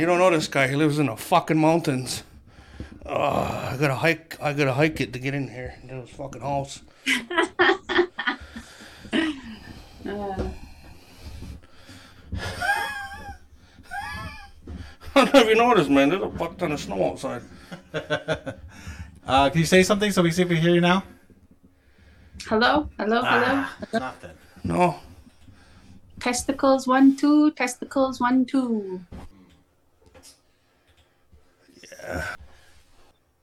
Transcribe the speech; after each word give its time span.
you 0.00 0.06
don't 0.06 0.18
know 0.18 0.30
this 0.30 0.48
guy. 0.48 0.66
He 0.66 0.76
lives 0.76 0.98
in 0.98 1.06
the 1.06 1.16
fucking 1.16 1.58
mountains. 1.58 2.22
Uh, 3.04 3.70
I 3.72 3.76
gotta 3.78 3.94
hike. 3.94 4.38
I 4.40 4.54
gotta 4.54 4.72
hike 4.72 5.00
it 5.00 5.12
to 5.12 5.18
get 5.18 5.34
in 5.34 5.48
here 5.48 5.74
to 5.88 5.94
his 6.00 6.10
fucking 6.10 6.40
house. 6.40 6.80
I 15.12 15.24
don't 15.24 15.34
know 15.34 15.40
if 15.40 15.48
you 15.48 15.54
noticed, 15.56 15.90
man. 15.90 16.08
There's 16.08 16.22
a 16.22 16.30
fuck 16.30 16.56
ton 16.56 16.72
of 16.72 16.80
snow 16.80 17.10
outside. 17.10 17.42
Uh, 19.26 19.48
can 19.48 19.60
you 19.60 19.66
say 19.66 19.84
something 19.84 20.10
so 20.10 20.22
we 20.22 20.30
see 20.32 20.42
if 20.42 20.48
we 20.48 20.56
hear 20.56 20.74
you 20.74 20.80
now? 20.80 21.04
Hello, 22.48 22.88
hello, 22.98 23.22
hello. 23.22 23.64
Nothing. 23.92 24.30
No. 24.64 24.98
Testicles 26.18 26.88
one 26.88 27.16
two. 27.16 27.52
Testicles 27.52 28.18
one 28.18 28.44
two. 28.44 29.00
Yeah. 32.02 32.34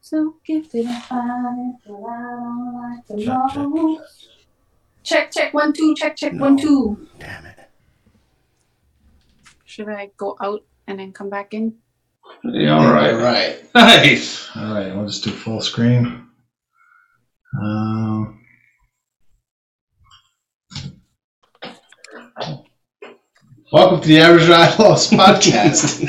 So 0.02 0.36
gifted 0.46 0.86
and 0.86 1.04
fine, 1.04 1.78
but 1.86 1.94
I 1.96 2.22
don't 2.22 2.74
like 2.76 3.06
the 3.08 3.26
Check, 3.26 3.40
check. 3.54 4.08
Check, 5.04 5.32
check, 5.32 5.54
one, 5.54 5.74
two, 5.74 5.96
check, 5.96 6.16
check, 6.16 6.34
one, 6.34 6.58
two. 6.58 7.08
Damn 7.20 7.46
it. 7.46 7.58
Should 9.66 9.90
I 9.90 10.12
go 10.18 10.38
out 10.42 10.64
and 10.88 11.00
then 11.00 11.12
come 11.12 11.30
back 11.30 11.54
in? 11.54 11.76
Yeah, 12.44 12.78
all 12.78 12.94
right. 12.94 13.64
Nice. 13.76 14.50
All 14.56 14.74
right. 14.74 14.96
We'll 14.96 15.06
just 15.06 15.24
do 15.24 15.32
full 15.32 15.62
screen. 15.62 16.26
Um, 17.62 18.44
welcome 23.72 24.02
to 24.02 24.08
the 24.08 24.20
Aboriginal 24.20 24.56
Outlaws 24.56 25.10
podcast. 25.12 26.08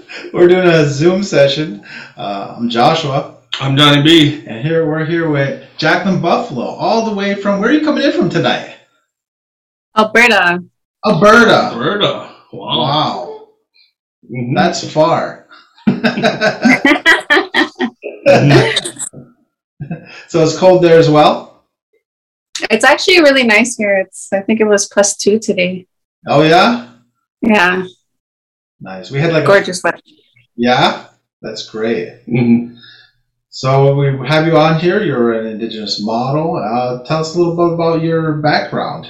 we're 0.33 0.47
doing 0.47 0.67
a 0.67 0.85
Zoom 0.85 1.23
session. 1.23 1.83
Uh, 2.17 2.55
I'm 2.57 2.69
Joshua, 2.69 3.37
I'm 3.59 3.75
Johnny 3.77 4.01
B. 4.01 4.43
and 4.47 4.65
here 4.65 4.85
we're 4.87 5.05
here 5.05 5.29
with 5.29 5.67
Jacqueline 5.77 6.21
Buffalo, 6.21 6.65
all 6.65 7.05
the 7.05 7.13
way 7.15 7.35
from. 7.35 7.59
Where 7.59 7.69
are 7.69 7.73
you 7.73 7.81
coming 7.83 8.03
in 8.03 8.11
from 8.13 8.29
tonight? 8.29 8.77
Alberta. 9.97 10.63
Alberta. 11.05 11.55
Alberta. 11.73 12.35
Wow. 12.53 12.79
Wow, 12.79 13.47
Mhm. 14.25 14.55
that's 14.55 14.89
far. 14.91 15.47
so 20.27 20.43
it's 20.43 20.57
cold 20.57 20.83
there 20.83 20.99
as 20.99 21.09
well. 21.09 21.65
It's 22.69 22.83
actually 22.85 23.21
really 23.21 23.43
nice 23.43 23.75
here. 23.77 23.97
It's 23.99 24.31
I 24.31 24.41
think 24.41 24.59
it 24.59 24.65
was 24.65 24.87
plus 24.87 25.17
two 25.17 25.39
today. 25.39 25.87
Oh 26.27 26.43
yeah, 26.43 26.89
Yeah, 27.41 27.85
nice. 28.79 29.09
We 29.09 29.19
had 29.19 29.33
like 29.33 29.43
a, 29.43 29.47
gorgeous 29.47 29.81
weather. 29.83 29.97
Yeah, 30.61 31.07
that's 31.41 31.67
great. 31.67 32.23
Mhm. 32.27 32.77
So 33.49 33.95
we 33.95 34.27
have 34.27 34.45
you 34.45 34.55
on 34.57 34.79
here. 34.79 35.01
You're 35.01 35.33
an 35.33 35.47
Indigenous 35.47 35.99
model. 35.99 36.55
Uh, 36.55 37.03
tell 37.03 37.21
us 37.21 37.35
a 37.35 37.39
little 37.39 37.55
bit 37.57 37.73
about 37.73 38.03
your 38.03 38.33
background. 38.33 39.07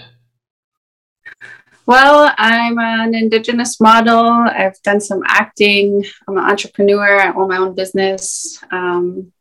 Well, 1.85 2.33
I'm 2.37 2.79
an 2.79 3.13
Indigenous 3.13 3.81
model. 3.81 4.47
I've 4.47 4.81
done 4.81 5.01
some 5.01 5.23
acting. 5.27 6.05
I'm 6.25 6.37
an 6.37 6.45
entrepreneur. 6.45 7.19
I 7.19 7.33
own 7.33 7.49
my 7.49 7.57
own 7.57 7.75
business. 7.75 8.57
Um, 8.71 9.33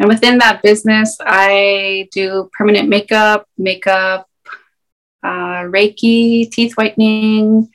and 0.00 0.08
within 0.08 0.38
that 0.38 0.60
business, 0.60 1.16
I 1.20 2.08
do 2.10 2.50
permanent 2.58 2.88
makeup, 2.88 3.46
makeup, 3.56 4.28
uh, 5.22 5.70
Reiki, 5.70 6.50
teeth 6.50 6.74
whitening, 6.74 7.70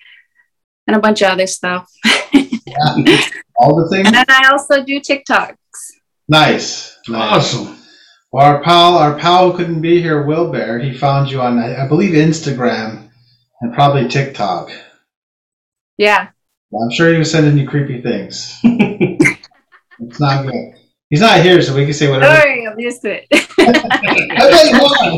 and 0.86 0.96
a 0.98 1.00
bunch 1.00 1.22
of 1.22 1.32
other 1.32 1.48
stuff. 1.48 1.90
All 3.60 3.76
the 3.76 3.88
things. 3.90 4.08
And 4.08 4.16
then 4.16 4.26
I 4.30 4.50
also 4.52 4.84
do 4.84 5.00
TikToks. 5.00 5.56
Nice. 6.28 6.98
nice. 7.08 7.54
Awesome. 7.54 7.78
Well, 8.32 8.46
our 8.46 8.62
pal, 8.64 8.98
our 8.98 9.18
pal 9.18 9.50
who 9.52 9.58
couldn't 9.58 9.82
be 9.82 10.02
here, 10.02 10.24
Will 10.24 10.52
Bear, 10.52 10.78
he 10.80 10.94
found 10.96 11.30
you 11.32 11.42
on, 11.42 11.58
I 11.60 11.84
I 11.84 11.88
believe, 11.88 12.14
Instagram 12.14 13.10
and 13.62 13.74
probably 13.74 14.08
TikTok. 14.08 14.70
Yeah. 15.98 16.28
I'm 16.80 16.92
sure 16.92 17.12
he 17.12 17.18
was 17.18 17.32
sending 17.32 17.58
you 17.58 17.68
creepy 17.68 18.00
things. 18.02 18.56
it's 18.64 20.20
not 20.20 20.46
good. 20.46 20.74
He's 21.10 21.22
not 21.22 21.42
here, 21.42 21.60
so 21.64 21.74
we 21.76 21.86
can 21.86 21.94
say 21.94 22.06
Don't 22.06 22.22
whatever. 22.22 22.48
worry, 22.48 22.68
I'm 22.68 22.80
used 22.80 23.02
to 23.02 23.16
it. 23.16 23.26
I 23.32 24.38
bet 24.38 24.70
you 24.70 24.80
won. 24.80 25.18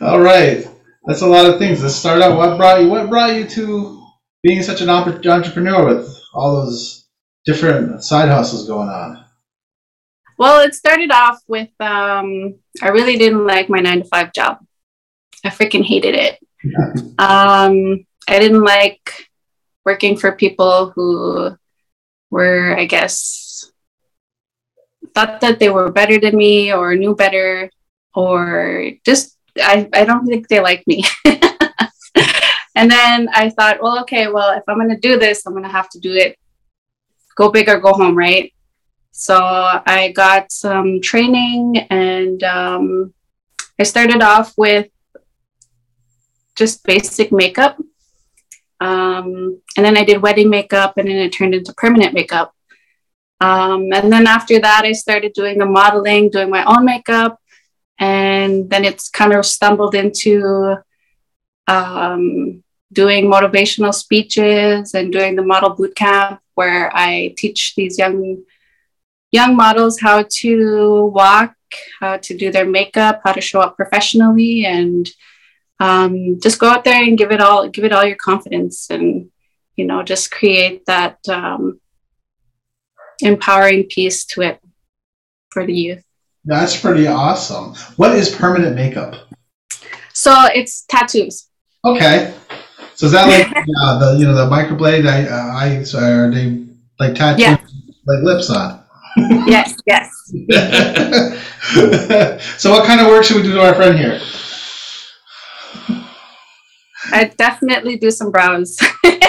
All 0.00 0.20
right, 0.20 0.67
that's 1.08 1.22
a 1.22 1.26
lot 1.26 1.46
of 1.46 1.58
things. 1.58 1.82
Let's 1.82 1.96
start 1.96 2.20
out. 2.20 2.36
What 2.36 2.58
brought 2.58 2.82
you? 2.82 2.88
What 2.88 3.08
brought 3.08 3.34
you 3.34 3.46
to 3.48 4.06
being 4.42 4.62
such 4.62 4.82
an 4.82 4.90
entre- 4.90 5.30
entrepreneur 5.30 5.86
with 5.86 6.22
all 6.34 6.56
those 6.56 7.08
different 7.46 8.04
side 8.04 8.28
hustles 8.28 8.68
going 8.68 8.90
on? 8.90 9.24
Well, 10.36 10.60
it 10.60 10.74
started 10.74 11.10
off 11.10 11.40
with 11.48 11.70
um, 11.80 12.56
I 12.82 12.90
really 12.90 13.16
didn't 13.16 13.46
like 13.46 13.70
my 13.70 13.78
nine 13.78 14.02
to 14.02 14.04
five 14.04 14.34
job. 14.34 14.58
I 15.42 15.48
freaking 15.48 15.82
hated 15.82 16.14
it. 16.14 16.38
um, 17.18 18.04
I 18.28 18.38
didn't 18.38 18.62
like 18.62 19.30
working 19.86 20.18
for 20.18 20.32
people 20.32 20.90
who 20.90 21.56
were, 22.30 22.76
I 22.76 22.84
guess, 22.84 23.72
thought 25.14 25.40
that 25.40 25.58
they 25.58 25.70
were 25.70 25.90
better 25.90 26.20
than 26.20 26.36
me 26.36 26.70
or 26.70 26.94
knew 26.94 27.14
better 27.14 27.70
or 28.14 28.90
just, 29.06 29.37
I, 29.60 29.88
I 29.92 30.04
don't 30.04 30.26
think 30.26 30.48
they 30.48 30.60
like 30.60 30.86
me. 30.86 31.04
and 32.74 32.90
then 32.90 33.28
I 33.32 33.50
thought, 33.50 33.82
well, 33.82 34.00
okay, 34.02 34.28
well, 34.28 34.56
if 34.56 34.62
I'm 34.68 34.78
going 34.78 34.90
to 34.90 34.96
do 34.96 35.18
this, 35.18 35.46
I'm 35.46 35.52
going 35.52 35.64
to 35.64 35.70
have 35.70 35.88
to 35.90 36.00
do 36.00 36.14
it, 36.14 36.38
go 37.36 37.50
big 37.50 37.68
or 37.68 37.78
go 37.78 37.92
home, 37.92 38.16
right? 38.16 38.52
So 39.12 39.36
I 39.36 40.12
got 40.14 40.52
some 40.52 41.00
training 41.00 41.78
and 41.90 42.42
um, 42.44 43.14
I 43.78 43.82
started 43.82 44.22
off 44.22 44.54
with 44.56 44.88
just 46.54 46.84
basic 46.84 47.32
makeup. 47.32 47.78
Um, 48.80 49.60
and 49.76 49.84
then 49.84 49.96
I 49.96 50.04
did 50.04 50.22
wedding 50.22 50.50
makeup 50.50 50.98
and 50.98 51.08
then 51.08 51.16
it 51.16 51.30
turned 51.30 51.54
into 51.54 51.72
permanent 51.72 52.14
makeup. 52.14 52.54
Um, 53.40 53.88
and 53.92 54.12
then 54.12 54.26
after 54.26 54.60
that, 54.60 54.82
I 54.84 54.92
started 54.92 55.32
doing 55.32 55.58
the 55.58 55.66
modeling, 55.66 56.30
doing 56.30 56.50
my 56.50 56.64
own 56.64 56.84
makeup. 56.84 57.40
And 57.98 58.70
then 58.70 58.84
it's 58.84 59.08
kind 59.08 59.32
of 59.32 59.44
stumbled 59.44 59.94
into 59.94 60.76
um, 61.66 62.62
doing 62.92 63.26
motivational 63.26 63.94
speeches 63.94 64.94
and 64.94 65.12
doing 65.12 65.36
the 65.36 65.42
model 65.42 65.70
boot 65.70 65.94
camp 65.94 66.40
where 66.54 66.90
I 66.94 67.34
teach 67.36 67.74
these 67.76 67.98
young 67.98 68.42
young 69.30 69.56
models 69.56 70.00
how 70.00 70.24
to 70.40 71.04
walk, 71.14 71.54
how 72.00 72.16
to 72.16 72.36
do 72.36 72.50
their 72.50 72.66
makeup, 72.66 73.20
how 73.24 73.32
to 73.32 73.40
show 73.40 73.60
up 73.60 73.76
professionally, 73.76 74.64
and 74.64 75.08
um, 75.80 76.40
just 76.40 76.58
go 76.58 76.68
out 76.68 76.84
there 76.84 77.02
and 77.02 77.18
give 77.18 77.30
it 77.30 77.40
all, 77.40 77.68
give 77.68 77.84
it 77.84 77.92
all 77.92 78.04
your 78.04 78.16
confidence, 78.16 78.88
and 78.90 79.30
you 79.76 79.84
know, 79.84 80.02
just 80.02 80.30
create 80.30 80.86
that 80.86 81.18
um, 81.28 81.80
empowering 83.20 83.84
piece 83.84 84.24
to 84.24 84.42
it 84.42 84.60
for 85.50 85.64
the 85.66 85.74
youth. 85.74 86.07
That's 86.48 86.80
pretty 86.80 87.06
awesome. 87.06 87.74
What 87.96 88.12
is 88.16 88.34
permanent 88.34 88.74
makeup? 88.74 89.14
So 90.14 90.34
it's 90.54 90.82
tattoos. 90.86 91.46
Okay, 91.84 92.32
so 92.94 93.04
is 93.06 93.12
that 93.12 93.28
like 93.28 93.54
uh, 93.82 93.98
the 93.98 94.16
you 94.18 94.24
know 94.26 94.34
the 94.34 94.46
microblade? 94.46 95.06
I 95.06 95.26
uh, 95.28 95.52
I 95.54 95.82
so 95.82 95.98
are 95.98 96.30
they 96.30 96.64
like 96.98 97.14
tattoo 97.14 97.42
Yeah. 97.42 97.58
like 98.06 98.22
lips 98.22 98.48
on? 98.48 98.82
yes, 99.46 99.74
yes. 99.86 100.10
so 102.56 102.70
what 102.70 102.86
kind 102.86 103.02
of 103.02 103.08
work 103.08 103.24
should 103.24 103.36
we 103.36 103.42
do 103.42 103.52
to 103.52 103.60
our 103.60 103.74
friend 103.74 103.98
here? 103.98 104.18
I 107.12 107.24
definitely 107.36 107.98
do 107.98 108.10
some 108.10 108.30
brows. 108.30 108.78
yeah, 109.04 109.20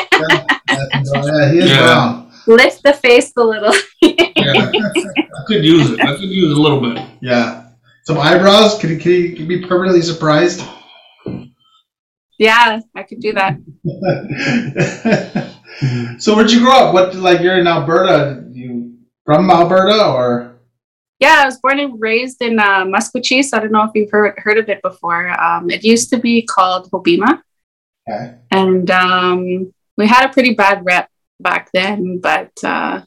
he 1.51 1.57
is 1.60 1.69
Yeah. 1.69 1.81
brown. 1.81 2.28
Lift 2.50 2.81
the 2.81 2.94
face 2.94 3.31
a 3.38 3.44
little. 3.44 3.74
Yeah. 4.01 4.72
I 4.72 5.44
could 5.46 5.63
use 5.66 5.92
it. 5.92 6.00
I 6.01 6.16
could 6.16 6.30
use 6.30 6.51
it 6.51 6.57
a 6.57 6.62
little 6.62 6.81
bit. 6.81 7.06
Yeah. 7.22 7.68
Some 8.06 8.18
eyebrows. 8.18 8.80
Can 8.80 8.90
he, 8.90 8.98
can 8.98 9.36
he 9.36 9.46
be 9.46 9.68
permanently 9.68 10.01
surprised? 10.01 10.63
yeah, 12.40 12.80
I 12.96 13.04
could 13.04 13.19
do 13.19 13.34
that. 13.34 13.57
so 16.19 16.36
where'd 16.36 16.51
you 16.51 16.62
grow 16.62 16.72
up? 16.74 16.94
What 16.94 17.13
like 17.16 17.42
you're 17.42 17.60
in 17.60 17.68
Alberta? 17.68 18.44
You 18.51 18.98
from 19.25 19.51
Alberta 19.51 20.07
or? 20.07 20.56
Yeah, 21.19 21.42
I 21.42 21.46
was 21.46 21.60
born 21.60 21.80
and 21.80 22.00
raised 22.01 22.42
in 22.42 22.57
uh, 22.60 22.86
Maskwacis. 22.86 23.54
I 23.54 23.60
don't 23.60 23.74
know 23.74 23.84
if 23.84 23.92
you've 23.94 24.10
heard, 24.10 24.36
heard 24.38 24.57
of 24.57 24.69
it 24.69 24.81
before. 24.81 25.30
Um, 25.40 25.69
it 25.69 25.84
used 25.84 26.10
to 26.12 26.18
be 26.18 26.42
called 26.44 26.90
Hobbema, 26.92 27.42
Okay. 28.10 28.36
and 28.51 28.90
um, 28.90 29.74
we 29.98 30.07
had 30.07 30.30
a 30.30 30.34
pretty 30.34 30.54
bad 30.56 30.84
rep 30.86 31.10
back 31.39 31.69
then. 31.74 32.19
But 32.19 32.51
uh, 32.63 33.01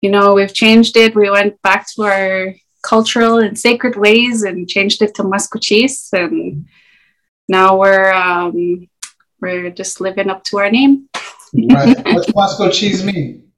you 0.00 0.10
know, 0.10 0.34
we've 0.34 0.52
changed 0.54 0.96
it. 0.96 1.14
We 1.14 1.30
went 1.30 1.60
back 1.62 1.86
to 1.94 2.02
our 2.02 2.54
cultural 2.82 3.38
and 3.38 3.56
sacred 3.58 3.96
ways 3.96 4.42
and 4.42 4.68
changed 4.68 5.02
it 5.02 5.14
to 5.16 5.22
Maskwacis. 5.22 6.12
And 6.12 6.66
now 7.48 7.78
we're 7.78 8.12
um, 8.12 8.88
we're 9.40 9.70
just 9.70 10.00
living 10.00 10.28
up 10.30 10.44
to 10.44 10.58
our 10.58 10.70
name. 10.70 11.08
right. 11.14 11.96
What's 12.06 12.32
Maskwacis 12.32 13.04
mean? 13.04 13.52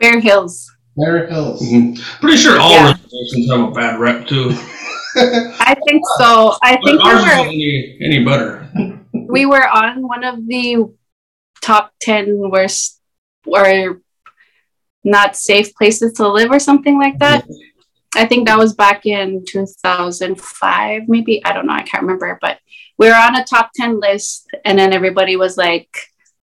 Bear 0.00 0.20
Hills. 0.20 0.70
Bear 0.96 1.26
Hills. 1.26 1.62
Mm-hmm. 1.62 2.02
Pretty 2.20 2.36
sure 2.36 2.58
all 2.60 2.70
Yeah. 2.72 2.92
reservations 2.92 3.50
have 3.50 3.68
a 3.68 3.70
bad 3.70 3.98
rep 4.00 4.26
too. 4.26 4.50
I 5.16 5.76
think 5.86 6.02
so. 6.18 6.56
I 6.62 6.76
But 6.76 6.84
think 6.84 7.02
we 7.02 7.08
ours 7.10 7.22
isn't 7.24 7.38
were, 7.38 7.44
any, 7.46 7.98
any 8.02 8.24
better. 8.24 8.68
we 9.28 9.46
were 9.46 9.66
on 9.68 10.06
one 10.06 10.24
of 10.24 10.44
the 10.46 10.84
top 11.64 11.92
10 12.02 12.50
worst 12.50 13.00
or 13.46 14.00
not 15.02 15.34
safe 15.36 15.74
places 15.74 16.12
to 16.14 16.28
live 16.28 16.50
or 16.50 16.58
something 16.58 16.98
like 16.98 17.18
that. 17.18 17.46
I 18.14 18.26
think 18.26 18.46
that 18.46 18.58
was 18.58 18.74
back 18.74 19.06
in 19.06 19.44
2005, 19.46 21.08
maybe. 21.08 21.44
I 21.44 21.52
don't 21.52 21.66
know. 21.66 21.72
I 21.72 21.82
can't 21.82 22.02
remember. 22.02 22.38
But 22.40 22.58
we 22.98 23.08
were 23.08 23.14
on 23.14 23.36
a 23.36 23.44
top 23.44 23.70
10 23.74 23.98
list, 23.98 24.46
and 24.64 24.78
then 24.78 24.92
everybody 24.92 25.36
was 25.36 25.56
like, 25.56 25.88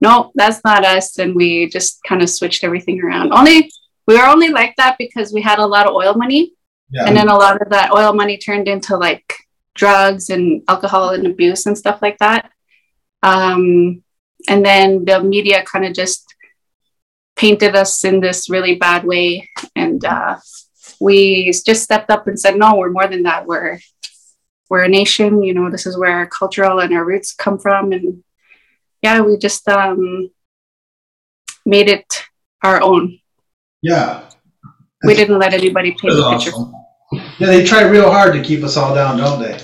nope, 0.00 0.32
that's 0.34 0.62
not 0.64 0.84
us. 0.84 1.18
And 1.18 1.34
we 1.34 1.68
just 1.68 2.02
kind 2.04 2.22
of 2.22 2.30
switched 2.30 2.64
everything 2.64 3.02
around. 3.02 3.32
Only 3.32 3.70
we 4.06 4.16
were 4.16 4.26
only 4.26 4.48
like 4.48 4.74
that 4.76 4.96
because 4.98 5.32
we 5.32 5.42
had 5.42 5.58
a 5.58 5.66
lot 5.66 5.86
of 5.86 5.94
oil 5.94 6.14
money. 6.14 6.54
Yeah. 6.90 7.04
And 7.06 7.16
then 7.16 7.28
a 7.28 7.36
lot 7.36 7.60
of 7.60 7.68
that 7.70 7.92
oil 7.92 8.14
money 8.14 8.38
turned 8.38 8.66
into 8.66 8.96
like 8.96 9.34
drugs 9.74 10.30
and 10.30 10.62
alcohol 10.68 11.10
and 11.10 11.26
abuse 11.26 11.66
and 11.66 11.76
stuff 11.76 12.00
like 12.00 12.16
that. 12.18 12.50
Um, 13.22 14.02
and 14.46 14.64
then 14.64 15.04
the 15.04 15.22
media 15.22 15.64
kind 15.64 15.84
of 15.84 15.94
just 15.94 16.34
painted 17.36 17.74
us 17.74 18.04
in 18.04 18.20
this 18.20 18.50
really 18.50 18.74
bad 18.76 19.04
way. 19.04 19.48
And 19.74 20.04
uh, 20.04 20.36
we 21.00 21.50
just 21.52 21.82
stepped 21.82 22.10
up 22.10 22.26
and 22.26 22.38
said, 22.38 22.56
no, 22.56 22.76
we're 22.76 22.90
more 22.90 23.06
than 23.08 23.22
that. 23.24 23.46
We're 23.46 23.78
we're 24.68 24.84
a 24.84 24.88
nation. 24.88 25.42
You 25.42 25.54
know, 25.54 25.70
this 25.70 25.86
is 25.86 25.96
where 25.98 26.12
our 26.12 26.26
cultural 26.26 26.80
and 26.80 26.92
our 26.94 27.04
roots 27.04 27.32
come 27.32 27.58
from. 27.58 27.92
And 27.92 28.22
yeah, 29.02 29.20
we 29.22 29.36
just 29.38 29.66
um, 29.68 30.30
made 31.64 31.88
it 31.88 32.24
our 32.62 32.82
own. 32.82 33.18
yeah. 33.82 34.24
We 35.04 35.14
didn't 35.14 35.38
let 35.38 35.54
anybody 35.54 35.92
paint 35.92 36.12
That's 36.14 36.16
the 36.16 36.30
picture. 36.30 36.50
awesome. 36.50 36.74
Yeah, 37.38 37.46
they 37.46 37.64
try 37.64 37.82
real 37.82 38.10
hard 38.10 38.32
to 38.34 38.42
keep 38.42 38.64
us 38.64 38.76
all 38.76 38.92
down, 38.96 39.16
don't 39.16 39.40
they? 39.40 39.56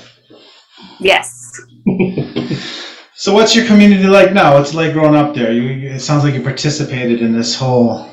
Yes. 1.00 1.60
So, 3.16 3.32
what's 3.32 3.54
your 3.54 3.66
community 3.66 4.08
like 4.08 4.32
now? 4.32 4.54
What's 4.54 4.72
it 4.72 4.76
like 4.76 4.92
growing 4.92 5.14
up 5.14 5.34
there? 5.34 5.52
You, 5.52 5.90
it 5.90 6.00
sounds 6.00 6.24
like 6.24 6.34
you 6.34 6.42
participated 6.42 7.22
in 7.22 7.32
this 7.32 7.54
whole 7.56 8.10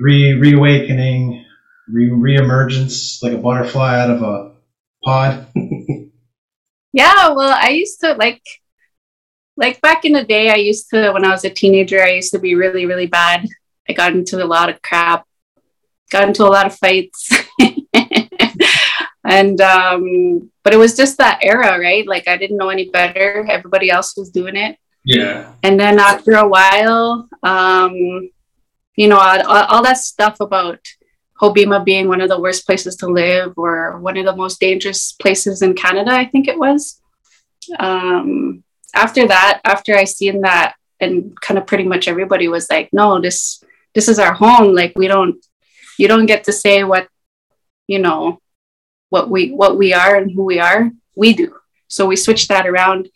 re 0.00 0.34
reawakening, 0.34 1.44
re 1.88 2.10
reemergence, 2.10 3.22
like 3.22 3.32
a 3.32 3.38
butterfly 3.38 3.98
out 3.98 4.10
of 4.10 4.22
a 4.22 4.52
pod. 5.04 5.46
Yeah, 6.92 7.34
well, 7.34 7.54
I 7.54 7.72
used 7.72 8.00
to 8.00 8.14
like 8.14 8.40
like 9.54 9.82
back 9.82 10.06
in 10.06 10.12
the 10.12 10.24
day, 10.24 10.48
I 10.48 10.54
used 10.54 10.88
to 10.90 11.10
when 11.12 11.26
I 11.26 11.30
was 11.30 11.44
a 11.44 11.50
teenager, 11.50 12.02
I 12.02 12.12
used 12.12 12.32
to 12.32 12.38
be 12.38 12.54
really, 12.54 12.86
really 12.86 13.06
bad. 13.06 13.46
I 13.86 13.92
got 13.92 14.14
into 14.14 14.42
a 14.42 14.46
lot 14.46 14.70
of 14.70 14.80
crap, 14.80 15.26
got 16.10 16.26
into 16.26 16.44
a 16.44 16.48
lot 16.48 16.64
of 16.64 16.74
fights. 16.74 17.30
and 19.26 19.60
um 19.60 20.50
but 20.62 20.72
it 20.72 20.78
was 20.78 20.96
just 20.96 21.18
that 21.18 21.38
era, 21.42 21.78
right? 21.78 22.06
Like 22.06 22.26
I 22.28 22.36
didn't 22.36 22.56
know 22.56 22.70
any 22.70 22.88
better. 22.90 23.46
Everybody 23.48 23.90
else 23.90 24.16
was 24.16 24.30
doing 24.30 24.56
it. 24.56 24.78
Yeah. 25.04 25.52
And 25.62 25.78
then 25.78 26.00
after 26.00 26.32
a 26.32 26.48
while, 26.48 27.28
um, 27.42 28.30
you 28.96 29.06
know, 29.06 29.18
all, 29.18 29.64
all 29.64 29.82
that 29.84 29.98
stuff 29.98 30.40
about 30.40 30.80
Hobbema 31.40 31.84
being 31.84 32.08
one 32.08 32.20
of 32.20 32.28
the 32.28 32.40
worst 32.40 32.66
places 32.66 32.96
to 32.96 33.06
live 33.06 33.52
or 33.56 33.98
one 34.00 34.16
of 34.16 34.24
the 34.24 34.34
most 34.34 34.58
dangerous 34.58 35.12
places 35.12 35.62
in 35.62 35.74
Canada, 35.74 36.10
I 36.10 36.24
think 36.24 36.48
it 36.48 36.58
was. 36.58 37.00
Um, 37.78 38.64
after 38.94 39.28
that, 39.28 39.60
after 39.64 39.94
I 39.94 40.04
seen 40.04 40.40
that, 40.40 40.74
and 40.98 41.38
kind 41.42 41.58
of 41.58 41.66
pretty 41.66 41.84
much 41.84 42.08
everybody 42.08 42.48
was 42.48 42.70
like, 42.70 42.88
"No, 42.90 43.20
this 43.20 43.62
this 43.96 44.08
is 44.08 44.18
our 44.18 44.34
home. 44.34 44.74
Like 44.74 44.92
we 44.94 45.08
don't, 45.08 45.44
you 45.98 46.06
don't 46.06 46.26
get 46.26 46.44
to 46.44 46.52
say 46.52 46.84
what, 46.84 47.08
you 47.86 47.98
know, 47.98 48.40
what 49.10 49.30
we 49.30 49.50
what 49.52 49.76
we 49.78 49.92
are 49.92 50.16
and 50.16 50.30
who 50.30 50.44
we 50.44 50.58
are. 50.58 50.90
We 51.14 51.32
do." 51.34 51.54
So 51.88 52.06
we 52.06 52.16
switched 52.16 52.48
that 52.48 52.66
around, 52.66 53.08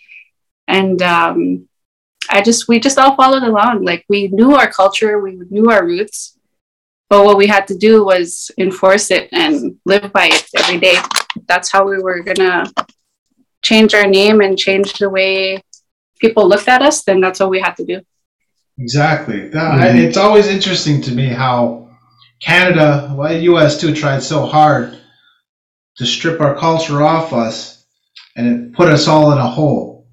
and 0.68 1.00
um, 1.02 1.68
I 2.28 2.42
just 2.42 2.68
we 2.68 2.78
just 2.80 2.98
all 2.98 3.16
followed 3.16 3.42
along. 3.42 3.84
Like 3.84 4.04
we 4.08 4.28
knew 4.28 4.54
our 4.54 4.70
culture, 4.70 5.18
we 5.20 5.40
knew 5.50 5.70
our 5.70 5.84
roots, 5.84 6.38
but 7.08 7.24
what 7.24 7.36
we 7.36 7.46
had 7.46 7.66
to 7.68 7.76
do 7.76 8.04
was 8.04 8.50
enforce 8.58 9.10
it 9.10 9.28
and 9.32 9.76
live 9.84 10.12
by 10.12 10.26
it 10.28 10.46
every 10.56 10.78
day. 10.78 10.96
That's 11.46 11.70
how 11.72 11.88
we 11.88 11.98
were 11.98 12.20
gonna 12.22 12.70
change 13.62 13.94
our 13.94 14.06
name 14.06 14.40
and 14.40 14.58
change 14.58 14.94
the 14.94 15.10
way 15.10 15.62
people 16.20 16.48
looked 16.48 16.68
at 16.68 16.82
us. 16.82 17.02
Then 17.02 17.20
that's 17.20 17.40
what 17.40 17.50
we 17.50 17.60
had 17.60 17.74
to 17.76 17.84
do. 17.84 18.00
Exactly. 18.78 19.48
That- 19.48 19.80
I- 19.80 19.96
it's 19.98 20.16
always 20.16 20.46
interesting 20.48 21.02
to 21.02 21.12
me 21.12 21.26
how 21.26 21.88
Canada, 22.40 23.12
well, 23.16 23.36
U.S. 23.52 23.78
too, 23.78 23.92
tried 23.94 24.22
so 24.22 24.46
hard 24.46 24.96
to 26.00 26.06
strip 26.06 26.40
our 26.40 26.54
culture 26.56 27.02
off 27.02 27.34
us, 27.34 27.84
and 28.34 28.46
it 28.48 28.72
put 28.72 28.88
us 28.88 29.06
all 29.06 29.32
in 29.32 29.38
a 29.38 29.46
hole. 29.46 30.06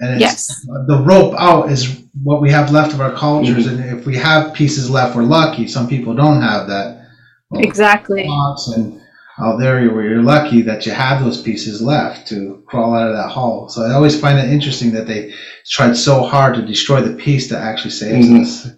And 0.00 0.12
it's, 0.12 0.20
Yes. 0.20 0.66
the 0.86 1.02
rope 1.02 1.34
out 1.38 1.72
is 1.72 2.02
what 2.22 2.42
we 2.42 2.50
have 2.50 2.70
left 2.70 2.92
of 2.92 3.00
our 3.00 3.12
cultures, 3.14 3.66
and 3.66 3.82
if 3.98 4.04
we 4.04 4.16
have 4.16 4.52
pieces 4.52 4.90
left, 4.90 5.16
we're 5.16 5.22
lucky. 5.22 5.66
Some 5.66 5.88
people 5.88 6.14
don't 6.14 6.42
have 6.42 6.68
that. 6.68 7.06
Well, 7.48 7.62
Exactly. 7.62 8.28
and 8.76 9.00
out 9.40 9.56
there 9.58 9.88
where 9.94 10.04
you're 10.04 10.22
lucky 10.22 10.60
that 10.62 10.84
you 10.84 10.92
have 10.92 11.24
those 11.24 11.40
pieces 11.40 11.80
left 11.80 12.28
to 12.28 12.62
crawl 12.66 12.94
out 12.94 13.08
of 13.08 13.16
that 13.16 13.28
hole. 13.30 13.70
So 13.70 13.82
I 13.86 13.94
always 13.94 14.20
find 14.20 14.38
it 14.38 14.52
interesting 14.52 14.92
that 14.92 15.06
they 15.06 15.32
tried 15.66 15.96
so 15.96 16.22
hard 16.22 16.54
to 16.56 16.66
destroy 16.66 17.00
the 17.00 17.14
piece 17.14 17.48
that 17.48 17.62
actually 17.62 17.92
saves 17.92 18.28
Mhm. 18.28 18.42
us. 18.42 18.68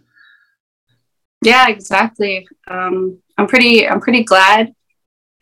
Yeah, 1.42 1.66
exactly. 1.68 2.46
Um, 2.70 3.18
I'm 3.36 3.46
pretty 3.48 3.88
I'm 3.88 4.00
pretty 4.00 4.22
glad 4.22 4.72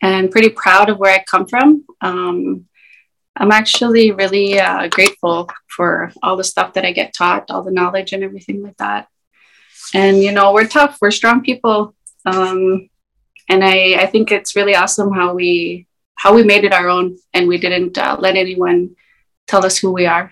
and 0.01 0.31
pretty 0.31 0.49
proud 0.49 0.89
of 0.89 0.97
where 0.97 1.13
I 1.13 1.23
come 1.23 1.45
from. 1.47 1.85
Um, 2.01 2.65
I'm 3.35 3.51
actually 3.51 4.11
really 4.11 4.59
uh, 4.59 4.87
grateful 4.89 5.49
for 5.67 6.11
all 6.21 6.35
the 6.35 6.43
stuff 6.43 6.73
that 6.73 6.85
I 6.85 6.91
get 6.91 7.13
taught, 7.13 7.49
all 7.49 7.63
the 7.63 7.71
knowledge 7.71 8.11
and 8.11 8.23
everything 8.23 8.61
like 8.61 8.77
that. 8.77 9.07
And 9.93 10.21
you 10.21 10.31
know, 10.31 10.53
we're 10.53 10.67
tough. 10.67 10.97
We're 11.01 11.11
strong 11.11 11.41
people. 11.41 11.95
Um, 12.25 12.89
and 13.47 13.63
I, 13.63 13.95
I 13.95 14.05
think 14.05 14.31
it's 14.31 14.55
really 14.55 14.75
awesome 14.75 15.13
how 15.13 15.33
we 15.33 15.87
how 16.15 16.35
we 16.35 16.43
made 16.43 16.65
it 16.65 16.73
our 16.73 16.89
own 16.89 17.17
and 17.33 17.47
we 17.47 17.57
didn't 17.57 17.97
uh, 17.97 18.17
let 18.19 18.35
anyone 18.35 18.95
tell 19.47 19.65
us 19.65 19.77
who 19.77 19.91
we 19.91 20.05
are. 20.05 20.31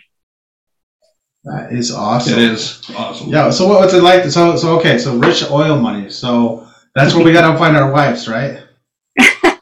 That 1.45 1.71
is 1.71 1.93
awesome. 1.93 2.33
It 2.33 2.39
is 2.39 2.83
awesome. 2.95 3.29
Yeah. 3.29 3.49
So 3.51 3.67
what, 3.67 3.79
what's 3.79 3.93
it 3.93 4.03
like? 4.03 4.25
So 4.25 4.57
so 4.57 4.77
okay. 4.79 4.97
So 4.97 5.15
rich 5.17 5.49
oil 5.49 5.79
money. 5.79 6.09
So 6.09 6.67
that's 6.93 7.15
where 7.15 7.23
we 7.23 7.31
gotta 7.31 7.57
find 7.57 7.77
our 7.77 7.91
wives, 7.91 8.27
right? 8.27 8.63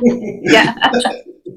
Yeah. 0.42 0.74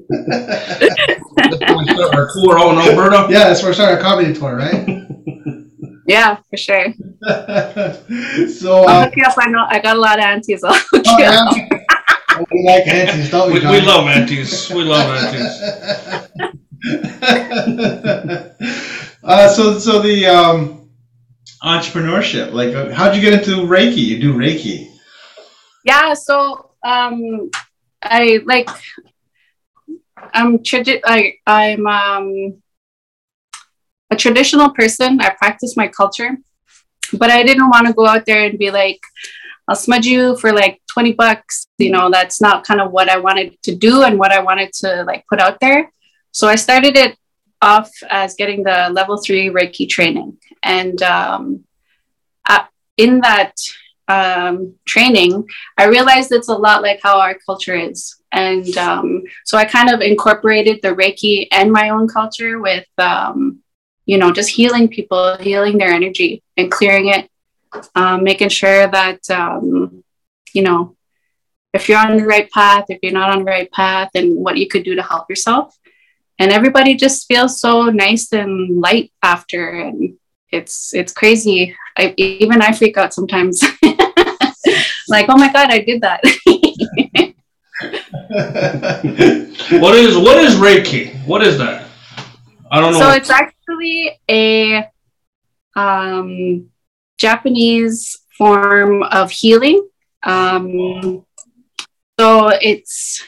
That's 0.08 1.60
when 1.60 1.78
we 1.78 1.86
start 1.94 2.14
our 2.14 2.28
tour 2.32 2.58
out 2.58 2.72
in 2.72 2.78
Alberta. 2.78 3.26
Yeah, 3.30 3.44
that's 3.48 3.62
where 3.62 3.70
we 3.70 3.74
start 3.74 3.94
our 3.94 4.00
comedy 4.00 4.34
tour, 4.34 4.56
right? 4.56 4.86
yeah, 6.06 6.36
for 6.50 6.56
sure. 6.56 6.86
so 8.48 8.84
I'll 8.84 8.88
uh, 8.88 9.04
hook 9.04 9.14
you 9.16 9.24
up. 9.24 9.34
I 9.38 9.48
know 9.48 9.66
I 9.68 9.80
got 9.80 9.96
a 9.96 10.00
lot 10.00 10.18
of 10.18 10.24
aunties. 10.24 10.62
I'll 10.62 10.74
hook 10.74 11.04
oh, 11.06 11.18
you 11.18 11.24
yeah. 11.24 11.44
Oh, 12.30 12.44
we 12.52 12.64
like 12.66 12.86
aunties, 12.86 13.30
don't 13.30 13.52
we? 13.52 13.60
We, 13.60 13.66
we 13.66 13.80
love 13.80 14.06
aunties. 14.08 14.70
We 14.70 14.84
love 14.84 15.08
aunties. 15.08 15.60
uh, 19.24 19.48
so, 19.48 19.78
so 19.78 20.02
the 20.02 20.26
um, 20.26 20.90
entrepreneurship, 21.62 22.52
like, 22.52 22.74
uh, 22.74 22.92
how'd 22.92 23.16
you 23.16 23.22
get 23.22 23.32
into 23.32 23.62
Reiki? 23.62 23.96
You 23.96 24.20
do 24.20 24.34
Reiki. 24.34 24.90
Yeah, 25.84 26.14
so 26.14 26.70
um 26.84 27.50
I 28.04 28.40
like 28.44 28.68
I'm 30.32 30.58
tradi- 30.58 31.00
I 31.04 31.34
I'm 31.46 31.86
um 31.86 32.62
a 34.10 34.16
traditional 34.16 34.70
person. 34.70 35.20
I 35.20 35.30
practice 35.30 35.76
my 35.76 35.88
culture, 35.88 36.36
but 37.12 37.30
I 37.30 37.42
didn't 37.42 37.68
want 37.68 37.86
to 37.86 37.92
go 37.92 38.06
out 38.06 38.26
there 38.26 38.44
and 38.44 38.58
be 38.58 38.70
like, 38.70 39.00
I'll 39.66 39.76
smudge 39.76 40.06
you 40.06 40.36
for 40.36 40.52
like 40.52 40.80
20 40.92 41.12
bucks. 41.14 41.66
You 41.78 41.90
know, 41.90 42.10
that's 42.10 42.40
not 42.40 42.64
kind 42.64 42.80
of 42.80 42.92
what 42.92 43.08
I 43.08 43.18
wanted 43.18 43.60
to 43.62 43.74
do 43.74 44.02
and 44.02 44.18
what 44.18 44.32
I 44.32 44.40
wanted 44.40 44.72
to 44.80 45.04
like 45.04 45.24
put 45.28 45.40
out 45.40 45.58
there. 45.60 45.90
So 46.32 46.48
I 46.48 46.56
started 46.56 46.96
it 46.96 47.16
off 47.62 47.90
as 48.10 48.34
getting 48.34 48.62
the 48.62 48.90
level 48.92 49.16
three 49.24 49.48
Reiki 49.48 49.88
training. 49.88 50.38
And 50.62 51.02
um, 51.02 51.64
uh, 52.48 52.64
in 52.96 53.20
that 53.20 53.54
um, 54.08 54.74
training, 54.84 55.46
I 55.78 55.86
realized 55.86 56.32
it's 56.32 56.48
a 56.48 56.54
lot 56.54 56.82
like 56.82 57.00
how 57.02 57.20
our 57.20 57.34
culture 57.34 57.74
is. 57.74 58.16
And 58.32 58.76
um, 58.76 59.22
so 59.44 59.56
I 59.56 59.64
kind 59.64 59.90
of 59.90 60.00
incorporated 60.00 60.80
the 60.82 60.94
Reiki 60.94 61.46
and 61.52 61.72
my 61.72 61.90
own 61.90 62.08
culture 62.08 62.60
with, 62.60 62.86
um, 62.98 63.60
you 64.06 64.18
know, 64.18 64.32
just 64.32 64.50
healing 64.50 64.88
people, 64.88 65.36
healing 65.38 65.78
their 65.78 65.90
energy 65.90 66.42
and 66.56 66.70
clearing 66.70 67.08
it, 67.08 67.30
um, 67.94 68.24
making 68.24 68.50
sure 68.50 68.86
that, 68.88 69.20
um, 69.30 70.04
you 70.52 70.62
know, 70.62 70.96
if 71.72 71.88
you're 71.88 71.98
on 71.98 72.16
the 72.16 72.24
right 72.24 72.50
path, 72.50 72.86
if 72.88 72.98
you're 73.02 73.12
not 73.12 73.30
on 73.30 73.38
the 73.40 73.44
right 73.44 73.70
path, 73.72 74.10
and 74.14 74.36
what 74.36 74.58
you 74.58 74.68
could 74.68 74.84
do 74.84 74.94
to 74.94 75.02
help 75.02 75.28
yourself. 75.30 75.76
and 76.38 76.52
everybody 76.52 76.94
just 76.94 77.26
feels 77.26 77.60
so 77.60 77.84
nice 77.90 78.32
and 78.32 78.80
light 78.80 79.12
after 79.22 79.70
and 79.70 80.16
it's 80.50 80.94
it's 80.94 81.12
crazy 81.12 81.74
I, 81.96 82.12
even 82.16 82.60
i 82.62 82.72
freak 82.72 82.96
out 82.96 83.14
sometimes. 83.14 83.62
Like 85.06 85.26
oh 85.28 85.36
my 85.36 85.52
god 85.52 85.70
i 85.70 85.80
did 85.80 86.00
that. 86.00 86.22
What 89.80 89.94
is 89.94 90.16
what 90.16 90.38
is 90.38 90.54
reiki? 90.56 91.14
What 91.26 91.42
is 91.42 91.58
that? 91.58 91.86
I 92.70 92.80
don't 92.80 92.92
know 92.92 92.98
so 93.00 93.10
it's 93.10 93.30
actually 93.30 94.18
a 94.30 94.88
um, 95.76 96.68
japanese 97.18 98.16
form 98.36 99.02
of 99.02 99.30
healing. 99.30 99.88
Um, 100.22 101.24
so 102.18 102.48
it's 102.60 103.22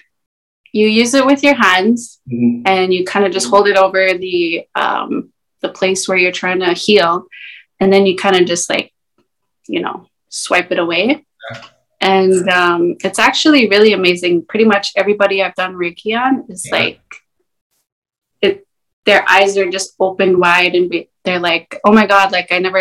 you 0.73 0.87
use 0.89 1.15
it 1.15 1.25
with 1.27 1.43
your 1.43 1.55
hands 1.55 2.21
Mhm. 2.31 2.63
and 2.67 2.93
you 2.95 3.05
kind 3.05 3.25
of 3.27 3.33
just 3.33 3.49
hold 3.49 3.69
it 3.69 3.77
over 3.77 4.15
the 4.15 4.67
um, 4.75 5.33
the 5.61 5.69
place 5.69 6.09
where 6.09 6.19
you're 6.19 6.33
trying 6.33 6.61
to 6.61 6.73
heal 6.73 7.27
and 7.81 7.93
then 7.93 8.07
you 8.07 8.17
kind 8.17 8.37
of 8.37 8.47
just 8.47 8.69
like 8.71 8.93
you 9.69 9.81
know 9.81 10.07
swipe 10.29 10.71
it 10.73 10.79
away. 10.79 11.25
And 12.01 12.49
um, 12.51 12.97
it's 13.03 13.19
actually 13.19 13.69
really 13.71 13.93
amazing. 13.95 14.45
Pretty 14.47 14.65
much 14.65 14.93
everybody 14.97 15.43
i've 15.43 15.55
done 15.55 15.75
reiki 15.75 16.17
on 16.19 16.45
is 16.49 16.67
Yeah. 16.71 16.79
like 16.79 17.01
it 18.43 18.67
their 19.07 19.25
eyes 19.29 19.57
are 19.57 19.71
just 19.71 19.95
open 19.99 20.39
wide 20.39 20.75
and 20.75 20.91
be, 20.91 21.09
they're 21.25 21.39
like 21.41 21.81
oh 21.85 21.93
my 21.93 22.07
god 22.07 22.33
like 22.33 22.53
i 22.53 22.59
never 22.59 22.81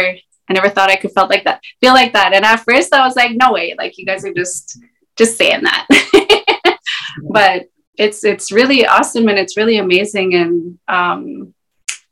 i 0.49 0.53
never 0.53 0.69
thought 0.69 0.89
i 0.89 0.95
could 0.97 1.11
felt 1.13 1.29
like 1.29 1.45
that 1.45 1.61
feel 1.81 1.93
like 1.93 2.13
that. 2.13 2.33
And 2.33 2.43
at 2.45 2.57
first 2.57 2.93
i 2.93 3.05
was 3.05 3.15
like 3.15 3.31
no 3.35 3.53
way 3.53 3.73
like 3.77 3.97
you 3.97 4.05
guys 4.05 4.25
are 4.25 4.33
just 4.33 4.79
just 5.17 5.37
saying 5.37 5.63
that. 5.63 5.87
But 7.23 7.67
it's 7.97 8.25
it's 8.25 8.51
really 8.51 8.85
awesome 8.85 9.29
and 9.29 9.39
it's 9.39 9.55
really 9.55 9.77
amazing 9.77 10.35
and 10.35 10.77
um 10.89 11.53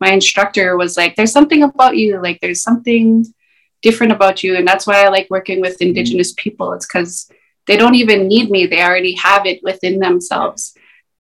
my 0.03 0.11
instructor 0.11 0.67
was 0.75 0.97
like 0.97 1.15
there's 1.15 1.31
something 1.37 1.63
about 1.63 1.95
you 1.95 2.21
like 2.27 2.39
there's 2.41 2.61
something 2.61 3.25
different 3.81 4.13
about 4.13 4.43
you. 4.43 4.55
And 4.57 4.67
that's 4.67 4.85
why 4.87 4.97
i 5.03 5.09
like 5.09 5.27
working 5.29 5.59
with 5.61 5.81
indigenous 5.81 6.33
people. 6.43 6.73
It's 6.73 6.87
because 6.87 7.29
they 7.67 7.77
don't 7.77 7.99
even 8.03 8.27
need 8.27 8.49
me 8.49 8.65
they 8.65 8.83
already 8.83 9.15
have 9.15 9.45
it 9.45 9.59
within 9.63 9.99
themselves. 9.99 10.75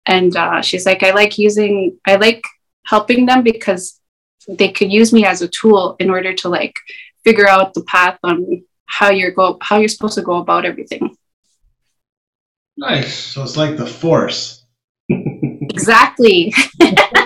And 0.06 0.34
uh, 0.34 0.62
she's 0.62 0.86
like 0.86 1.02
i 1.02 1.10
like 1.20 1.34
using 1.46 1.72
i 2.06 2.14
like 2.16 2.42
helping 2.92 3.26
them 3.26 3.42
because 3.42 4.00
they 4.60 4.70
could 4.76 4.90
use 5.00 5.12
me 5.12 5.22
as 5.32 5.42
a 5.42 5.48
tool 5.60 5.96
in 6.02 6.08
order 6.16 6.32
to 6.40 6.48
like 6.48 6.76
figure 7.24 7.48
out 7.54 7.74
the 7.74 7.84
path 7.94 8.18
on 8.24 8.36
how 8.86 9.10
you're 9.10 9.36
go 9.40 9.58
how 9.68 9.76
you're 9.78 9.94
supposed 9.96 10.18
to 10.20 10.28
go 10.30 10.36
about 10.44 10.64
everything. 10.64 11.04
Nice. 12.78 13.12
So 13.32 13.42
it's 13.42 13.58
like 13.62 13.76
the 13.76 13.90
force. 14.02 14.42
exactly 15.74 16.54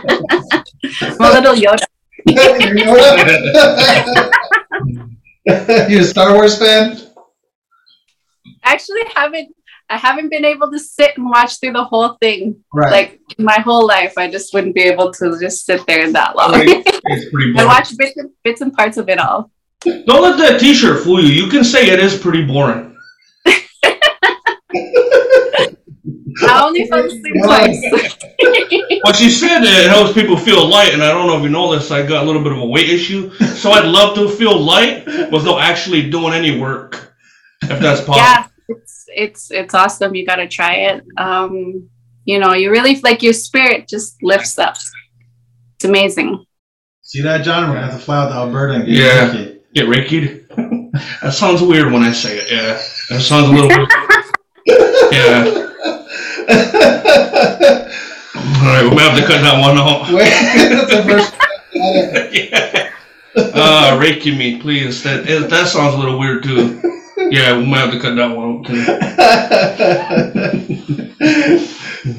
i'm 1.03 1.21
a 1.21 1.33
little 1.33 1.55
yoda 1.55 1.85
you 5.91 6.01
a 6.01 6.05
Star 6.05 6.35
Wars 6.35 6.59
fan? 6.59 6.99
actually 8.63 9.03
haven't 9.15 9.55
I 9.91 9.99
haven't 9.99 10.31
been 10.31 10.47
able 10.47 10.71
to 10.71 10.79
sit 10.79 11.19
and 11.19 11.29
watch 11.29 11.61
through 11.61 11.73
the 11.73 11.85
whole 11.85 12.17
thing. 12.21 12.65
Right. 12.73 12.91
Like 12.91 13.21
my 13.39 13.61
whole 13.61 13.87
life, 13.87 14.15
I 14.17 14.31
just 14.31 14.55
wouldn't 14.55 14.75
be 14.75 14.81
able 14.81 15.13
to 15.13 15.39
just 15.39 15.67
sit 15.67 15.87
there 15.87 16.11
that 16.11 16.35
long. 16.35 16.53
it's 16.57 17.31
pretty 17.31 17.59
I 17.59 17.67
watch 17.67 17.95
bits 17.99 18.17
and, 18.17 18.31
bits 18.43 18.63
and 18.63 18.73
parts 18.73 18.97
of 18.97 19.11
it 19.11 19.19
all. 19.19 19.51
don't 19.85 20.23
let 20.23 20.39
that 20.39 20.59
t-shirt 20.59 21.05
fool 21.05 21.23
you 21.23 21.45
you 21.45 21.51
can 21.51 21.63
say 21.63 21.91
it 21.91 22.01
is 22.01 22.19
pretty 22.19 22.47
boring 22.47 22.94
I 26.55 26.65
only 26.67 26.87
fell 26.87 27.05
asleep 27.05 27.35
twice. 27.45 27.85
What 29.05 29.17
she 29.17 29.29
said 29.29 29.61
that 29.61 29.85
it 29.85 29.91
helps 29.91 30.15
people 30.15 30.37
feel 30.37 30.67
light, 30.67 30.95
and 30.95 31.03
I 31.03 31.11
don't 31.11 31.27
know 31.27 31.37
if 31.37 31.43
you 31.43 31.51
know 31.51 31.71
this, 31.75 31.91
I 31.91 32.07
got 32.07 32.23
a 32.23 32.27
little 32.27 32.43
bit 32.43 32.53
of 32.53 32.59
a 32.59 32.67
weight 32.67 32.89
issue. 32.89 33.31
So 33.35 33.71
I'd 33.73 33.85
love 33.85 34.15
to 34.17 34.29
feel 34.31 34.59
light 34.59 35.05
without 35.31 35.61
actually 35.61 36.09
doing 36.09 36.33
any 36.33 36.59
work, 36.59 37.15
if 37.63 37.79
that's 37.81 38.01
possible. 38.01 38.17
yeah, 38.17 38.47
it's 38.69 39.05
it's 39.09 39.51
it's 39.51 39.75
awesome. 39.75 40.15
You 40.15 40.25
gotta 40.25 40.49
try 40.49 40.75
it. 40.89 41.05
Um, 41.19 41.89
you 42.25 42.39
know, 42.39 42.55
you 42.55 42.71
really 42.71 42.95
feel 42.95 43.03
like 43.11 43.23
your 43.23 43.35
spirit 43.35 43.89
just 43.89 44.23
lifts 44.23 44.59
up. 44.59 44.77
It's 45.77 45.85
amazing. 45.85 46.43
See 47.03 47.21
that, 47.23 47.45
John? 47.45 47.69
We're 47.69 47.75
gonna 47.75 47.87
have 47.91 47.99
to 48.01 48.05
fly 48.05 48.17
out 48.25 48.29
to 48.31 48.35
Alberta 48.37 48.75
and 48.75 48.87
get 48.87 48.97
Yeah. 48.97 49.29
Reiki. 49.35 49.59
Get 49.75 49.87
reiki'd. 49.87 50.93
that 51.23 51.35
sounds 51.35 51.61
weird 51.61 51.93
when 51.93 52.03
I 52.03 52.13
say 52.13 52.39
it. 52.39 52.51
Yeah, 52.51 52.81
that 53.11 53.21
sounds 53.21 53.49
a 53.49 53.53
little. 53.53 53.69
weird. 54.67 55.13
Yeah. 55.13 55.64
All 58.65 58.71
right, 58.71 58.85
we 58.85 58.91
might 58.95 59.11
have 59.11 59.19
to 59.19 59.27
cut 59.27 59.43
that 59.43 59.61
one 59.61 59.79
out. 59.79 60.11
Wait, 60.13 60.31
that's 60.71 60.91
the 60.91 61.03
first. 61.03 61.35
yeah. 62.33 62.91
Uh, 63.37 63.99
reiki 64.01 64.37
me, 64.37 64.61
please. 64.61 65.03
That 65.03 65.27
that 65.27 65.69
sounds 65.69 65.95
a 65.95 65.99
little 65.99 66.19
weird 66.19 66.43
too. 66.45 66.81
Yeah, 67.17 67.57
we 67.59 67.67
might 67.67 67.79
have 67.79 67.93
to 67.93 68.01
cut 68.01 68.17
that 68.17 68.37
one 68.37 68.59
out 68.59 68.67
too. 68.67 68.85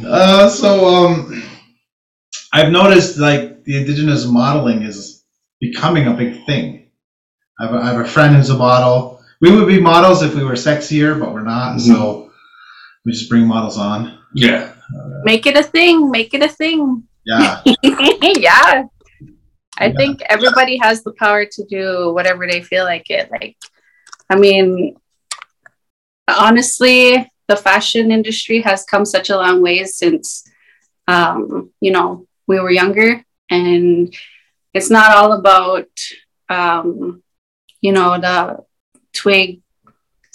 uh, 0.08 0.50
so 0.50 0.86
um, 0.86 1.44
I've 2.53 2.72
noticed 2.72 3.17
like 3.17 3.63
the 3.65 3.77
indigenous 3.77 4.25
modeling 4.25 4.82
is 4.84 5.24
becoming 5.60 6.08
a 6.08 6.13
big 6.13 6.46
thing. 6.46 6.89
I 7.60 7.65
have 7.65 7.75
a, 7.75 7.77
I 7.77 7.86
have 7.88 8.00
a 8.01 8.05
friend 8.05 8.36
who's 8.36 8.50
a 8.50 8.58
model. 8.58 9.22
We 9.41 9.51
would 9.55 9.67
be 9.67 9.79
models 9.79 10.22
if 10.24 10.34
we 10.36 10.44
were 10.44 10.53
sexier, 10.53 11.20
but 11.20 11.34
we're 11.34 11.44
not. 11.44 11.79
So 11.79 12.25
we 13.06 13.12
just 13.12 13.30
bring 13.30 13.46
models 13.48 13.78
on. 13.78 14.20
Yeah. 14.34 14.74
Make 15.24 15.46
it 15.46 15.58
a 15.58 15.64
thing. 15.64 16.12
Make 16.12 16.34
it 16.34 16.44
a 16.44 16.48
thing. 16.50 17.04
Yeah, 17.26 17.62
yeah. 17.84 18.84
I 19.78 19.88
Yeah. 19.88 19.94
think 19.98 20.22
everybody 20.30 20.78
has 20.78 21.04
the 21.04 21.14
power 21.14 21.46
to 21.46 21.66
do 21.66 22.14
whatever 22.14 22.46
they 22.48 22.62
feel 22.62 22.86
like 22.86 23.10
it. 23.10 23.30
Like, 23.32 23.58
I 24.30 24.36
mean, 24.36 24.96
honestly, 26.28 27.30
the 27.48 27.56
fashion 27.56 28.12
industry 28.12 28.62
has 28.62 28.84
come 28.86 29.06
such 29.06 29.30
a 29.30 29.38
long 29.38 29.62
way 29.62 29.84
since, 29.86 30.46
um, 31.08 31.72
you 31.82 31.92
know, 31.92 32.28
we 32.48 32.60
were 32.60 32.72
younger. 32.72 33.24
And 33.50 34.14
it's 34.74 34.90
not 34.90 35.16
all 35.16 35.34
about, 35.34 35.88
um, 36.50 37.22
you 37.82 37.92
know, 37.92 38.20
the 38.20 38.64
twig, 39.14 39.62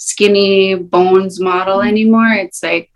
skinny 0.09 0.73
bones 0.75 1.39
model 1.39 1.81
anymore. 1.81 2.31
It's 2.33 2.63
like, 2.63 2.89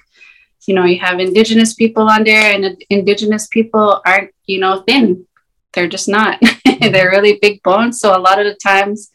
you 0.67 0.74
know, 0.75 0.85
you 0.85 1.00
have 1.00 1.19
indigenous 1.19 1.74
people 1.75 2.09
on 2.09 2.24
there, 2.24 2.51
and 2.53 2.83
indigenous 2.89 3.47
people 3.47 4.01
aren't, 4.05 4.31
you 4.45 4.59
know, 4.59 4.83
thin. 4.88 5.25
They're 5.74 5.88
just 5.88 6.07
not. 6.09 6.39
They're 6.81 7.12
really 7.12 7.38
big 7.41 7.62
bones. 7.63 8.00
So 8.00 8.15
a 8.15 8.19
lot 8.27 8.39
of 8.39 8.45
the 8.45 8.55
times, 8.55 9.12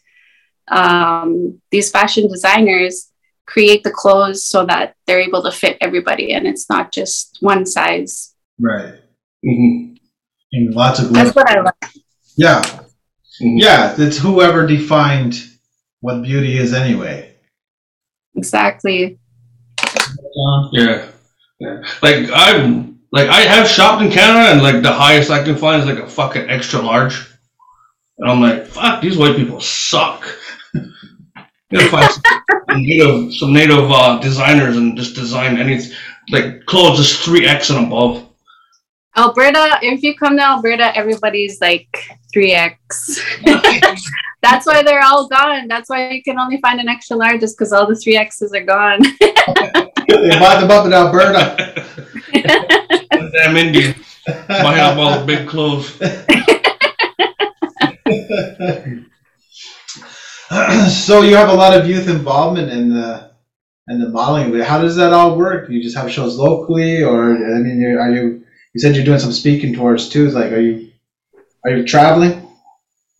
um, 0.69 1.59
these 1.71 1.91
fashion 1.91 2.29
designers 2.29 3.09
create 3.45 3.83
the 3.83 3.91
clothes 3.91 4.45
so 4.45 4.65
that 4.65 4.95
they're 5.05 5.19
able 5.19 5.43
to 5.43 5.51
fit 5.51 5.77
everybody, 5.81 6.33
and 6.33 6.47
it's 6.47 6.69
not 6.69 6.91
just 6.93 7.37
one 7.41 7.65
size. 7.65 8.33
right. 8.59 8.95
hmm 9.43 9.95
And 10.53 10.73
lots 10.75 10.99
of 10.99 11.11
That's 11.13 11.35
what 11.35 11.49
I 11.49 11.61
like. 11.61 11.91
yeah, 12.37 12.61
Mhm. 13.41 13.59
yeah. 13.59 13.95
It's 13.97 14.17
whoever 14.19 14.65
defined 14.67 15.33
what 15.99 16.21
beauty 16.23 16.57
is 16.57 16.73
anyway. 16.73 17.30
Exactly. 18.35 19.19
Yeah. 20.71 21.07
Yeah. 21.59 21.83
Like 22.01 22.29
I'm 22.33 22.99
like 23.11 23.29
I 23.29 23.41
have 23.41 23.67
shopped 23.67 24.01
in 24.01 24.11
Canada 24.11 24.51
and 24.51 24.63
like 24.63 24.81
the 24.81 24.91
highest 24.91 25.29
I 25.29 25.43
can 25.43 25.55
find 25.55 25.81
is 25.81 25.87
like 25.87 26.03
a 26.03 26.09
fucking 26.09 26.49
extra 26.49 26.81
large. 26.81 27.27
And 28.17 28.31
I'm 28.31 28.41
like, 28.41 28.67
fuck, 28.67 29.01
these 29.01 29.17
white 29.17 29.35
people 29.35 29.59
suck. 29.59 30.25
You 30.73 30.91
gotta 31.71 31.89
find 31.89 32.11
some 32.13 32.81
native 32.83 33.33
some 33.33 33.53
native 33.53 33.91
uh, 33.91 34.19
designers 34.19 34.77
and 34.77 34.97
just 34.97 35.15
design 35.15 35.57
anything 35.57 35.95
like 36.31 36.65
clothes 36.65 36.97
just 36.97 37.23
three 37.23 37.45
X 37.45 37.69
and 37.69 37.85
above. 37.85 38.27
Alberta, 39.17 39.77
if 39.81 40.03
you 40.03 40.15
come 40.15 40.37
to 40.37 40.43
Alberta, 40.43 40.95
everybody's 40.95 41.59
like 41.59 41.89
3X. 42.33 43.19
That's 44.41 44.65
why 44.65 44.83
they're 44.83 45.03
all 45.03 45.27
gone. 45.27 45.67
That's 45.67 45.89
why 45.89 46.11
you 46.11 46.23
can 46.23 46.39
only 46.39 46.59
find 46.61 46.79
an 46.79 46.89
extra 46.89 47.15
large, 47.15 47.41
just 47.41 47.57
because 47.57 47.71
all 47.71 47.87
the 47.87 47.93
3Xs 47.93 48.53
are 48.55 48.65
gone. 48.65 48.99
They 50.07 50.39
bought 50.39 50.59
them 50.59 50.71
up 50.71 50.85
in 50.85 50.93
Alberta. 50.93 51.85
Damn 53.31 53.55
Indians 53.55 53.95
buying 54.47 54.79
up 54.79 54.97
all 54.97 55.19
the 55.19 55.25
big 55.25 55.47
clothes. 55.47 55.87
so 61.05 61.21
you 61.21 61.35
have 61.35 61.49
a 61.49 61.53
lot 61.53 61.79
of 61.79 61.87
youth 61.87 62.09
involvement 62.09 62.71
in 62.71 62.89
the 62.89 63.31
in 63.87 63.99
the 63.99 64.09
modeling. 64.09 64.53
How 64.61 64.81
does 64.81 64.95
that 64.97 65.13
all 65.13 65.37
work? 65.37 65.69
You 65.69 65.81
just 65.81 65.95
have 65.95 66.11
shows 66.11 66.37
locally, 66.37 67.03
or 67.03 67.31
I 67.31 67.59
mean, 67.59 67.81
you're, 67.81 68.13
you? 68.13 68.43
You 68.73 68.79
said 68.79 68.95
you're 68.95 69.05
doing 69.05 69.19
some 69.19 69.31
speaking 69.31 69.73
tours 69.73 70.09
too. 70.09 70.29
Like, 70.29 70.51
are 70.51 70.59
you 70.59 70.91
are 71.65 71.71
you 71.71 71.85
traveling? 71.85 72.47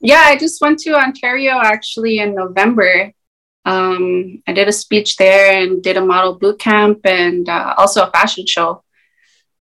Yeah, 0.01 0.23
I 0.25 0.37
just 0.37 0.61
went 0.61 0.79
to 0.79 0.95
Ontario 0.95 1.59
actually 1.61 2.19
in 2.19 2.35
November. 2.35 3.11
Um, 3.65 4.41
I 4.47 4.53
did 4.53 4.67
a 4.67 4.73
speech 4.73 5.17
there 5.17 5.61
and 5.61 5.83
did 5.83 5.97
a 5.97 6.05
model 6.05 6.35
boot 6.35 6.59
camp 6.59 7.01
and 7.05 7.47
uh, 7.47 7.75
also 7.77 8.05
a 8.05 8.11
fashion 8.11 8.45
show. 8.47 8.83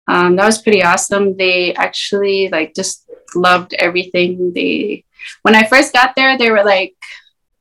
um, 0.09 0.37
that 0.37 0.47
was 0.47 0.63
pretty 0.63 0.83
awesome. 0.83 1.37
They 1.37 1.75
actually 1.75 2.49
like 2.51 2.75
just 2.75 3.09
loved 3.35 3.75
everything. 3.75 4.53
They 4.55 5.05
when 5.43 5.55
I 5.55 5.67
first 5.67 5.93
got 5.93 6.17
there, 6.17 6.37
they 6.39 6.51
were 6.51 6.65
like, 6.65 6.95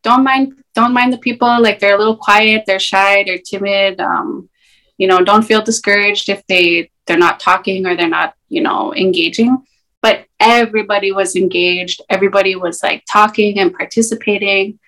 "Don't 0.04 0.24
mind, 0.24 0.54
don't 0.76 0.94
mind 0.94 1.14
the 1.14 1.18
people. 1.20 1.62
Like 1.62 1.80
they're 1.80 1.96
a 1.96 1.98
little 2.00 2.18
quiet, 2.18 2.64
they're 2.66 2.80
shy, 2.80 3.24
they're 3.26 3.40
timid. 3.40 4.00
Um, 4.00 4.50
you 4.98 5.08
know, 5.08 5.24
don't 5.24 5.44
feel 5.46 5.62
discouraged 5.62 6.30
if 6.30 6.46
they 6.48 6.90
they're 7.06 7.18
not 7.18 7.40
talking 7.40 7.86
or 7.86 7.96
they're 7.96 8.10
not, 8.10 8.34
you 8.50 8.62
know, 8.62 8.94
engaging." 8.96 9.66
But 10.02 10.26
everybody 10.40 11.12
was 11.12 11.36
engaged. 11.36 12.02
Everybody 12.10 12.56
was 12.56 12.82
like 12.82 13.04
talking 13.10 13.60
and 13.60 13.74
participating. 13.74 14.80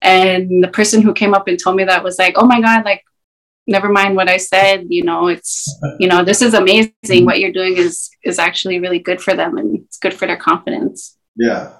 And 0.00 0.62
the 0.62 0.68
person 0.68 1.02
who 1.02 1.14
came 1.14 1.34
up 1.34 1.48
and 1.48 1.58
told 1.58 1.76
me 1.76 1.84
that 1.84 2.04
was 2.04 2.18
like, 2.18 2.34
"Oh 2.36 2.46
my 2.46 2.60
god, 2.60 2.84
like 2.84 3.02
never 3.66 3.88
mind 3.88 4.16
what 4.16 4.28
I 4.28 4.36
said. 4.36 4.86
You 4.88 5.04
know, 5.04 5.28
it's 5.28 5.68
you 5.98 6.08
know, 6.08 6.24
this 6.24 6.42
is 6.42 6.54
amazing. 6.54 7.24
What 7.24 7.40
you're 7.40 7.52
doing 7.52 7.76
is 7.76 8.10
is 8.24 8.38
actually 8.38 8.80
really 8.80 8.98
good 8.98 9.20
for 9.20 9.34
them, 9.34 9.56
and 9.58 9.78
it's 9.78 9.98
good 9.98 10.14
for 10.14 10.26
their 10.26 10.36
confidence. 10.36 11.16
Yeah, 11.36 11.72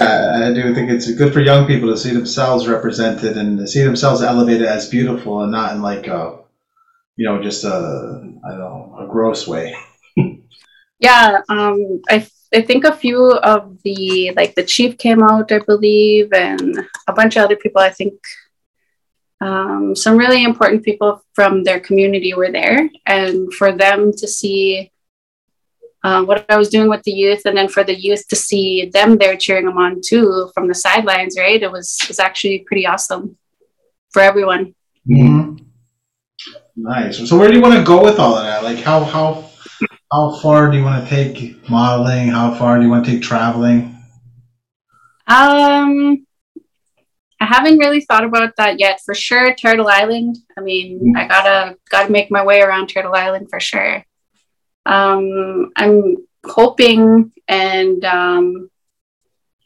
I, 0.00 0.48
I 0.48 0.54
do 0.54 0.74
think 0.74 0.90
it's 0.90 1.10
good 1.12 1.32
for 1.32 1.40
young 1.40 1.66
people 1.66 1.88
to 1.90 1.98
see 1.98 2.12
themselves 2.12 2.66
represented 2.66 3.36
and 3.36 3.58
to 3.58 3.66
see 3.66 3.82
themselves 3.82 4.22
elevated 4.22 4.66
as 4.66 4.88
beautiful, 4.88 5.42
and 5.42 5.52
not 5.52 5.74
in 5.74 5.82
like 5.82 6.06
a, 6.06 6.38
you 7.16 7.28
know, 7.28 7.42
just 7.42 7.64
a 7.64 7.68
I 7.68 8.50
don't 8.50 8.58
know 8.58 8.96
a 9.00 9.06
gross 9.06 9.46
way. 9.46 9.76
yeah, 10.98 11.40
um, 11.48 12.02
I 12.08 12.26
I 12.54 12.62
think 12.62 12.84
a 12.84 12.96
few 12.96 13.32
of 13.32 13.82
the 13.82 14.32
like 14.36 14.54
the 14.54 14.64
chief 14.64 14.98
came 14.98 15.22
out, 15.22 15.52
I 15.52 15.58
believe, 15.58 16.32
and 16.32 16.78
a 17.06 17.12
bunch 17.12 17.36
of 17.36 17.44
other 17.44 17.56
people. 17.56 17.82
I 17.82 17.90
think 17.90 18.14
um, 19.40 19.94
some 19.94 20.16
really 20.16 20.44
important 20.44 20.84
people 20.84 21.22
from 21.34 21.64
their 21.64 21.80
community 21.80 22.34
were 22.34 22.50
there, 22.50 22.88
and 23.04 23.52
for 23.52 23.72
them 23.72 24.12
to 24.12 24.28
see 24.28 24.90
uh, 26.04 26.24
what 26.24 26.46
I 26.48 26.56
was 26.56 26.68
doing 26.68 26.88
with 26.88 27.02
the 27.02 27.12
youth, 27.12 27.42
and 27.44 27.56
then 27.56 27.68
for 27.68 27.84
the 27.84 27.94
youth 27.94 28.26
to 28.28 28.36
see 28.36 28.86
them 28.86 29.18
there 29.18 29.36
cheering 29.36 29.66
them 29.66 29.78
on 29.78 30.00
too 30.04 30.50
from 30.54 30.68
the 30.68 30.74
sidelines, 30.74 31.36
right? 31.36 31.62
It 31.62 31.70
was 31.70 31.98
was 32.08 32.20
actually 32.20 32.60
pretty 32.60 32.86
awesome 32.86 33.36
for 34.10 34.22
everyone. 34.22 34.74
Mm-hmm. 35.08 35.56
Nice. 36.76 37.28
So 37.28 37.36
where 37.38 37.48
do 37.48 37.54
you 37.54 37.60
want 37.60 37.74
to 37.74 37.82
go 37.82 38.02
with 38.02 38.18
all 38.18 38.36
of 38.36 38.44
that? 38.44 38.62
Like 38.62 38.78
how 38.78 39.02
how 39.02 39.45
how 40.12 40.36
far 40.36 40.70
do 40.70 40.78
you 40.78 40.84
want 40.84 41.04
to 41.04 41.10
take 41.10 41.68
modeling? 41.68 42.28
How 42.28 42.54
far 42.54 42.76
do 42.78 42.84
you 42.84 42.90
want 42.90 43.04
to 43.04 43.12
take 43.12 43.22
traveling? 43.22 43.96
Um, 45.26 46.24
I 47.40 47.46
haven't 47.46 47.78
really 47.78 48.00
thought 48.00 48.24
about 48.24 48.54
that 48.56 48.78
yet. 48.78 49.00
For 49.04 49.14
sure, 49.14 49.54
Turtle 49.54 49.88
Island. 49.88 50.38
I 50.56 50.60
mean, 50.60 51.14
I 51.16 51.26
gotta 51.26 51.76
gotta 51.90 52.10
make 52.10 52.30
my 52.30 52.44
way 52.44 52.62
around 52.62 52.86
Turtle 52.88 53.14
Island 53.14 53.48
for 53.50 53.60
sure. 53.60 54.04
Um, 54.86 55.72
I'm 55.76 56.16
hoping 56.44 57.32
and 57.48 58.04
um, 58.04 58.70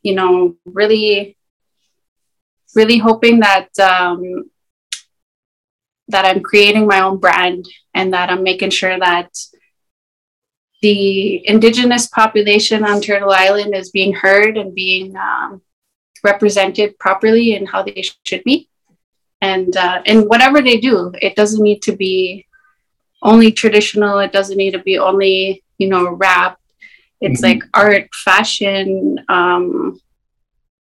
you 0.02 0.14
know, 0.14 0.56
really, 0.64 1.36
really 2.74 2.98
hoping 2.98 3.40
that 3.40 3.68
um, 3.78 4.50
that 6.08 6.24
I'm 6.24 6.42
creating 6.42 6.86
my 6.86 7.00
own 7.00 7.18
brand 7.18 7.66
and 7.94 8.14
that 8.14 8.30
I'm 8.30 8.42
making 8.42 8.70
sure 8.70 8.98
that 8.98 9.30
the 10.82 11.46
indigenous 11.46 12.06
population 12.06 12.84
on 12.84 13.00
Turtle 13.00 13.30
Island 13.30 13.74
is 13.74 13.90
being 13.90 14.12
heard 14.12 14.56
and 14.56 14.74
being 14.74 15.14
um, 15.16 15.60
represented 16.24 16.98
properly 16.98 17.54
and 17.54 17.68
how 17.68 17.82
they 17.82 18.02
should 18.24 18.44
be. 18.44 18.68
And 19.42 19.74
uh, 19.76 20.02
and 20.04 20.26
whatever 20.28 20.60
they 20.60 20.78
do, 20.78 21.12
it 21.20 21.34
doesn't 21.34 21.62
need 21.62 21.80
to 21.82 21.96
be 21.96 22.46
only 23.22 23.52
traditional. 23.52 24.18
It 24.18 24.32
doesn't 24.32 24.56
need 24.56 24.72
to 24.72 24.78
be 24.78 24.98
only 24.98 25.62
you 25.78 25.88
know 25.88 26.10
rap. 26.10 26.58
It's 27.20 27.40
mm-hmm. 27.40 27.60
like 27.60 27.70
art, 27.72 28.14
fashion, 28.14 29.24
um, 29.28 29.98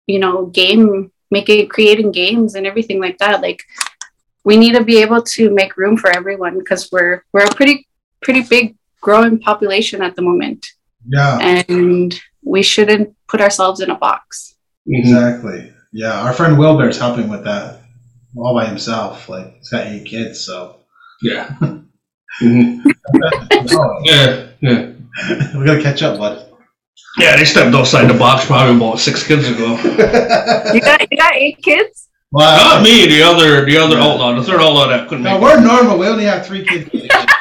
you 0.08 0.20
know, 0.20 0.48
game 0.48 1.12
making, 1.30 1.68
creating 1.70 2.12
games 2.12 2.56
and 2.56 2.66
everything 2.66 3.00
like 3.00 3.20
that. 3.20 3.42
Like 3.42 3.62
we 4.44 4.58
need 4.58 4.74
to 4.74 4.84
be 4.84 5.02
able 5.02 5.22
to 5.22 5.52
make 5.52 5.78
room 5.78 5.96
for 5.96 6.10
everyone 6.10 6.58
because 6.58 6.90
we're 6.92 7.24
we're 7.32 7.46
a 7.46 7.54
pretty 7.54 7.88
pretty 8.22 8.42
big 8.42 8.79
growing 9.02 9.40
population 9.40 10.02
at 10.02 10.16
the 10.16 10.22
moment. 10.22 10.66
Yeah. 11.08 11.40
And 11.40 12.20
we 12.44 12.64
shouldn't 12.64 13.16
put 13.28 13.42
ourselves 13.42 13.80
in 13.80 13.90
a 13.90 13.96
box. 13.96 14.56
Exactly. 14.88 15.72
Yeah, 15.92 16.22
our 16.22 16.34
friend 16.34 16.58
Will 16.58 16.78
Bear's 16.78 17.00
helping 17.00 17.30
with 17.30 17.44
that 17.46 17.82
all 18.36 18.54
by 18.54 18.66
himself. 18.66 19.28
Like 19.30 19.58
he's 19.58 19.70
got 19.70 19.88
eight 19.88 20.06
kids, 20.06 20.40
so 20.40 20.78
yeah. 21.22 21.48
mm-hmm. 22.42 22.90
yeah, 24.04 24.48
yeah. 24.62 25.58
we 25.58 25.66
gotta 25.66 25.82
catch 25.82 26.02
up, 26.04 26.20
bud. 26.20 26.46
Yeah, 27.18 27.36
they 27.38 27.46
stepped 27.46 27.76
outside 27.76 28.08
the 28.08 28.18
box 28.18 28.46
probably 28.46 28.76
about 28.76 29.00
six 29.00 29.26
kids 29.26 29.48
ago. 29.48 29.78
you 30.74 30.82
got 30.82 31.12
you 31.12 31.18
got 31.18 31.36
eight 31.36 31.62
kids? 31.62 32.08
Well, 32.32 32.76
Not 32.76 32.84
me, 32.84 33.08
the 33.08 33.24
other 33.24 33.66
the 33.66 33.78
other 33.78 33.98
outlaw, 33.98 34.36
the 34.36 34.44
third 34.44 34.62
outlaw 34.62 34.88
that 34.88 35.10
couldn't 35.10 35.24
no, 35.24 35.34
make 35.34 35.42
we're 35.42 35.58
it. 35.58 35.62
normal. 35.62 35.98
We 35.98 36.08
only 36.08 36.26
have 36.26 36.46
three 36.46 36.66
kids. 36.66 36.90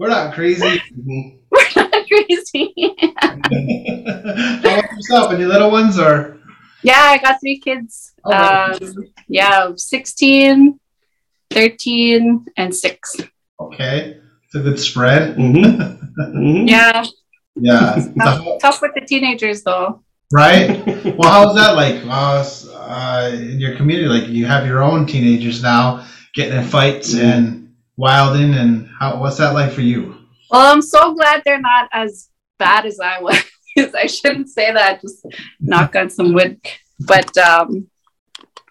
we're 0.00 0.08
not 0.08 0.34
crazy. 0.34 0.80
We're 1.52 1.66
not 1.76 2.06
crazy. 2.06 2.72
How 3.18 3.34
about 4.62 4.92
yourself? 4.92 5.32
Any 5.32 5.44
little 5.44 5.70
ones 5.70 5.98
or? 5.98 6.38
Yeah, 6.82 6.96
I 6.96 7.18
got 7.18 7.40
three 7.40 7.58
kids. 7.58 8.12
Oh, 8.24 8.32
um, 8.32 8.94
yeah, 9.28 9.72
16, 9.76 10.78
13, 11.50 12.46
and 12.56 12.74
6. 12.74 13.16
Okay. 13.60 14.20
It's 14.44 14.54
a 14.54 14.60
good 14.60 14.78
spread. 14.78 15.36
Mm-hmm. 15.36 15.82
mm-hmm. 16.22 16.68
Yeah. 16.68 17.04
Yeah. 17.56 18.06
tough, 18.22 18.46
tough, 18.60 18.82
with 18.82 18.94
the 18.94 19.02
teenagers, 19.02 19.64
though. 19.64 20.02
Right? 20.32 20.82
Well, 21.18 21.30
how's 21.30 21.56
that 21.56 21.74
like 21.74 22.02
uh, 22.06 22.44
uh, 22.72 23.30
in 23.34 23.60
your 23.60 23.76
community? 23.76 24.08
Like, 24.08 24.28
you 24.28 24.46
have 24.46 24.66
your 24.66 24.82
own 24.82 25.04
teenagers 25.04 25.62
now 25.62 26.06
getting 26.34 26.56
in 26.56 26.64
fights 26.64 27.12
mm-hmm. 27.12 27.26
and 27.26 27.59
wilding, 28.00 28.54
and 28.54 28.88
how? 28.98 29.20
what's 29.20 29.36
that 29.36 29.52
like 29.52 29.72
for 29.72 29.82
you? 29.82 30.16
Well, 30.50 30.72
I'm 30.72 30.82
so 30.82 31.14
glad 31.14 31.42
they're 31.44 31.60
not 31.60 31.88
as 31.92 32.30
bad 32.58 32.86
as 32.86 32.98
I 32.98 33.20
was. 33.20 33.44
I 33.94 34.06
shouldn't 34.06 34.48
say 34.48 34.72
that. 34.72 35.02
Just 35.02 35.24
knock 35.60 35.94
on 35.94 36.08
some 36.10 36.32
wood. 36.32 36.60
But 36.98 37.36
um, 37.38 37.88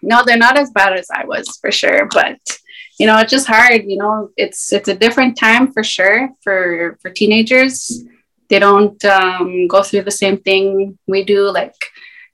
no, 0.02 0.22
they're 0.26 0.36
not 0.36 0.58
as 0.58 0.70
bad 0.70 0.92
as 0.92 1.08
I 1.14 1.24
was 1.24 1.56
for 1.60 1.70
sure. 1.70 2.06
But 2.06 2.40
you 2.98 3.06
know, 3.06 3.18
it's 3.18 3.30
just 3.30 3.46
hard. 3.46 3.84
You 3.86 3.98
know, 3.98 4.30
it's 4.36 4.72
it's 4.72 4.88
a 4.88 4.94
different 4.94 5.38
time 5.38 5.72
for 5.72 5.84
sure 5.84 6.30
for 6.42 6.98
for 7.00 7.10
teenagers. 7.10 8.04
They 8.48 8.58
don't 8.58 9.02
um, 9.04 9.68
go 9.68 9.82
through 9.82 10.02
the 10.02 10.10
same 10.10 10.38
thing 10.38 10.98
we 11.06 11.24
do. 11.24 11.50
Like 11.50 11.76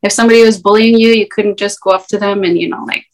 if 0.02 0.12
somebody 0.12 0.42
was 0.42 0.60
bullying 0.60 0.98
you, 0.98 1.10
you 1.10 1.28
couldn't 1.28 1.58
just 1.58 1.80
go 1.82 1.90
up 1.90 2.06
to 2.08 2.18
them 2.18 2.42
and 2.42 2.58
you 2.58 2.68
know 2.68 2.84
like 2.84 3.04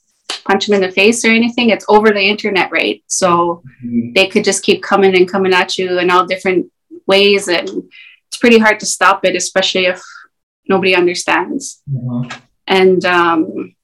punch 0.45 0.67
them 0.67 0.75
in 0.75 0.81
the 0.81 0.93
face 0.93 1.25
or 1.25 1.29
anything. 1.29 1.71
It's 1.71 1.87
over 1.89 2.11
the 2.11 2.21
internet, 2.21 2.71
right? 2.71 3.03
So 3.07 3.63
mm-hmm. 3.85 4.13
they 4.13 4.27
could 4.27 4.45
just 4.45 4.63
keep 4.63 4.83
coming 4.83 5.17
and 5.17 5.31
coming 5.31 5.53
at 5.53 5.79
you 5.79 5.99
in 5.99 6.11
all 6.11 6.27
different 6.27 6.71
ways 7.07 7.49
and 7.49 7.69
it's 8.33 8.39
pretty 8.39 8.59
hard 8.59 8.81
to 8.81 8.87
stop 8.87 9.27
it, 9.27 9.37
especially 9.37 9.85
if 9.85 10.03
nobody 10.67 10.95
understands. 10.95 11.83
Mm-hmm. 11.91 12.31
And 12.67 13.05
um, 13.05 13.75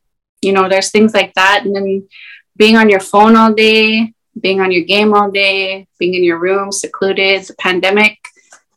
you 0.40 0.52
know, 0.52 0.68
there's 0.68 0.90
things 0.90 1.12
like 1.12 1.34
that, 1.34 1.64
and 1.64 1.76
then 1.76 2.08
being 2.56 2.76
on 2.76 2.88
your 2.88 3.00
phone 3.00 3.36
all 3.36 3.52
day, 3.52 4.14
being 4.40 4.60
on 4.60 4.72
your 4.72 4.84
game 4.84 5.12
all 5.12 5.30
day, 5.30 5.86
being 5.98 6.14
in 6.14 6.24
your 6.24 6.38
room 6.38 6.72
secluded, 6.72 7.42
the 7.42 7.54
pandemic. 7.56 8.16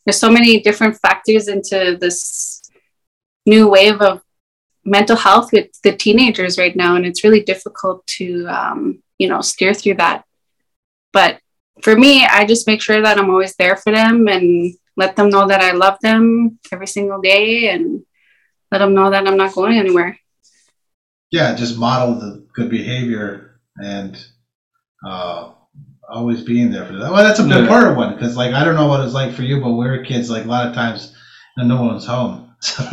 There's 0.05 0.19
so 0.19 0.31
many 0.31 0.59
different 0.59 0.97
factors 0.97 1.47
into 1.47 1.97
this 2.01 2.63
new 3.45 3.69
wave 3.69 4.01
of 4.01 4.21
mental 4.83 5.15
health 5.15 5.51
with 5.51 5.69
the 5.83 5.95
teenagers 5.95 6.57
right 6.57 6.75
now, 6.75 6.95
and 6.95 7.05
it's 7.05 7.23
really 7.23 7.41
difficult 7.41 8.05
to 8.07 8.45
um, 8.47 9.01
you 9.17 9.27
know 9.27 9.41
steer 9.41 9.73
through 9.73 9.95
that. 9.95 10.25
But 11.13 11.39
for 11.81 11.95
me, 11.95 12.25
I 12.25 12.45
just 12.45 12.67
make 12.67 12.81
sure 12.81 13.01
that 13.01 13.17
I'm 13.17 13.29
always 13.29 13.55
there 13.55 13.75
for 13.75 13.91
them 13.91 14.27
and 14.27 14.73
let 14.97 15.15
them 15.15 15.29
know 15.29 15.47
that 15.47 15.61
I 15.61 15.71
love 15.71 15.97
them 16.01 16.59
every 16.71 16.87
single 16.87 17.21
day 17.21 17.69
and 17.69 18.03
let 18.71 18.79
them 18.79 18.93
know 18.93 19.09
that 19.09 19.27
I'm 19.27 19.37
not 19.37 19.53
going 19.53 19.77
anywhere. 19.77 20.17
Yeah, 21.31 21.55
just 21.55 21.77
model 21.77 22.15
the 22.15 22.45
good 22.53 22.69
behavior 22.69 23.59
and 23.77 24.23
uh, 25.07 25.51
always 26.09 26.43
being 26.43 26.71
there 26.71 26.85
for 26.85 26.93
them. 26.93 27.11
Well, 27.11 27.23
that's 27.23 27.39
a 27.39 27.43
big 27.43 27.63
yeah. 27.63 27.67
part 27.67 27.87
of 27.87 27.97
one 27.97 28.13
because, 28.13 28.35
like, 28.35 28.53
I 28.53 28.63
don't 28.63 28.75
know 28.75 28.87
what 28.87 29.03
it's 29.03 29.13
like 29.13 29.33
for 29.33 29.43
you, 29.43 29.61
but 29.61 29.71
we 29.71 29.87
are 29.87 30.03
kids, 30.03 30.29
like, 30.29 30.45
a 30.45 30.47
lot 30.47 30.67
of 30.67 30.75
times, 30.75 31.15
and 31.57 31.69
no 31.69 31.81
one's 31.81 32.05
home. 32.05 32.47
So. 32.63 32.83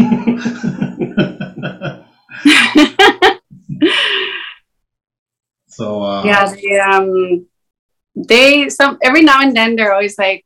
So 5.78 6.02
uh, 6.02 6.24
yeah, 6.24 6.52
they, 6.52 6.80
um, 6.80 7.46
they 8.16 8.68
some 8.68 8.98
every 9.00 9.22
now 9.22 9.42
and 9.42 9.56
then 9.56 9.76
they're 9.76 9.92
always 9.92 10.18
like, 10.18 10.44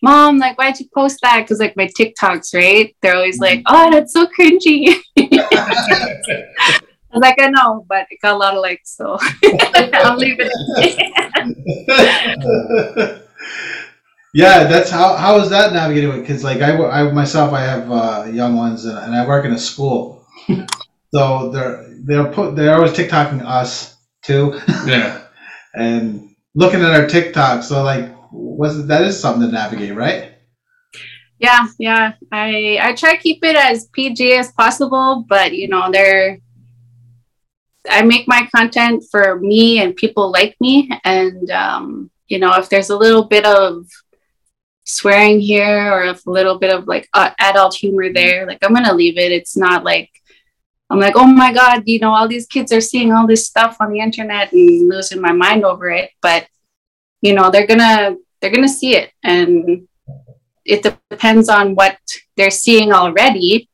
mom, 0.00 0.38
like, 0.38 0.56
why'd 0.56 0.78
you 0.78 0.86
post 0.94 1.18
that? 1.22 1.40
Because, 1.40 1.58
like, 1.58 1.76
my 1.76 1.88
TikToks, 1.88 2.54
right? 2.54 2.94
They're 3.02 3.16
always 3.16 3.40
like, 3.40 3.64
mm-hmm. 3.64 3.74
oh, 3.74 3.90
that's 3.90 4.12
so 4.12 4.28
cringy. 4.28 4.94
I 5.18 7.16
was 7.16 7.20
like, 7.20 7.34
I 7.40 7.48
know, 7.48 7.84
but 7.88 8.06
it 8.10 8.20
got 8.22 8.36
a 8.36 8.38
lot 8.38 8.54
of 8.54 8.62
likes, 8.62 8.96
so 8.96 9.18
I'll 9.74 10.16
leave 10.16 10.36
it. 10.38 10.52
Yeah, 14.32 14.68
that's 14.68 14.90
how 14.90 15.16
how 15.16 15.40
is 15.40 15.50
that 15.50 15.72
navigating 15.72 16.12
it? 16.12 16.20
Because 16.20 16.44
like 16.44 16.60
I, 16.60 16.76
I 16.76 17.10
myself, 17.10 17.52
I 17.52 17.62
have 17.62 17.90
uh, 17.90 18.28
young 18.30 18.54
ones, 18.54 18.84
and, 18.84 18.96
and 18.96 19.12
I 19.12 19.26
work 19.26 19.44
in 19.44 19.50
a 19.50 19.58
school, 19.58 20.24
so 21.12 21.50
they're 21.50 21.84
they're 22.04 22.30
put 22.30 22.54
they're 22.54 22.76
always 22.76 22.92
TikToking 22.92 23.44
us 23.44 23.96
too. 24.22 24.60
Yeah. 24.86 25.22
and 25.74 26.34
looking 26.54 26.82
at 26.82 26.98
our 26.98 27.06
TikTok. 27.06 27.62
So 27.62 27.82
like, 27.82 28.10
was 28.32 28.86
that 28.86 29.02
is 29.02 29.18
something 29.18 29.48
to 29.48 29.52
navigate, 29.52 29.94
right? 29.94 30.34
Yeah, 31.38 31.66
yeah. 31.78 32.12
I 32.30 32.78
I 32.80 32.94
try 32.94 33.16
to 33.16 33.22
keep 33.22 33.42
it 33.44 33.56
as 33.56 33.88
PG 33.92 34.34
as 34.34 34.52
possible, 34.52 35.24
but 35.28 35.54
you 35.54 35.68
know, 35.68 35.90
they're 35.90 36.38
I 37.88 38.02
make 38.02 38.28
my 38.28 38.46
content 38.54 39.04
for 39.10 39.40
me 39.40 39.80
and 39.80 39.96
people 39.96 40.30
like 40.30 40.54
me, 40.60 40.90
and 41.04 41.50
um, 41.50 42.10
you 42.28 42.38
know, 42.38 42.52
if 42.54 42.68
there's 42.68 42.90
a 42.90 42.96
little 42.96 43.24
bit 43.24 43.46
of 43.46 43.86
swearing 44.84 45.40
here 45.40 45.92
or 45.92 46.04
if 46.04 46.26
a 46.26 46.30
little 46.30 46.58
bit 46.58 46.74
of 46.74 46.86
like 46.86 47.08
uh, 47.14 47.30
adult 47.38 47.74
humor 47.74 48.12
there, 48.12 48.46
like 48.46 48.58
I'm 48.62 48.74
gonna 48.74 48.94
leave 48.94 49.16
it. 49.16 49.32
It's 49.32 49.56
not 49.56 49.82
like 49.82 50.10
I'm 50.90 50.98
like, 50.98 51.14
oh 51.16 51.26
my 51.26 51.52
god, 51.52 51.84
you 51.86 52.00
know, 52.00 52.12
all 52.12 52.26
these 52.26 52.46
kids 52.46 52.72
are 52.72 52.80
seeing 52.80 53.12
all 53.12 53.26
this 53.26 53.46
stuff 53.46 53.76
on 53.80 53.92
the 53.92 54.00
internet 54.00 54.52
and 54.52 54.88
losing 54.88 55.20
my 55.20 55.32
mind 55.32 55.64
over 55.64 55.88
it, 55.90 56.10
but 56.20 56.46
you 57.20 57.32
know, 57.32 57.50
they're 57.50 57.66
gonna 57.66 58.16
they're 58.40 58.50
gonna 58.50 58.68
see 58.68 58.96
it 58.96 59.12
and 59.22 59.86
it 60.64 60.82
depends 60.82 61.48
on 61.48 61.74
what 61.74 61.98
they're 62.36 62.50
seeing 62.50 62.92
already. 62.92 63.68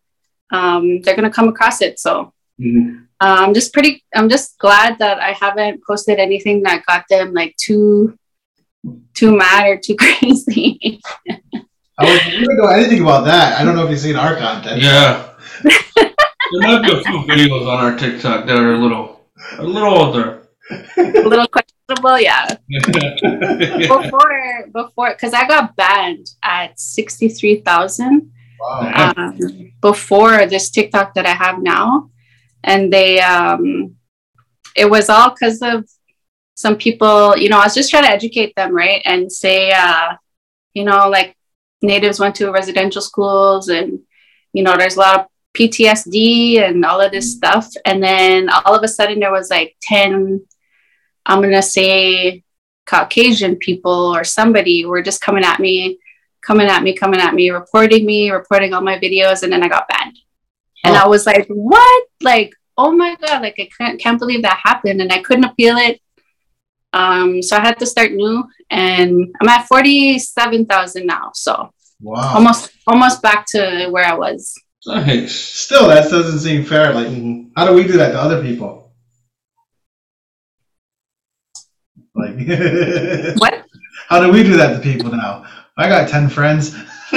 Um, 0.53 1.01
they're 1.01 1.17
gonna 1.17 1.31
come 1.31 1.49
across 1.49 1.81
it. 1.81 1.99
So 1.99 2.33
mm-hmm. 2.61 3.05
uh, 3.21 3.37
I'm 3.41 3.55
just 3.55 3.73
pretty. 3.73 4.05
I'm 4.15 4.29
just 4.29 4.59
glad 4.59 4.99
that 4.99 5.19
I 5.19 5.33
haven't 5.33 5.83
posted 5.87 6.19
anything 6.19 6.63
that 6.63 6.87
got 6.87 7.05
them 7.09 7.33
like 7.33 7.57
too 7.57 8.19
too 9.15 9.37
mad 9.37 9.69
or 9.69 9.79
too 9.79 9.97
crazy. 9.99 11.01
I 11.99 12.05
was 12.05 12.21
gonna 12.21 12.55
know 12.57 12.69
anything 12.69 13.03
about 13.03 13.25
that. 13.25 13.59
I 13.59 13.65
don't 13.65 13.75
know 13.75 13.85
if 13.85 13.91
you've 13.91 14.01
seen 14.01 14.17
our 14.17 14.37
content. 14.37 14.83
Yeah. 14.83 15.31
there 16.53 16.63
might 16.63 16.83
be 16.83 16.93
a 16.93 17.03
few 17.03 17.19
videos 17.23 17.67
on 17.67 17.85
our 17.85 17.97
TikTok 17.97 18.47
that 18.47 18.59
are 18.59 18.75
a 18.75 18.79
little 18.79 19.17
a 19.59 19.65
little 19.65 19.95
older. 19.95 20.49
a 20.71 21.03
little 21.03 21.47
questionable, 21.47 22.19
yeah. 22.19 22.57
before, 23.89 24.69
before, 24.73 25.13
because 25.13 25.33
I 25.33 25.47
got 25.47 25.77
banned 25.77 26.27
at 26.43 26.79
sixty-three 26.79 27.61
thousand. 27.61 28.33
Wow. 28.59 29.13
Um, 29.17 29.73
before 29.83 30.47
this 30.47 30.71
TikTok 30.71 31.15
that 31.15 31.27
I 31.27 31.35
have 31.35 31.63
now, 31.63 32.11
and 32.65 32.91
they, 32.93 33.21
um, 33.21 33.97
it 34.75 34.91
was 34.91 35.11
all 35.11 35.31
because 35.31 35.61
of 35.63 35.85
some 36.55 36.77
people. 36.77 37.37
You 37.37 37.49
know, 37.51 37.59
I 37.59 37.65
was 37.65 37.75
just 37.75 37.91
trying 37.91 38.05
to 38.05 38.11
educate 38.11 38.55
them, 38.57 38.75
right, 38.75 39.03
and 39.05 39.31
say, 39.31 39.73
uh, 39.73 40.15
you 40.73 40.85
know, 40.85 41.09
like 41.09 41.37
natives 41.83 42.19
went 42.19 42.35
to 42.37 42.51
residential 42.51 43.03
schools, 43.03 43.69
and 43.69 44.01
you 44.53 44.63
know, 44.63 44.75
there's 44.77 44.97
a 44.97 45.01
lot 45.01 45.21
of 45.21 45.27
PTSD 45.57 46.61
and 46.61 46.85
all 46.85 47.01
of 47.01 47.13
this 47.13 47.33
stuff. 47.33 47.73
And 47.85 48.03
then 48.03 48.49
all 48.49 48.75
of 48.75 48.83
a 48.83 48.89
sudden, 48.89 49.21
there 49.21 49.33
was 49.33 49.51
like 49.51 49.77
10 49.83 50.47
I'm 51.27 51.41
going 51.41 51.53
to 51.53 51.63
say 51.63 52.45
Caucasian 52.87 53.57
people 53.57 54.15
or 54.15 54.25
somebody 54.25 54.87
were 54.87 55.03
just 55.03 55.21
coming 55.21 55.45
at 55.45 55.61
me, 55.61 55.99
coming 56.41 56.69
at 56.69 56.83
me, 56.83 56.95
coming 56.95 57.21
at 57.21 57.35
me, 57.35 57.51
reporting 57.51 58.07
me, 58.07 58.31
reporting 58.31 58.73
all 58.73 58.81
my 58.81 58.99
videos. 58.99 59.43
And 59.43 59.53
then 59.53 59.63
I 59.63 59.69
got 59.69 59.89
banned. 59.89 60.17
And 60.85 60.95
oh. 60.97 61.01
I 61.01 61.07
was 61.09 61.27
like, 61.27 61.47
what? 61.49 62.07
Like, 62.23 62.55
oh 62.79 62.93
my 62.93 63.17
God, 63.21 63.43
like 63.43 63.57
I 63.59 63.69
can't, 63.77 64.01
can't 64.01 64.19
believe 64.19 64.43
that 64.43 64.61
happened. 64.63 65.03
And 65.03 65.13
I 65.13 65.21
couldn't 65.21 65.45
appeal 65.45 65.77
it. 65.77 66.01
Um, 66.93 67.43
so 67.43 67.57
I 67.57 67.61
had 67.61 67.79
to 67.81 67.87
start 67.87 68.13
new 68.13 68.45
and 68.71 69.35
I'm 69.41 69.49
at 69.49 69.67
47,000 69.67 71.05
now. 71.05 71.33
So 71.35 71.71
wow. 72.01 72.35
almost, 72.35 72.71
almost 72.87 73.21
back 73.21 73.47
to 73.49 73.89
where 73.91 74.05
I 74.05 74.15
was. 74.15 74.55
Nice. 74.87 75.35
Still, 75.35 75.89
that 75.89 76.09
doesn't 76.11 76.39
seem 76.39 76.65
fair. 76.65 76.95
Like, 76.95 77.09
mm-hmm. 77.09 77.49
how 77.57 77.67
do 77.67 77.75
we 77.75 77.83
do 77.83 77.95
that 77.95 78.13
to 78.13 78.21
other 78.21 78.41
people? 78.43 78.93
Like, 82.15 82.37
what? 83.39 83.65
How 84.09 84.21
do 84.21 84.31
we 84.31 84.43
do 84.45 84.57
that 84.57 84.75
to 84.75 84.81
people 84.81 85.11
now? 85.11 85.45
I 85.77 85.89
got 85.89 86.09
10 86.09 86.29
friends. 86.29 86.75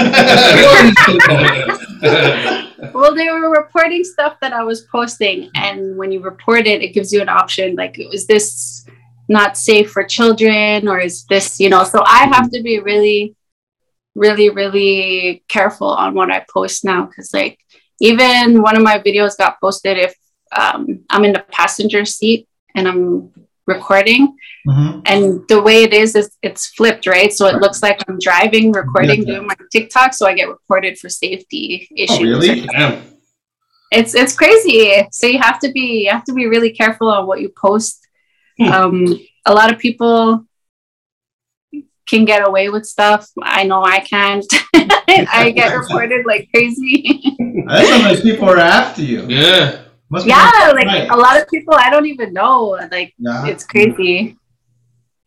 well, 2.93 3.15
they 3.15 3.29
were 3.29 3.51
reporting 3.51 4.03
stuff 4.03 4.37
that 4.41 4.51
I 4.53 4.63
was 4.63 4.81
posting. 4.81 5.49
And 5.55 5.95
when 5.97 6.11
you 6.11 6.21
report 6.21 6.65
it, 6.67 6.81
it 6.81 6.93
gives 6.93 7.13
you 7.13 7.21
an 7.21 7.29
option 7.29 7.75
like, 7.75 7.97
is 7.99 8.25
this 8.25 8.85
not 9.27 9.57
safe 9.57 9.91
for 9.91 10.03
children? 10.03 10.87
Or 10.87 10.99
is 10.99 11.25
this, 11.25 11.59
you 11.59 11.69
know, 11.69 11.83
so 11.83 12.01
I 12.05 12.27
have 12.33 12.49
to 12.51 12.61
be 12.63 12.79
really, 12.79 13.35
really, 14.19 14.49
really 14.49 15.43
careful 15.47 15.87
on 15.87 16.13
what 16.13 16.29
I 16.29 16.45
post 16.53 16.83
now. 16.83 17.09
Cause 17.15 17.33
like, 17.33 17.57
even 18.01 18.61
one 18.61 18.75
of 18.75 18.83
my 18.83 18.99
videos 18.99 19.37
got 19.37 19.59
posted 19.61 19.97
if 19.97 20.13
um, 20.51 21.05
I'm 21.09 21.25
in 21.25 21.33
the 21.33 21.45
passenger 21.51 22.05
seat 22.05 22.47
and 22.75 22.87
I'm 22.87 23.31
recording. 23.65 24.35
Mm-hmm. 24.67 24.99
And 25.05 25.47
the 25.47 25.61
way 25.61 25.83
it 25.83 25.93
is 25.93 26.15
is 26.15 26.29
it's 26.41 26.67
flipped, 26.67 27.07
right? 27.07 27.31
So 27.31 27.47
it 27.47 27.53
right. 27.53 27.61
looks 27.61 27.81
like 27.81 27.99
I'm 28.07 28.19
driving, 28.19 28.71
recording, 28.71 29.21
yeah. 29.21 29.35
doing 29.35 29.47
my 29.47 29.55
TikTok, 29.71 30.13
so 30.13 30.27
I 30.27 30.33
get 30.33 30.49
reported 30.49 30.97
for 30.97 31.09
safety 31.09 31.87
oh, 31.91 32.03
issues. 32.03 32.19
Oh, 32.19 32.23
really? 32.23 32.67
Yeah. 32.73 33.01
It's 33.91 34.13
it's 34.13 34.35
crazy. 34.35 35.07
So 35.11 35.25
you 35.27 35.39
have 35.39 35.59
to 35.61 35.71
be 35.71 36.03
you 36.05 36.11
have 36.11 36.25
to 36.25 36.33
be 36.33 36.45
really 36.45 36.71
careful 36.71 37.09
on 37.09 37.25
what 37.25 37.41
you 37.41 37.49
post. 37.49 38.05
Hmm. 38.59 38.71
Um, 38.71 39.19
a 39.45 39.53
lot 39.53 39.73
of 39.73 39.79
people 39.79 40.45
can 42.09 42.25
get 42.25 42.47
away 42.47 42.69
with 42.69 42.85
stuff. 42.85 43.29
I 43.41 43.63
know 43.63 43.83
I 43.83 43.99
can't. 43.99 44.45
I 44.73 45.51
get 45.55 45.75
reported 45.75 46.25
like 46.25 46.49
crazy. 46.53 47.21
That's 47.67 47.89
how 47.89 48.01
many 48.03 48.21
people 48.21 48.49
are 48.49 48.57
after 48.57 49.03
you. 49.03 49.25
Yeah. 49.27 49.83
Must 50.09 50.25
yeah, 50.25 50.71
like 50.73 50.87
right. 50.87 51.09
a 51.09 51.15
lot 51.15 51.39
of 51.39 51.47
people 51.47 51.75
I 51.75 51.91
don't 51.91 52.07
even 52.07 52.33
know. 52.33 52.77
Like 52.91 53.13
yeah. 53.19 53.45
it's 53.45 53.63
crazy. 53.63 54.37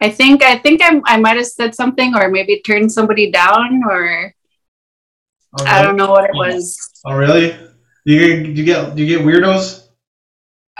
I 0.00 0.10
think 0.10 0.42
I 0.42 0.58
think 0.58 0.80
I'm, 0.82 1.02
I 1.04 1.18
might 1.18 1.36
have 1.36 1.46
said 1.46 1.74
something 1.74 2.16
or 2.16 2.28
maybe 2.28 2.60
turned 2.60 2.90
somebody 2.90 3.30
down 3.30 3.82
or 3.88 4.34
oh. 5.60 5.64
I 5.64 5.82
don't 5.82 5.96
know 5.96 6.10
what 6.10 6.24
it 6.24 6.34
was. 6.34 7.00
Oh 7.06 7.14
really? 7.14 7.52
Do 8.04 8.12
you, 8.12 8.42
do 8.42 8.50
you 8.50 8.64
get 8.64 8.96
do 8.96 9.04
you 9.04 9.18
get 9.18 9.24
weirdos? 9.24 9.86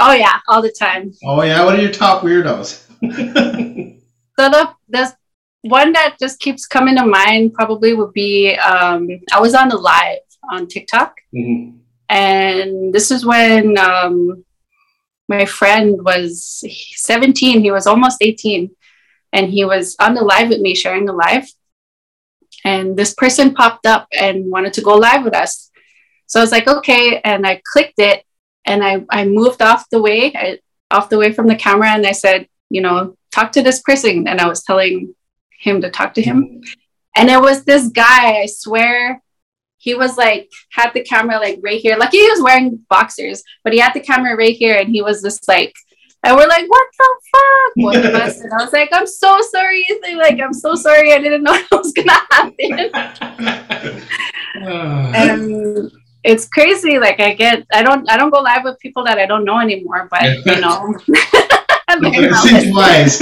Oh 0.00 0.12
yeah, 0.12 0.40
all 0.48 0.60
the 0.60 0.72
time. 0.72 1.12
Oh 1.24 1.40
yeah, 1.42 1.64
what 1.64 1.78
are 1.78 1.82
your 1.82 1.92
top 1.92 2.22
weirdos? 2.22 2.82
so 4.38 4.48
the 4.50 4.74
the 4.88 5.14
one 5.62 5.92
that 5.92 6.16
just 6.20 6.40
keeps 6.40 6.66
coming 6.66 6.96
to 6.96 7.06
mind 7.06 7.54
probably 7.54 7.94
would 7.94 8.12
be 8.12 8.54
um, 8.56 9.08
I 9.32 9.40
was 9.40 9.54
on 9.54 9.68
the 9.68 9.76
live 9.76 10.18
on 10.50 10.66
TikTok. 10.66 11.20
Mm-hmm 11.34 11.78
and 12.12 12.92
this 12.92 13.10
is 13.10 13.24
when 13.24 13.78
um, 13.78 14.44
my 15.30 15.46
friend 15.46 16.04
was 16.04 16.62
17, 16.96 17.62
he 17.62 17.70
was 17.70 17.86
almost 17.86 18.18
18, 18.20 18.70
and 19.32 19.50
he 19.50 19.64
was 19.64 19.96
on 19.98 20.12
the 20.12 20.20
live 20.20 20.50
with 20.50 20.60
me, 20.60 20.74
sharing 20.74 21.06
the 21.06 21.14
live. 21.14 21.48
And 22.66 22.98
this 22.98 23.14
person 23.14 23.54
popped 23.54 23.86
up 23.86 24.08
and 24.12 24.50
wanted 24.50 24.74
to 24.74 24.82
go 24.82 24.94
live 24.94 25.24
with 25.24 25.34
us. 25.34 25.70
So 26.26 26.38
I 26.38 26.42
was 26.42 26.52
like, 26.52 26.68
okay. 26.68 27.18
And 27.24 27.46
I 27.46 27.62
clicked 27.72 27.98
it 27.98 28.24
and 28.66 28.84
I, 28.84 29.04
I 29.10 29.24
moved 29.24 29.62
off 29.62 29.88
the 29.90 30.00
way, 30.00 30.32
I, 30.34 30.58
off 30.90 31.08
the 31.08 31.18
way 31.18 31.32
from 31.32 31.46
the 31.46 31.56
camera. 31.56 31.88
And 31.88 32.06
I 32.06 32.12
said, 32.12 32.46
you 32.68 32.82
know, 32.82 33.16
talk 33.30 33.52
to 33.52 33.62
this 33.62 33.80
person. 33.80 34.28
And 34.28 34.38
I 34.38 34.48
was 34.48 34.62
telling 34.62 35.14
him 35.62 35.80
to 35.80 35.90
talk 35.90 36.14
to 36.14 36.22
him. 36.22 36.44
Mm-hmm. 36.44 36.60
And 37.16 37.30
it 37.30 37.40
was 37.40 37.64
this 37.64 37.88
guy, 37.88 38.40
I 38.42 38.46
swear, 38.46 39.22
he 39.78 39.94
was 39.94 40.16
like 40.16 40.50
had 40.70 40.92
the 40.94 41.02
camera 41.02 41.38
like 41.38 41.58
right 41.62 41.80
here. 41.80 41.96
Like 41.96 42.12
he 42.12 42.22
was 42.30 42.40
wearing 42.42 42.78
boxers 42.88 43.42
but 43.64 43.72
he 43.72 43.80
had 43.80 43.94
the 43.94 44.00
camera 44.00 44.36
right 44.36 44.54
here 44.54 44.76
and 44.76 44.88
he 44.88 45.02
was 45.02 45.22
just 45.22 45.48
like 45.48 45.74
and 46.24 46.36
we're 46.36 46.46
like 46.46 46.70
what 46.70 46.86
the 46.96 47.14
fuck? 47.32 47.72
One 47.74 47.96
of 47.96 48.14
us 48.14 48.40
and 48.40 48.52
i 48.52 48.62
was 48.62 48.72
like 48.72 48.90
i'm 48.92 49.08
so 49.08 49.40
sorry 49.40 49.84
They're 50.02 50.16
like 50.16 50.38
i'm 50.40 50.54
so 50.54 50.76
sorry. 50.76 51.12
I 51.12 51.18
didn't 51.18 51.42
know 51.42 51.54
it 51.56 51.66
was 51.72 51.92
gonna 51.92 52.20
happen. 52.30 52.90
And 54.54 55.90
it's 56.24 56.46
crazy 56.46 56.98
like 57.00 57.18
i 57.18 57.34
get 57.34 57.66
i 57.72 57.82
don't 57.82 58.08
i 58.08 58.16
don't 58.16 58.30
go 58.30 58.40
live 58.40 58.62
with 58.62 58.78
people 58.78 59.02
that 59.02 59.18
i 59.18 59.26
don't 59.26 59.44
know 59.44 59.58
anymore 59.58 60.08
but 60.10 60.22
you 60.46 60.60
know. 60.64 60.94
Seems 62.42 62.74
wise 62.74 63.18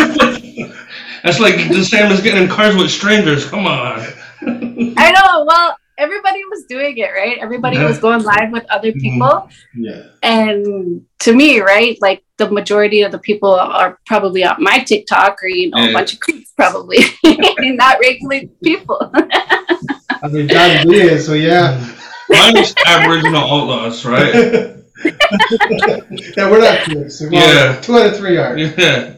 that's 1.22 1.40
like 1.40 1.68
the 1.68 1.84
same 1.84 2.10
as 2.10 2.20
getting 2.20 2.44
in 2.44 2.48
cars 2.48 2.76
with 2.76 2.90
strangers 2.90 3.48
come 3.48 3.66
on 3.66 4.00
I 4.42 5.12
know. 5.12 5.44
Well, 5.46 5.76
everybody 5.98 6.40
was 6.50 6.64
doing 6.64 6.96
it, 6.96 7.10
right? 7.14 7.38
Everybody 7.38 7.76
yeah. 7.76 7.86
was 7.86 7.98
going 7.98 8.22
live 8.22 8.50
with 8.50 8.64
other 8.70 8.90
mm-hmm. 8.90 9.00
people. 9.00 9.48
Yeah. 9.74 10.02
And 10.22 11.06
to 11.20 11.32
me, 11.32 11.60
right, 11.60 11.98
like 12.00 12.24
the 12.38 12.50
majority 12.50 13.02
of 13.02 13.12
the 13.12 13.18
people 13.18 13.54
are 13.54 13.98
probably 14.06 14.44
on 14.44 14.62
my 14.62 14.78
TikTok 14.78 15.42
or, 15.42 15.48
you 15.48 15.70
know, 15.70 15.78
yeah. 15.78 15.90
a 15.90 15.92
bunch 15.92 16.14
of 16.14 16.20
creeps 16.20 16.52
probably, 16.56 16.98
not 17.24 17.98
regular 18.00 18.42
people. 18.62 19.10
I 19.12 20.28
mean, 20.28 20.46
God 20.46 20.86
did, 20.86 21.22
so 21.22 21.34
yeah. 21.34 21.96
Mine 22.28 22.56
is 22.58 22.74
Aboriginal 22.86 23.42
Outlaws, 23.42 24.04
right? 24.04 24.34
yeah, 25.04 26.50
we're 26.50 26.60
not 26.60 26.82
creeps. 26.84 27.22
yeah. 27.30 27.80
Two 27.80 27.98
out 27.98 28.06
of 28.06 28.16
three 28.16 28.36
are. 28.36 28.56
Yeah. 28.56 29.14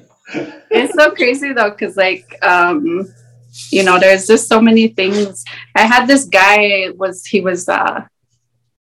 It's 0.72 0.94
so 0.94 1.10
crazy 1.10 1.52
though, 1.52 1.70
because 1.70 1.96
like, 1.96 2.36
um, 2.42 3.06
you 3.70 3.84
know, 3.84 3.98
there's 3.98 4.26
just 4.26 4.48
so 4.48 4.60
many 4.60 4.88
things. 4.88 5.44
I 5.74 5.82
had 5.82 6.06
this 6.06 6.24
guy 6.24 6.88
was 6.96 7.26
he 7.26 7.40
was 7.40 7.68
uh 7.68 8.06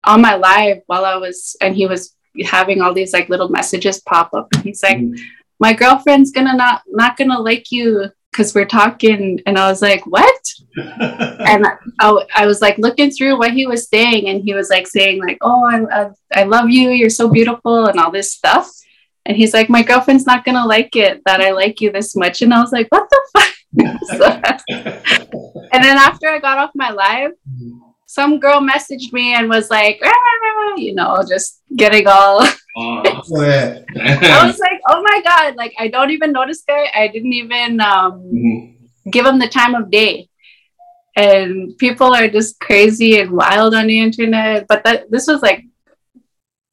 on 0.04 0.20
my 0.20 0.34
live 0.34 0.82
while 0.86 1.04
I 1.04 1.16
was 1.16 1.56
and 1.60 1.74
he 1.74 1.86
was 1.86 2.14
having 2.44 2.80
all 2.80 2.94
these 2.94 3.12
like 3.12 3.28
little 3.28 3.48
messages 3.48 4.00
pop 4.00 4.32
up 4.34 4.48
and 4.54 4.64
he's 4.64 4.82
like, 4.82 4.98
mm-hmm. 4.98 5.14
My 5.60 5.74
girlfriend's 5.74 6.32
gonna 6.32 6.56
not 6.56 6.82
not 6.88 7.18
gonna 7.18 7.38
like 7.38 7.70
you 7.70 8.06
because 8.32 8.54
we're 8.54 8.64
talking 8.64 9.40
and 9.44 9.58
I 9.58 9.68
was 9.68 9.82
like, 9.82 10.06
What? 10.06 10.42
and 10.76 11.66
I, 12.00 12.24
I 12.34 12.46
was 12.46 12.62
like 12.62 12.78
looking 12.78 13.10
through 13.10 13.38
what 13.38 13.52
he 13.52 13.66
was 13.66 13.86
saying 13.88 14.26
and 14.26 14.42
he 14.42 14.54
was 14.54 14.70
like 14.70 14.86
saying 14.86 15.20
like, 15.22 15.36
Oh, 15.42 15.64
I, 15.70 16.04
I, 16.04 16.10
I 16.34 16.42
love 16.44 16.70
you, 16.70 16.88
you're 16.90 17.10
so 17.10 17.28
beautiful 17.28 17.86
and 17.86 18.00
all 18.00 18.10
this 18.10 18.32
stuff. 18.32 18.70
And 19.26 19.36
he's 19.36 19.54
like, 19.54 19.68
My 19.68 19.82
girlfriend's 19.82 20.26
not 20.26 20.44
gonna 20.44 20.66
like 20.66 20.96
it 20.96 21.22
that 21.26 21.40
I 21.40 21.50
like 21.50 21.80
you 21.80 21.92
this 21.92 22.16
much. 22.16 22.42
And 22.42 22.52
I 22.52 22.60
was 22.60 22.72
like, 22.72 22.88
What 22.90 23.08
the 23.10 23.20
fuck? 23.32 23.54
and 25.72 25.84
then 25.84 25.96
after 25.96 26.28
I 26.28 26.40
got 26.40 26.58
off 26.58 26.70
my 26.74 26.90
live, 26.90 27.32
some 28.10 28.40
girl 28.40 28.60
messaged 28.60 29.12
me 29.12 29.34
and 29.34 29.48
was 29.48 29.70
like, 29.70 30.00
ah, 30.04 30.74
you 30.76 30.96
know, 30.96 31.22
just 31.28 31.62
getting 31.76 32.08
all. 32.08 32.40
I 34.00 34.46
was 34.46 34.58
like, 34.58 34.80
oh 34.88 35.02
my 35.02 35.20
god! 35.22 35.54
Like 35.54 35.74
I 35.78 35.86
don't 35.86 36.10
even 36.10 36.32
this 36.46 36.64
guy. 36.66 36.90
I 36.92 37.06
didn't 37.06 37.32
even 37.32 37.80
um, 37.80 38.22
mm-hmm. 38.22 39.10
give 39.10 39.26
him 39.26 39.38
the 39.38 39.48
time 39.48 39.76
of 39.76 39.92
day, 39.92 40.28
and 41.14 41.76
people 41.78 42.14
are 42.14 42.28
just 42.28 42.58
crazy 42.58 43.20
and 43.20 43.30
wild 43.30 43.74
on 43.74 43.86
the 43.86 44.00
internet. 44.00 44.66
But 44.66 44.82
that 44.84 45.10
this 45.10 45.28
was 45.28 45.40
like, 45.40 45.64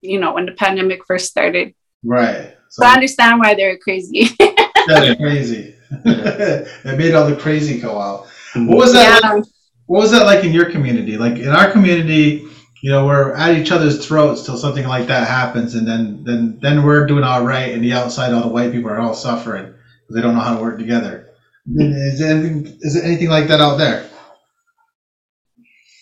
you 0.02 0.20
know, 0.20 0.34
when 0.34 0.48
the 0.48 0.54
pandemic 0.54 1.06
first 1.06 1.28
started. 1.28 1.76
Right. 2.04 2.56
So, 2.70 2.82
so 2.82 2.86
I 2.86 2.94
understand 2.94 3.40
why 3.40 3.54
they're 3.54 3.78
crazy. 3.78 4.30
That's 4.88 5.20
crazy. 5.20 5.76
it 6.06 6.98
made 6.98 7.14
all 7.14 7.30
the 7.30 7.36
crazy 7.36 7.80
go 7.80 8.00
out. 8.00 8.26
Mm-hmm. 8.54 8.68
What 8.68 8.78
was 8.78 8.94
that? 8.94 9.22
Yeah. 9.24 9.30
Like, 9.32 9.44
what 9.86 10.02
was 10.02 10.12
that 10.12 10.26
like 10.26 10.44
in 10.44 10.52
your 10.52 10.70
community? 10.70 11.18
Like 11.18 11.38
in 11.38 11.50
our 11.50 11.72
community, 11.72 12.46
you 12.82 12.92
know, 12.92 13.06
we're 13.06 13.34
at 13.36 13.58
each 13.58 13.72
other's 13.72 14.06
throats 14.06 14.44
till 14.44 14.58
something 14.58 14.88
like 14.88 15.08
that 15.08 15.28
happens, 15.28 15.76
and 15.76 15.88
then 15.88 16.24
then 16.24 16.60
then 16.62 16.84
we're 16.84 17.08
doing 17.08 17.24
all 17.24 17.44
right, 17.44 17.74
and 17.74 17.84
the 17.84 17.94
outside, 17.94 18.34
all 18.34 18.42
the 18.42 18.48
white 18.48 18.72
people 18.72 18.90
are 18.90 19.00
all 19.00 19.14
suffering 19.14 19.66
because 19.66 20.16
they 20.16 20.22
don't 20.22 20.36
know 20.36 20.42
how 20.42 20.56
to 20.56 20.62
work 20.62 20.78
together. 20.78 21.30
Is 21.76 22.20
there 22.20 22.32
anything, 22.32 22.78
is 22.82 22.94
there 22.94 23.04
anything 23.04 23.30
like 23.30 23.48
that 23.48 23.60
out 23.60 23.78
there? 23.78 24.10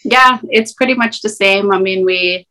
Yeah, 0.03 0.39
it's 0.49 0.73
pretty 0.73 0.93
much 0.93 1.21
the 1.21 1.29
same. 1.29 1.71
I 1.71 1.79
mean, 1.79 2.05
we 2.05 2.47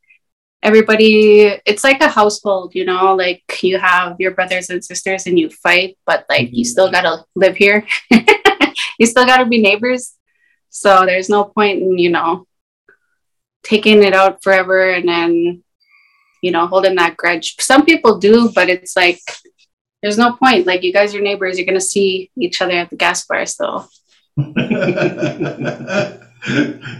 everybody 0.64 1.60
it's 1.66 1.84
like 1.84 2.00
a 2.00 2.08
household 2.08 2.74
you 2.74 2.84
know 2.84 3.14
like 3.14 3.42
you 3.62 3.78
have 3.78 4.16
your 4.18 4.32
brothers 4.32 4.70
and 4.70 4.82
sisters 4.82 5.26
and 5.26 5.38
you 5.38 5.50
fight 5.50 5.98
but 6.06 6.24
like 6.30 6.48
you 6.52 6.64
mm-hmm. 6.64 6.66
still 6.72 6.90
gotta 6.90 7.24
live 7.36 7.56
here. 7.56 7.86
You 8.98 9.06
still 9.06 9.26
gotta 9.26 9.46
be 9.46 9.60
neighbors. 9.60 10.14
So 10.70 11.04
there's 11.06 11.28
no 11.28 11.44
point 11.44 11.82
in 11.82 11.98
you 11.98 12.10
know 12.10 12.46
taking 13.62 14.02
it 14.02 14.14
out 14.14 14.42
forever 14.42 14.90
and 14.90 15.08
then 15.08 15.62
you 16.42 16.50
know 16.50 16.66
holding 16.66 16.96
that 16.96 17.16
grudge. 17.16 17.54
Some 17.60 17.84
people 17.84 18.18
do 18.18 18.50
but 18.54 18.68
it's 18.68 18.96
like 18.96 19.20
there's 20.02 20.18
no 20.18 20.36
point. 20.36 20.66
Like 20.66 20.82
you 20.82 20.92
guys 20.92 21.14
are 21.14 21.20
neighbors. 21.20 21.58
You're 21.58 21.66
gonna 21.66 21.80
see 21.80 22.30
each 22.38 22.60
other 22.60 22.72
at 22.72 22.90
the 22.90 22.96
gas 22.96 23.24
bar 23.26 23.46
so 23.46 23.86
so 24.36 24.42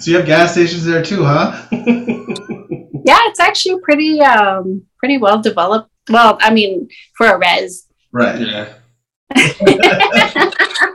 you 0.07 0.16
have 0.16 0.27
gas 0.27 0.53
stations 0.53 0.85
there 0.85 1.05
too 1.05 1.24
huh 1.24 1.66
yeah, 3.04 3.18
it's 3.26 3.38
actually 3.38 3.80
pretty 3.80 4.20
um 4.20 4.82
pretty 4.98 5.18
well 5.18 5.40
developed. 5.40 5.90
Well, 6.10 6.38
I 6.40 6.52
mean, 6.52 6.88
for 7.16 7.26
a 7.26 7.38
res. 7.38 7.86
Right. 8.12 8.40
Yeah. 8.40 8.72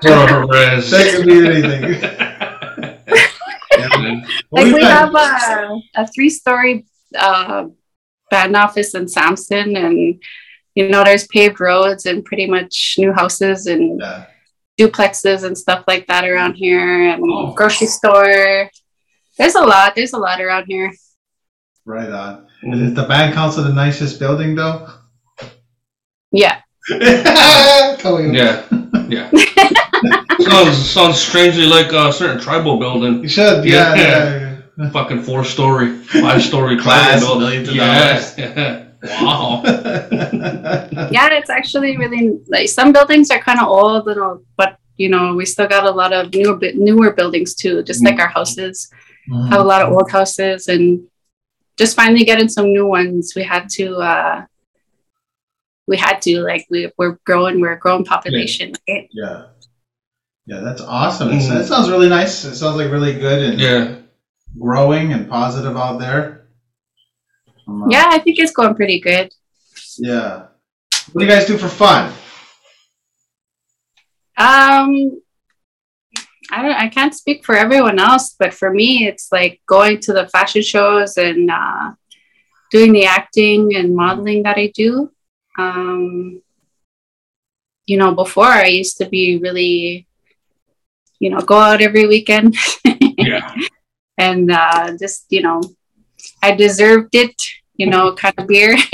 for 0.01 0.09
a 0.09 0.47
res. 0.47 0.91
That 0.91 1.13
could 1.15 1.25
be 1.25 1.47
anything. 1.47 2.01
like 4.51 4.73
we 4.73 4.83
have 4.83 5.13
a, 5.13 5.81
a 5.95 6.07
three-story 6.07 6.85
uh, 7.17 7.65
band 8.29 8.55
office 8.55 8.95
in 8.95 9.07
Samson, 9.07 9.75
and 9.75 10.21
you 10.75 10.89
know, 10.89 11.03
there's 11.03 11.27
paved 11.27 11.59
roads 11.59 12.05
and 12.05 12.25
pretty 12.25 12.47
much 12.47 12.95
new 12.97 13.13
houses 13.13 13.67
and 13.67 13.99
yeah. 13.99 14.25
duplexes 14.79 15.43
and 15.43 15.57
stuff 15.57 15.83
like 15.87 16.07
that 16.07 16.25
around 16.25 16.53
here, 16.53 17.09
and 17.09 17.23
oh. 17.23 17.53
grocery 17.53 17.87
store. 17.87 18.69
There's 19.37 19.55
a 19.55 19.61
lot. 19.61 19.95
There's 19.95 20.13
a 20.13 20.19
lot 20.19 20.41
around 20.41 20.65
here. 20.65 20.91
Right 21.85 22.09
on. 22.09 22.47
Mm-hmm. 22.63 22.83
Is 22.83 22.93
the 22.93 23.03
bank 23.03 23.33
council 23.33 23.63
the 23.63 23.73
nicest 23.73 24.19
building 24.19 24.55
though? 24.55 24.89
Yeah. 26.31 26.61
yeah. 26.89 28.65
Yeah. 29.07 29.31
sounds 30.39 30.89
sounds 30.89 31.19
strangely 31.19 31.65
like 31.65 31.91
a 31.91 32.11
certain 32.13 32.39
tribal 32.39 32.77
building. 32.77 33.21
You 33.21 33.29
should, 33.29 33.65
yeah. 33.65 33.95
yeah. 33.95 34.61
yeah. 34.77 34.89
Fucking 34.91 35.23
four 35.23 35.43
story, 35.43 35.97
five 35.97 36.41
story 36.41 36.77
class, 36.77 37.21
millions 37.21 37.67
of 37.67 37.75
yeah. 37.75 38.33
yeah. 38.37 38.85
Wow. 39.21 39.61
yeah, 39.63 41.29
it's 41.31 41.49
actually 41.49 41.95
really 41.95 42.37
like 42.47 42.67
some 42.67 42.91
buildings 42.91 43.31
are 43.31 43.39
kind 43.39 43.59
of 43.59 43.67
old, 43.67 44.09
and 44.09 44.45
but 44.57 44.77
you 44.97 45.07
know 45.07 45.35
we 45.35 45.45
still 45.45 45.67
got 45.67 45.85
a 45.85 45.91
lot 45.91 46.11
of 46.11 46.33
newer 46.33 46.59
newer 46.75 47.13
buildings 47.13 47.55
too, 47.55 47.81
just 47.83 48.03
mm-hmm. 48.03 48.17
like 48.17 48.21
our 48.21 48.27
houses. 48.27 48.89
Mm-hmm. 49.31 49.51
Have 49.51 49.61
a 49.61 49.63
lot 49.63 49.81
of 49.81 49.93
old 49.93 50.11
houses, 50.11 50.67
and 50.67 51.07
just 51.79 51.95
finally 51.95 52.25
getting 52.25 52.49
some 52.49 52.65
new 52.73 52.85
ones. 52.85 53.33
We 53.35 53.43
had 53.43 53.69
to, 53.77 53.95
uh, 53.95 54.45
we 55.87 55.97
had 55.97 56.21
to 56.23 56.41
like 56.41 56.67
we 56.69 56.91
we're 56.97 57.17
growing, 57.25 57.61
we're 57.61 57.73
a 57.73 57.79
growing 57.79 58.05
population. 58.05 58.73
Yeah. 58.85 58.93
Right? 58.93 59.09
yeah. 59.11 59.45
Yeah, 60.45 60.61
that's 60.61 60.81
awesome. 60.81 61.29
Mm-hmm. 61.29 61.53
That 61.53 61.65
sounds 61.67 61.89
really 61.89 62.09
nice. 62.09 62.43
It 62.43 62.55
sounds 62.55 62.75
like 62.75 62.91
really 62.91 63.13
good 63.13 63.51
and 63.51 63.59
yeah, 63.59 63.97
growing 64.57 65.13
and 65.13 65.29
positive 65.29 65.77
out 65.77 65.99
there. 65.99 66.47
Um, 67.67 67.85
yeah, 67.89 68.07
I 68.09 68.17
think 68.17 68.39
it's 68.39 68.51
going 68.51 68.73
pretty 68.73 68.99
good. 68.99 69.31
Yeah. 69.99 70.47
What 71.11 71.21
do 71.21 71.25
you 71.25 71.31
guys 71.31 71.45
do 71.45 71.57
for 71.57 71.67
fun? 71.69 72.11
Um, 74.37 75.21
I 76.51 76.61
don't 76.61 76.71
I 76.71 76.87
can't 76.89 77.13
speak 77.13 77.45
for 77.45 77.55
everyone 77.55 77.99
else, 77.99 78.35
but 78.37 78.53
for 78.53 78.71
me 78.71 79.07
it's 79.07 79.31
like 79.31 79.61
going 79.67 79.99
to 80.01 80.13
the 80.13 80.27
fashion 80.27 80.61
shows 80.61 81.17
and 81.17 81.49
uh, 81.49 81.91
doing 82.71 82.93
the 82.93 83.05
acting 83.05 83.75
and 83.75 83.95
modeling 83.95 84.43
that 84.43 84.57
I 84.57 84.71
do. 84.73 85.11
Um, 85.57 86.41
you 87.85 87.97
know, 87.97 88.13
before 88.13 88.45
I 88.45 88.67
used 88.67 88.97
to 88.97 89.09
be 89.09 89.37
really, 89.37 90.07
you 91.19 91.29
know, 91.29 91.39
go 91.39 91.57
out 91.57 91.81
every 91.81 92.07
weekend. 92.07 92.55
yeah. 93.17 93.53
And 94.17 94.51
uh, 94.51 94.95
just, 94.97 95.25
you 95.29 95.41
know, 95.41 95.61
I 96.43 96.51
deserved 96.51 97.15
it, 97.15 97.41
you 97.75 97.87
know, 97.87 98.13
kind 98.13 98.35
of 98.37 98.47
beer. 98.47 98.77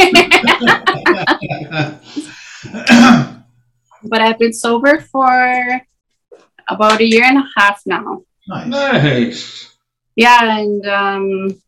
but 4.03 4.21
I've 4.21 4.39
been 4.39 4.53
sober 4.53 5.01
for 5.01 5.81
about 6.67 7.01
a 7.01 7.05
year 7.05 7.23
and 7.23 7.37
a 7.37 7.49
half 7.57 7.81
now. 7.85 8.23
Nice. 8.47 8.67
nice. 8.67 9.75
Yeah, 10.15 10.59
and 10.59 10.85
um, 10.87 11.61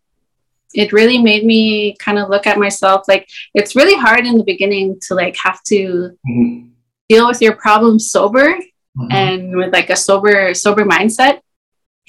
it 0.73 0.93
really 0.93 1.17
made 1.17 1.45
me 1.45 1.95
kind 1.97 2.19
of 2.19 2.29
look 2.29 2.47
at 2.47 2.57
myself. 2.57 3.07
Like 3.07 3.27
it's 3.53 3.75
really 3.75 3.95
hard 3.95 4.25
in 4.25 4.37
the 4.37 4.43
beginning 4.43 4.99
to 5.07 5.15
like 5.15 5.35
have 5.37 5.61
to 5.63 6.17
mm-hmm. 6.27 6.67
deal 7.09 7.27
with 7.27 7.41
your 7.41 7.55
problems 7.55 8.11
sober 8.11 8.55
mm-hmm. 8.55 9.11
and 9.11 9.55
with 9.55 9.73
like 9.73 9.89
a 9.89 9.95
sober 9.95 10.53
sober 10.53 10.85
mindset. 10.85 11.41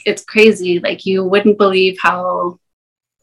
It's 0.04 0.24
crazy. 0.24 0.78
Like 0.78 1.06
you 1.06 1.24
wouldn't 1.24 1.58
believe 1.58 1.98
how 2.00 2.58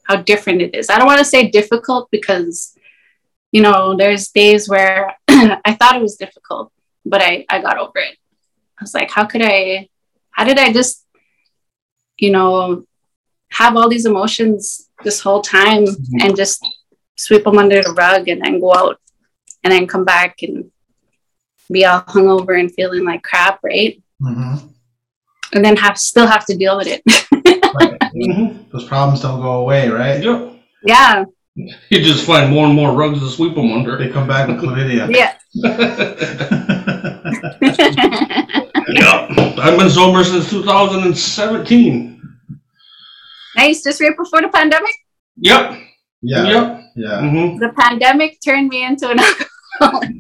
how 0.04 0.18
different 0.18 0.62
it 0.62 0.76
is. 0.76 0.90
I 0.90 0.98
don't 0.98 1.08
want 1.08 1.20
to 1.20 1.26
say 1.26 1.50
difficult 1.50 2.10
because 2.12 2.78
you 3.52 3.62
know 3.62 3.96
there's 3.96 4.30
days 4.30 4.68
where 4.68 5.16
I 5.28 5.78
thought 5.80 5.96
it 5.96 6.02
was 6.02 6.18
difficult, 6.18 6.72
but 7.06 7.22
I 7.22 7.46
I 7.50 7.62
got 7.62 7.78
over 7.78 8.00
it. 8.00 8.18
I 8.80 8.84
was 8.84 8.94
like, 8.94 9.12
how 9.12 9.26
could 9.26 9.42
I, 9.42 9.90
how 10.32 10.44
did 10.44 10.58
I 10.58 10.74
just, 10.74 11.06
you 12.18 12.32
know, 12.32 12.86
have 13.52 13.78
all 13.78 13.90
these 13.90 14.06
emotions 14.06 14.90
this 15.04 15.22
whole 15.22 15.42
time 15.42 15.86
mm-hmm. 15.86 16.22
and 16.22 16.36
just 16.36 16.66
sweep 17.18 17.44
them 17.44 17.58
under 17.58 17.82
the 17.82 17.92
rug 17.92 18.28
and 18.28 18.42
then 18.42 18.60
go 18.60 18.74
out 18.74 19.00
and 19.64 19.72
then 19.72 19.88
come 19.88 20.06
back 20.06 20.42
and 20.42 20.72
be 21.72 21.86
all 21.86 22.02
hungover 22.02 22.60
and 22.60 22.74
feeling 22.74 23.06
like 23.06 23.24
crap, 23.24 23.60
right? 23.64 24.02
Mm-hmm. 24.22 24.68
And 25.54 25.64
then 25.64 25.78
have 25.78 25.98
still 25.98 26.28
have 26.28 26.46
to 26.46 26.56
deal 26.56 26.78
with 26.78 26.88
it. 26.88 27.02
right. 27.76 28.00
mm-hmm. 28.00 28.70
Those 28.72 28.86
problems 28.86 29.22
don't 29.22 29.42
go 29.42 29.62
away, 29.62 29.90
right? 29.90 30.22
Yep. 30.22 30.54
Yeah. 30.84 31.26
You 31.56 32.02
just 32.02 32.26
find 32.26 32.52
more 32.52 32.66
and 32.66 32.76
more 32.76 32.94
rugs 32.94 33.20
to 33.20 33.30
sweep 33.30 33.56
them 33.56 33.72
under. 33.72 33.98
They 33.98 34.10
come 34.10 34.28
back 34.28 34.50
with 34.50 34.58
chlamydia. 34.58 35.10
Yeah. 35.10 35.38
yep. 39.00 39.30
I've 39.60 39.78
been 39.78 39.90
sober 39.90 40.24
since 40.24 40.50
2017. 40.50 42.22
Nice. 43.58 43.84
Just 43.84 44.02
right 44.02 44.16
before 44.18 44.42
the 44.42 44.50
pandemic? 44.50 44.94
Yep. 45.38 45.80
Yeah. 46.22 46.44
Yep. 46.44 46.82
Yeah. 46.96 47.22
Mm-hmm. 47.22 47.58
The 47.60 47.70
pandemic 47.78 48.40
turned 48.44 48.70
me 48.70 48.84
into 48.86 49.10
an 49.10 49.20
alcoholic. 49.82 50.12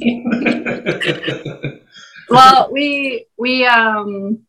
well, 2.29 2.69
we 2.71 3.25
we 3.37 3.65
um 3.65 4.39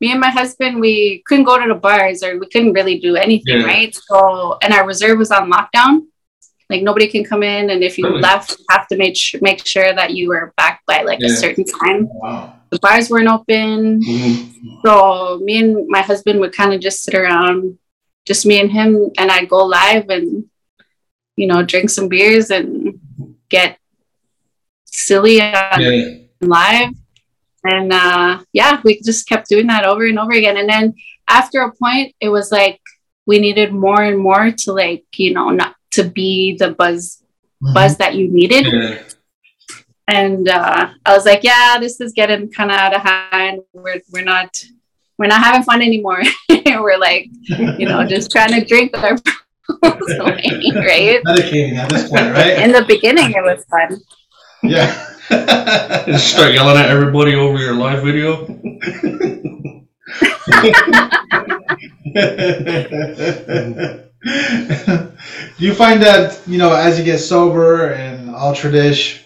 me 0.00 0.10
and 0.12 0.20
my 0.20 0.28
husband, 0.30 0.78
we 0.80 1.22
couldn't 1.26 1.44
go 1.44 1.58
to 1.58 1.66
the 1.66 1.74
bars 1.74 2.22
or 2.22 2.38
we 2.38 2.46
couldn't 2.48 2.72
really 2.74 2.98
do 2.98 3.16
anything, 3.16 3.60
Yeah. 3.60 3.64
right? 3.66 3.94
So, 3.94 4.58
and 4.62 4.74
our 4.74 4.86
reserve 4.86 5.18
was 5.18 5.30
on 5.30 5.50
lockdown. 5.50 6.02
Like 6.68 6.82
nobody 6.82 7.06
can 7.06 7.24
come 7.24 7.42
in, 7.44 7.70
and 7.70 7.82
if 7.82 7.96
you 7.96 8.06
Really? 8.06 8.20
left, 8.20 8.58
you 8.58 8.64
have 8.70 8.88
to 8.88 8.96
make 8.96 9.16
sure 9.16 9.40
make 9.40 9.64
sure 9.64 9.94
that 9.94 10.10
you 10.14 10.28
were 10.28 10.52
back 10.56 10.82
by 10.86 11.02
like 11.02 11.20
a 11.22 11.28
certain 11.30 11.64
time. 11.64 12.08
Wow. 12.10 12.55
The 12.70 12.78
bars 12.80 13.08
weren't 13.10 13.28
open, 13.28 14.00
Mhm. 14.02 14.82
so 14.84 15.38
me 15.42 15.58
and 15.58 15.86
my 15.88 16.02
husband 16.02 16.40
would 16.40 16.52
kind 16.52 16.72
of 16.74 16.80
just 16.80 17.04
sit 17.04 17.14
around, 17.14 17.78
just 18.26 18.44
me 18.46 18.60
and 18.60 18.70
him, 18.70 19.10
and 19.18 19.30
I'd 19.30 19.48
go 19.48 19.64
live 19.64 20.08
and 20.10 20.44
you 21.36 21.46
know 21.46 21.62
drink 21.62 21.90
some 21.90 22.08
beers 22.08 22.50
and 22.50 22.98
get 23.48 23.78
silly 24.86 25.40
on 25.40 25.80
Yeah. 25.80 26.14
live 26.40 26.90
and 27.64 27.92
uh 27.92 28.38
yeah 28.52 28.80
we 28.84 29.00
just 29.02 29.28
kept 29.28 29.48
doing 29.48 29.66
that 29.66 29.84
over 29.84 30.06
and 30.06 30.18
over 30.18 30.32
again 30.32 30.56
and 30.56 30.68
then 30.68 30.94
after 31.28 31.60
a 31.60 31.72
point 31.74 32.14
it 32.20 32.30
was 32.30 32.50
like 32.50 32.80
we 33.26 33.38
needed 33.38 33.72
more 33.72 34.02
and 34.02 34.18
more 34.18 34.50
to 34.50 34.72
like 34.72 35.04
you 35.16 35.34
know 35.34 35.50
not 35.50 35.74
to 35.92 36.04
be 36.04 36.56
the 36.58 36.70
buzz 36.70 37.22
Mhm. 37.62 37.74
buzz 37.74 37.96
that 37.98 38.14
you 38.14 38.28
needed 38.28 38.64
Yeah. 38.66 38.98
And 40.08 40.48
uh 40.48 40.88
i 41.04 41.14
was 41.14 41.26
like 41.26 41.42
yeah 41.42 41.78
this 41.78 42.00
is 42.00 42.12
getting 42.12 42.50
kind 42.50 42.70
of 42.70 42.76
out 42.76 42.94
of 42.94 43.02
hand 43.02 43.60
we're 43.72 44.00
we're 44.12 44.24
not 44.24 44.56
we're 45.18 45.26
not 45.26 45.42
having 45.42 45.62
fun 45.62 45.82
anymore 45.82 46.22
we're 46.48 46.98
like 46.98 47.28
you 47.48 47.88
know 47.88 48.04
just 48.06 48.30
trying 48.30 48.50
to 48.50 48.64
drink 48.64 48.96
our 48.98 49.12
away, 49.82 50.60
right 50.74 51.20
Medicating 51.26 51.76
at 51.76 51.88
this 51.88 52.08
point, 52.08 52.32
right? 52.32 52.58
in 52.58 52.70
the 52.70 52.84
beginning 52.86 53.32
it 53.32 53.42
was 53.42 53.64
fun 53.64 54.00
yeah. 54.62 55.12
Just 56.06 56.32
start 56.32 56.52
yelling 56.52 56.76
at 56.76 56.88
everybody 56.88 57.34
over 57.34 57.58
your 57.58 57.74
live 57.74 58.02
video. 58.02 58.46
Do 58.46 58.54
you 65.64 65.74
find 65.74 66.02
that 66.02 66.40
you 66.46 66.58
know 66.58 66.74
as 66.74 66.98
you 66.98 67.04
get 67.04 67.18
sober 67.18 67.92
and 67.92 68.30
ultra 68.30 68.70
dish, 68.70 69.24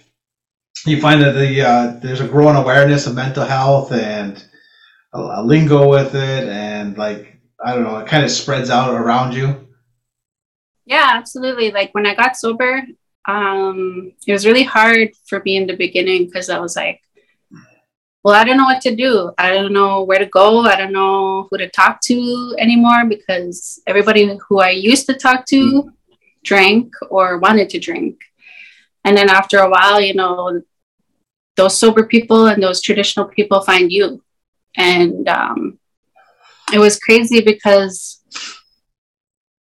you 0.87 1.01
find 1.01 1.21
that 1.23 1.33
the 1.33 1.63
uh, 1.63 1.99
there's 2.01 2.21
a 2.21 2.29
growing 2.29 2.57
awareness 2.57 3.07
of 3.07 3.15
mental 3.15 3.45
health 3.45 3.93
and 3.93 4.45
a, 5.13 5.19
a 5.19 5.43
lingo 5.43 5.89
with 5.89 6.15
it, 6.15 6.49
and 6.49 6.97
like 6.97 7.39
I 7.63 7.75
don't 7.75 7.85
know, 7.85 7.99
it 7.99 8.09
kind 8.09 8.25
of 8.25 8.31
spreads 8.31 8.71
out 8.71 8.95
around 8.95 9.35
you. 9.35 9.69
Yeah, 10.87 11.11
absolutely. 11.15 11.71
Like 11.71 11.95
when 11.95 12.07
I 12.07 12.15
got 12.15 12.37
sober, 12.37 12.83
um, 13.29 14.13
it 14.27 14.33
was 14.33 14.47
really 14.47 14.63
hard 14.63 15.11
for 15.27 15.43
me 15.45 15.57
in 15.57 15.67
the 15.67 15.77
beginning 15.77 16.27
because 16.27 16.51
I 16.51 16.59
was 16.59 16.75
like, 16.75 17.01
well, 18.23 18.35
I 18.35 18.45
don't 18.45 18.57
know 18.57 18.65
what 18.65 18.83
to 18.83 18.95
do. 18.95 19.33
I 19.39 19.53
don't 19.53 19.73
know 19.73 20.03
where 20.03 20.19
to 20.19 20.27
go. 20.27 20.61
I 20.61 20.77
don't 20.77 20.93
know 20.93 21.49
who 21.51 21.59
to 21.59 21.69
talk 21.71 22.01
to 22.03 22.55
anymore 22.59 23.07
because 23.09 23.81
everybody 23.87 24.39
who 24.49 24.61
I 24.61 24.71
used 24.71 25.07
to 25.07 25.15
talk 25.15 25.47
to 25.47 25.91
drank 26.45 26.93
or 27.09 27.39
wanted 27.39 27.71
to 27.71 27.79
drink. 27.79 28.21
And 29.05 29.17
then 29.17 29.31
after 29.31 29.59
a 29.59 29.71
while, 29.71 30.01
you 30.01 30.15
know, 30.15 30.61
those 31.57 31.79
sober 31.79 32.07
people 32.07 32.47
and 32.47 32.63
those 32.63 32.81
traditional 32.81 33.27
people 33.27 33.61
find 33.61 33.91
you. 33.93 34.23
And 34.77 35.29
um, 35.29 35.79
it 36.73 36.79
was 36.79 36.99
crazy 36.99 37.41
because 37.41 38.23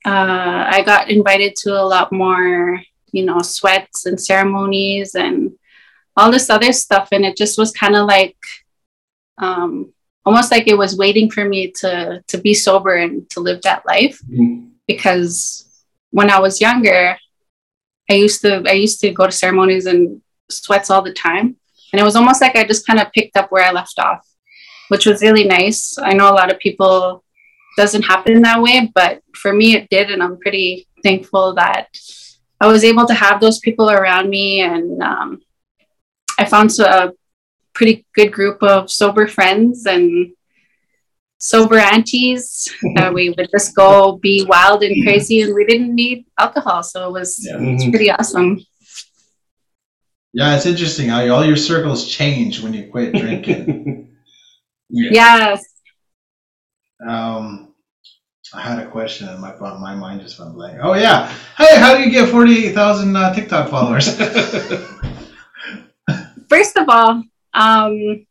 uh, 0.06 0.66
I 0.70 0.84
got 0.86 1.10
invited 1.10 1.56
to 1.58 1.80
a 1.80 1.84
lot 1.84 2.12
more, 2.12 2.82
you 3.12 3.26
know, 3.26 3.42
sweats 3.42 4.06
and 4.06 4.20
ceremonies 4.20 5.16
and 5.16 5.52
all 6.16 6.32
this 6.32 6.50
other 6.50 6.72
stuff. 6.72 7.10
And 7.12 7.26
it 7.26 7.36
just 7.36 7.58
was 7.58 7.72
kind 7.72 7.96
of 7.96 8.08
like 8.08 8.38
um, 9.38 9.94
almost 10.26 10.52
like 10.52 10.68
it 10.68 10.78
was 10.78 10.98
waiting 10.98 11.30
for 11.30 11.46
me 11.46 11.72
to 11.80 12.24
to 12.28 12.38
be 12.38 12.54
sober 12.54 12.96
and 12.96 13.30
to 13.32 13.40
live 13.40 13.62
that 13.64 13.86
life. 13.86 14.20
Mhm. 14.30 14.70
Because 14.88 15.66
when 16.12 16.30
I 16.30 16.40
was 16.40 16.62
younger, 16.62 17.18
I 18.10 18.14
used 18.14 18.42
to 18.42 18.64
I 18.68 18.74
used 18.74 19.00
to 19.02 19.12
go 19.12 19.26
to 19.26 19.32
ceremonies 19.32 19.86
and 19.86 20.22
sweats 20.50 20.90
all 20.90 21.02
the 21.02 21.14
time. 21.14 21.58
And 21.92 22.00
it 22.00 22.04
was 22.04 22.16
almost 22.16 22.42
like 22.42 22.56
I 22.56 22.66
just 22.66 22.86
kind 22.88 23.00
of 23.00 23.12
picked 23.14 23.38
up 23.38 23.52
where 23.52 23.66
I 23.66 23.72
left 23.72 23.98
off, 24.00 24.26
which 24.90 25.06
was 25.06 25.22
really 25.22 25.46
nice. 25.46 25.98
I 25.98 26.14
know 26.14 26.30
a 26.30 26.36
lot 26.40 26.52
of 26.52 26.60
people 26.60 27.24
doesn't 27.78 28.04
happen 28.04 28.42
that 28.42 28.62
way, 28.62 28.92
but 28.94 29.22
for 29.36 29.54
me 29.54 29.76
it 29.76 29.90
did, 29.90 30.10
and 30.12 30.22
I'm 30.24 30.38
pretty 30.40 30.88
thankful 31.04 31.54
that 31.56 31.88
I 32.62 32.68
was 32.68 32.84
able 32.84 33.06
to 33.08 33.14
have 33.14 33.40
those 33.42 33.60
people 33.60 33.90
around 33.92 34.30
me, 34.30 34.62
and 34.62 35.02
um, 35.04 35.42
I 36.40 36.46
found 36.46 36.72
so- 36.72 36.86
a 36.86 37.12
pretty 37.74 38.06
good 38.16 38.32
group 38.32 38.64
of 38.64 38.90
sober 38.90 39.28
friends 39.28 39.86
and 39.86 40.32
sober 41.38 41.78
aunties. 41.78 42.74
Uh, 42.98 43.12
we 43.14 43.30
would 43.30 43.50
just 43.52 43.76
go 43.76 44.18
be 44.18 44.46
wild 44.48 44.82
and 44.84 45.04
crazy, 45.04 45.42
and 45.42 45.54
we 45.54 45.66
didn't 45.66 45.94
need 45.94 46.26
alcohol, 46.40 46.82
so 46.82 47.08
it 47.10 47.12
was 47.12 47.46
Yeah. 47.46 47.58
it's 47.60 47.84
Mhm. 47.84 47.90
pretty 47.92 48.10
awesome. 48.10 48.62
Yeah, 50.36 50.54
it's 50.58 50.66
interesting 50.66 51.08
how 51.08 51.26
all 51.30 51.46
your 51.46 51.56
circles 51.56 52.10
change 52.10 52.62
when 52.62 52.74
you 52.74 52.90
quit 52.92 53.14
drinking. 53.14 54.12
Yeah. 54.88 55.10
Yes. 55.12 55.66
um, 57.08 57.74
I 58.54 58.62
had 58.62 58.78
a 58.78 58.86
question 58.86 59.28
and 59.28 59.42
my 59.42 59.56
my 59.58 59.96
mind 59.96 60.22
just 60.22 60.40
went 60.40 60.54
blank. 60.54 60.78
Oh 60.80 60.94
yeah, 60.94 61.28
hey, 61.58 61.80
how 61.80 61.98
do 61.98 62.04
you 62.04 62.12
get 62.12 62.30
forty 62.30 62.68
eight 62.68 62.76
thousand 62.76 63.16
uh, 63.16 63.34
TikTok 63.34 63.72
followers? 63.72 64.16
First 66.50 66.78
of 66.78 66.88
all, 66.88 67.24
um, 67.56 68.28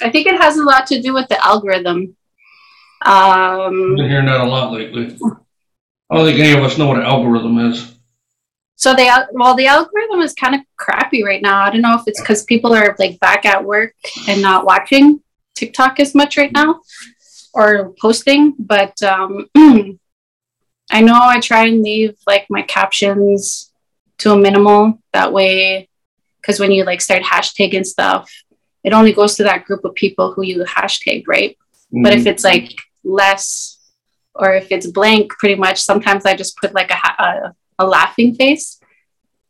I 0.00 0.08
think 0.12 0.28
it 0.28 0.40
has 0.40 0.56
a 0.56 0.62
lot 0.62 0.86
to 0.86 1.02
do 1.02 1.12
with 1.12 1.26
the 1.28 1.44
algorithm. 1.44 2.16
Um, 3.04 3.06
I've 3.06 3.70
Been 3.96 4.08
hearing 4.08 4.26
that 4.26 4.40
a 4.40 4.44
lot 4.44 4.72
lately. 4.72 5.18
I 6.10 6.16
don't 6.16 6.26
think 6.26 6.38
any 6.38 6.56
of 6.56 6.62
us 6.62 6.78
know 6.78 6.86
what 6.86 6.98
an 6.98 7.06
algorithm 7.06 7.58
is. 7.58 7.92
So 8.82 8.96
the 8.96 9.06
al- 9.06 9.28
well, 9.30 9.54
the 9.54 9.68
algorithm 9.68 10.22
is 10.22 10.34
kind 10.34 10.56
of 10.56 10.62
crappy 10.76 11.22
right 11.22 11.40
now. 11.40 11.62
I 11.62 11.70
don't 11.70 11.82
know 11.82 11.94
if 11.94 12.02
it's 12.08 12.20
because 12.20 12.42
people 12.42 12.74
are 12.74 12.96
like 12.98 13.20
back 13.20 13.46
at 13.46 13.64
work 13.64 13.94
and 14.26 14.42
not 14.42 14.64
watching 14.64 15.20
TikTok 15.54 16.00
as 16.00 16.16
much 16.16 16.36
right 16.36 16.50
now 16.50 16.80
or 17.54 17.94
posting. 18.00 18.56
But 18.58 19.00
um, 19.04 19.48
I 19.54 21.00
know 21.00 21.14
I 21.16 21.38
try 21.38 21.66
and 21.66 21.80
leave 21.80 22.16
like 22.26 22.46
my 22.50 22.62
captions 22.62 23.72
to 24.18 24.32
a 24.32 24.36
minimal. 24.36 24.98
That 25.12 25.32
way, 25.32 25.88
because 26.40 26.58
when 26.58 26.72
you 26.72 26.82
like 26.82 27.00
start 27.00 27.22
hashtagging 27.22 27.86
stuff, 27.86 28.32
it 28.82 28.92
only 28.92 29.12
goes 29.12 29.36
to 29.36 29.44
that 29.44 29.64
group 29.64 29.84
of 29.84 29.94
people 29.94 30.32
who 30.32 30.42
you 30.42 30.64
hashtag, 30.64 31.22
right? 31.28 31.56
But 31.92 32.14
if 32.14 32.26
it's 32.26 32.42
like 32.42 32.74
less 33.04 33.78
or 34.34 34.54
if 34.54 34.72
it's 34.72 34.88
blank, 34.88 35.30
pretty 35.38 35.54
much, 35.54 35.80
sometimes 35.80 36.26
I 36.26 36.34
just 36.34 36.56
put 36.56 36.74
like 36.74 36.90
a, 36.90 36.96
ha- 36.96 37.16
a, 37.20 37.54
a 37.78 37.86
laughing 37.86 38.34
face. 38.34 38.80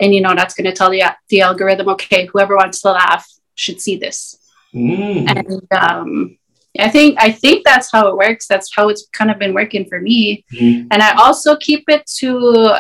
And, 0.01 0.15
you 0.15 0.21
know, 0.21 0.35
that's 0.35 0.55
going 0.55 0.65
to 0.65 0.73
tell 0.73 0.91
the, 0.91 1.05
the 1.29 1.43
algorithm, 1.43 1.89
okay, 1.91 2.27
whoever 2.27 2.57
wants 2.57 2.81
to 2.83 2.93
laugh 2.93 3.29
should 3.55 3.81
see 3.81 3.97
this. 3.97 4.37
Mm. 4.75 5.29
And 5.29 5.69
um, 5.71 6.39
I 6.79 6.89
think, 6.89 7.19
I 7.21 7.31
think 7.31 7.65
that's 7.65 7.93
how 7.93 8.09
it 8.09 8.17
works. 8.17 8.47
That's 8.47 8.75
how 8.75 8.89
it's 8.89 9.07
kind 9.13 9.31
of 9.31 9.39
been 9.39 9.55
working 9.55 9.85
for 9.85 10.01
me. 10.01 10.45
Mhm. 10.53 10.89
And 10.91 11.03
I 11.03 11.13
also 11.13 11.57
keep 11.57 11.85
it 11.89 12.07
to 12.19 12.77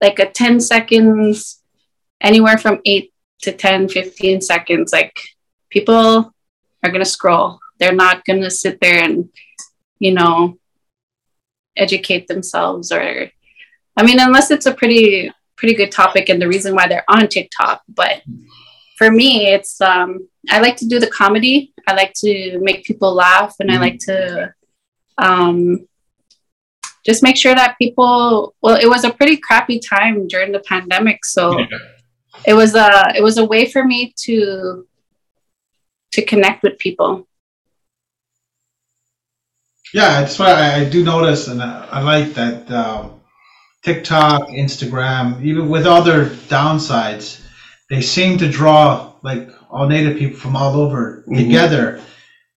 like 0.00 0.18
a 0.18 0.30
10 0.30 0.60
seconds, 0.60 1.60
anywhere 2.20 2.58
from 2.58 2.80
eight 2.84 3.12
to 3.42 3.52
10, 3.52 3.88
15 3.88 4.40
seconds. 4.40 4.92
Like 4.92 5.14
people 5.70 6.32
are 6.82 6.90
going 6.90 7.04
to 7.04 7.04
scroll. 7.04 7.58
They're 7.78 7.92
not 7.92 8.24
going 8.24 8.42
to 8.42 8.50
sit 8.50 8.80
there 8.80 9.02
and, 9.02 9.28
you 9.98 10.12
know, 10.12 10.58
educate 11.76 12.28
themselves 12.28 12.92
or, 12.92 13.30
I 13.96 14.02
mean, 14.04 14.18
unless 14.20 14.50
it's 14.50 14.66
a 14.66 14.74
pretty, 14.74 15.32
pretty 15.56 15.74
good 15.74 15.92
topic 15.92 16.28
and 16.28 16.40
the 16.40 16.48
reason 16.48 16.74
why 16.74 16.88
they're 16.88 17.04
on 17.08 17.28
TikTok. 17.28 17.82
But 17.88 18.22
for 18.98 19.10
me, 19.10 19.46
it's, 19.48 19.80
um, 19.80 20.28
I 20.50 20.60
like 20.60 20.76
to 20.76 20.86
do 20.86 20.98
the 20.98 21.06
comedy. 21.06 21.72
I 21.86 21.94
like 21.94 22.12
to 22.24 22.58
make 22.60 22.84
people 22.84 23.12
laugh 23.14 23.56
and 23.60 23.70
I 23.70 23.78
like 23.78 23.98
to, 24.00 24.52
um, 25.18 25.86
just 27.06 27.22
make 27.22 27.36
sure 27.36 27.54
that 27.54 27.76
people 27.76 28.54
well 28.62 28.76
it 28.76 28.86
was 28.88 29.04
a 29.04 29.12
pretty 29.12 29.36
crappy 29.36 29.78
time 29.78 30.26
during 30.26 30.52
the 30.52 30.60
pandemic 30.60 31.22
so 31.22 31.58
Yeah. 31.58 31.66
it 32.46 32.54
was 32.54 32.74
a 32.74 33.12
it 33.14 33.22
was 33.22 33.36
a 33.36 33.44
way 33.44 33.70
for 33.70 33.84
me 33.84 34.14
to 34.24 34.86
to 36.12 36.24
connect 36.24 36.62
with 36.62 36.78
people 36.78 37.28
yeah, 39.94 40.20
that's 40.20 40.40
why 40.40 40.50
I, 40.50 40.80
I 40.80 40.84
do 40.90 41.04
notice, 41.04 41.46
and 41.46 41.62
I, 41.62 41.86
I 41.88 42.00
like 42.00 42.34
that 42.34 42.68
um, 42.68 43.13
TikTok, 43.84 44.48
Instagram, 44.48 45.42
even 45.44 45.68
with 45.68 45.86
other 45.86 46.26
downsides, 46.48 47.40
they 47.90 48.00
seem 48.00 48.38
to 48.38 48.48
draw 48.48 49.12
like 49.22 49.50
all 49.70 49.86
native 49.86 50.18
people 50.18 50.38
from 50.38 50.56
all 50.56 50.74
over 50.80 51.22
Mhm. 51.28 51.36
together, 51.36 52.00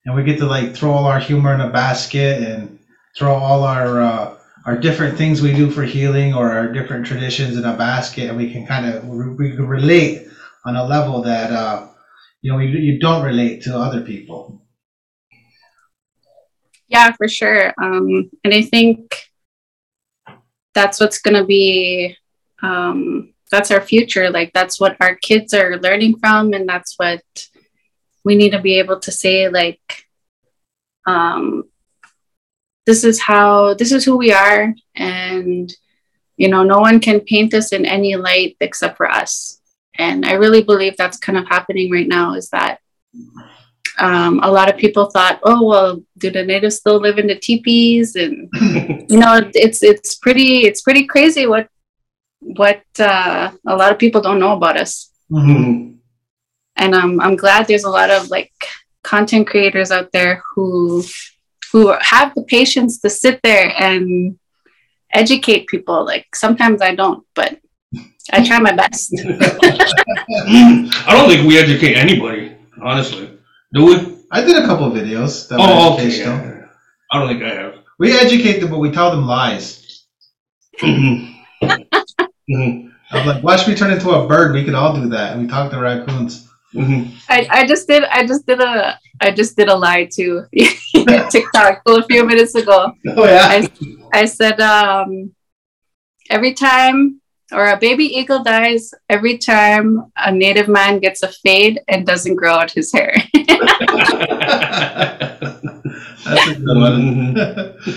and 0.05 0.15
we 0.15 0.23
get 0.23 0.39
to 0.39 0.45
like 0.45 0.75
throw 0.75 0.91
all 0.91 1.05
our 1.05 1.19
humor 1.19 1.53
in 1.53 1.61
a 1.61 1.69
basket 1.69 2.41
and 2.41 2.79
throw 3.17 3.33
all 3.33 3.63
our 3.63 4.01
uh, 4.01 4.33
our 4.65 4.77
different 4.77 5.17
things 5.17 5.41
we 5.41 5.53
do 5.53 5.69
for 5.69 5.83
healing 5.83 6.33
or 6.33 6.51
our 6.51 6.71
different 6.71 7.05
traditions 7.05 7.57
in 7.57 7.65
a 7.65 7.75
basket, 7.75 8.29
and 8.29 8.37
we 8.37 8.51
can 8.51 8.65
kind 8.65 8.85
of 8.85 9.05
we 9.05 9.51
can 9.51 9.67
relate 9.67 10.27
on 10.65 10.75
a 10.75 10.85
level 10.85 11.21
that 11.23 11.51
uh, 11.51 11.87
you 12.41 12.51
know 12.51 12.59
you, 12.59 12.77
you 12.77 12.99
don't 12.99 13.23
relate 13.23 13.63
to 13.63 13.77
other 13.77 14.01
people. 14.01 14.61
Yeah, 16.87 17.11
for 17.11 17.27
sure. 17.27 17.73
Um, 17.81 18.29
and 18.45 18.53
I 18.53 18.61
think 18.61 19.13
that's 20.77 20.99
what's 20.99 21.17
going 21.17 21.33
to 21.33 21.43
be, 21.43 22.15
um, 22.61 23.33
that's 23.49 23.71
our 23.71 23.81
future. 23.81 24.29
Like, 24.29 24.53
that's 24.53 24.79
what 24.79 24.95
our 24.99 25.15
kids 25.15 25.51
are 25.55 25.77
learning 25.77 26.19
from. 26.19 26.53
And 26.53 26.69
that's 26.69 26.93
what 26.97 27.23
we 28.23 28.35
need 28.35 28.51
to 28.51 28.61
be 28.61 28.77
able 28.77 28.99
to 28.99 29.11
say, 29.11 29.49
like, 29.49 29.81
um, 31.07 31.63
this 32.85 33.03
is 33.03 33.19
how, 33.19 33.73
this 33.73 33.91
is 33.91 34.05
who 34.05 34.17
we 34.17 34.31
are. 34.31 34.75
And, 34.95 35.73
you 36.35 36.47
know, 36.47 36.63
no 36.63 36.79
one 36.79 36.99
can 36.99 37.21
paint 37.21 37.55
us 37.55 37.73
in 37.73 37.83
any 37.83 38.15
light 38.15 38.55
except 38.59 38.97
for 38.97 39.09
us. 39.09 39.59
And 39.95 40.27
I 40.27 40.33
really 40.33 40.61
believe 40.61 40.95
that's 40.95 41.17
kind 41.17 41.39
of 41.39 41.47
happening 41.47 41.91
right 41.91 42.07
now 42.07 42.35
is 42.35 42.49
that 42.49 42.81
um, 43.99 44.39
a 44.43 44.51
lot 44.51 44.69
of 44.69 44.77
people 44.77 45.05
thought, 45.05 45.39
oh 45.43 45.65
well, 45.65 46.03
do 46.17 46.29
the 46.29 46.43
natives 46.43 46.77
still 46.77 46.99
live 46.99 47.17
in 47.17 47.27
the 47.27 47.35
teepees? 47.35 48.15
And 48.15 48.49
you 49.09 49.17
know, 49.17 49.41
it's 49.53 49.83
it's 49.83 50.15
pretty 50.15 50.65
it's 50.65 50.81
pretty 50.81 51.05
crazy 51.05 51.47
what 51.47 51.67
what 52.39 52.83
uh, 52.99 53.51
a 53.65 53.75
lot 53.75 53.91
of 53.91 53.97
people 53.97 54.21
don't 54.21 54.39
know 54.39 54.53
about 54.53 54.77
us. 54.77 55.11
Mm-hmm. 55.31 55.95
And 56.77 56.95
um, 56.95 57.19
I'm 57.19 57.35
glad 57.35 57.67
there's 57.67 57.85
a 57.85 57.89
lot 57.89 58.09
of 58.09 58.29
like 58.29 58.53
content 59.03 59.47
creators 59.47 59.91
out 59.91 60.11
there 60.11 60.43
who 60.53 61.03
who 61.71 61.93
have 61.99 62.33
the 62.35 62.43
patience 62.43 62.99
to 63.01 63.09
sit 63.09 63.39
there 63.43 63.73
and 63.77 64.37
educate 65.13 65.67
people. 65.67 66.05
Like 66.05 66.35
sometimes 66.35 66.81
I 66.81 66.95
don't, 66.95 67.25
but 67.33 67.59
I 68.31 68.45
try 68.45 68.59
my 68.59 68.73
best. 68.73 69.13
I 69.25 71.13
don't 71.13 71.29
think 71.29 71.47
we 71.47 71.57
educate 71.57 71.95
anybody, 71.95 72.55
honestly. 72.81 73.36
Do 73.77 73.85
we? 73.85 74.17
I 74.31 74.41
did 74.41 74.57
a 74.57 74.65
couple 74.65 74.89
videos. 74.89 75.47
That 75.49 75.59
oh, 75.61 75.93
okay. 75.93 76.09
Yeah. 76.09 76.65
I 77.11 77.19
don't 77.19 77.29
think 77.29 77.43
I 77.43 77.53
have. 77.53 77.75
We 77.99 78.11
educate 78.11 78.59
them, 78.59 78.71
but 78.71 78.79
we 78.79 78.91
tell 78.91 79.11
them 79.11 79.27
lies. 79.27 80.05
mm-hmm. 80.81 81.33
I'm 83.11 83.27
like, 83.27 83.43
watch 83.43 83.67
me 83.67 83.75
turn 83.75 83.91
into 83.91 84.09
a 84.09 84.27
bird. 84.27 84.53
We 84.53 84.65
could 84.65 84.73
all 84.73 84.95
do 84.95 85.07
that. 85.09 85.33
And 85.33 85.43
we 85.43 85.47
talk 85.47 85.69
to 85.71 85.79
raccoons. 85.79 86.49
Mm-hmm. 86.73 87.15
I, 87.29 87.47
I 87.49 87.67
just 87.67 87.87
did 87.87 88.03
I 88.03 88.25
just 88.25 88.47
did 88.47 88.61
a 88.61 88.99
I 89.21 89.31
just 89.31 89.55
did 89.55 89.69
a 89.69 89.75
lie 89.75 90.09
to 90.13 90.45
TikTok 91.29 91.81
a 91.85 92.03
few 92.03 92.25
minutes 92.25 92.55
ago. 92.55 92.93
Oh 93.07 93.25
yeah. 93.25 93.47
I, 93.47 93.69
I 94.13 94.25
said 94.25 94.59
um 94.59 95.33
every 96.29 96.53
time 96.53 97.21
or 97.51 97.67
a 97.67 97.77
baby 97.77 98.05
eagle 98.05 98.43
dies 98.43 98.93
every 99.09 99.37
time 99.37 100.11
a 100.17 100.31
native 100.31 100.67
man 100.67 100.99
gets 100.99 101.23
a 101.23 101.31
fade 101.31 101.79
and 101.87 102.05
doesn't 102.05 102.35
grow 102.35 102.55
out 102.55 102.71
his 102.71 102.91
hair. 102.91 103.15
That's 106.27 106.47
a 106.49 106.55
good 106.59 106.77
one. 106.77 107.35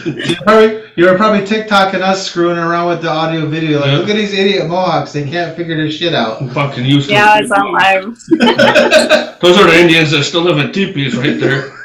you're, 0.06 0.36
probably, 0.42 0.84
you're 0.94 1.16
probably 1.16 1.40
TikToking 1.40 2.00
us 2.00 2.24
screwing 2.24 2.58
around 2.58 2.88
with 2.88 3.02
the 3.02 3.08
audio 3.08 3.46
video. 3.46 3.80
Like, 3.80 3.92
look 3.92 4.08
at 4.08 4.14
these 4.14 4.32
idiot 4.32 4.68
Mohawks. 4.68 5.12
They 5.12 5.28
can't 5.28 5.56
figure 5.56 5.76
their 5.76 5.90
shit 5.90 6.14
out. 6.14 6.38
Fucking 6.52 6.84
useless. 6.84 7.10
Yeah, 7.10 7.38
it's 7.38 7.50
on 7.50 7.72
live. 7.72 8.04
Those 9.40 9.58
are 9.58 9.66
the 9.66 9.80
Indians 9.80 10.12
that 10.12 10.22
still 10.24 10.42
live 10.42 10.58
in 10.58 10.72
teepees 10.72 11.16
right 11.16 11.40
there. 11.40 11.76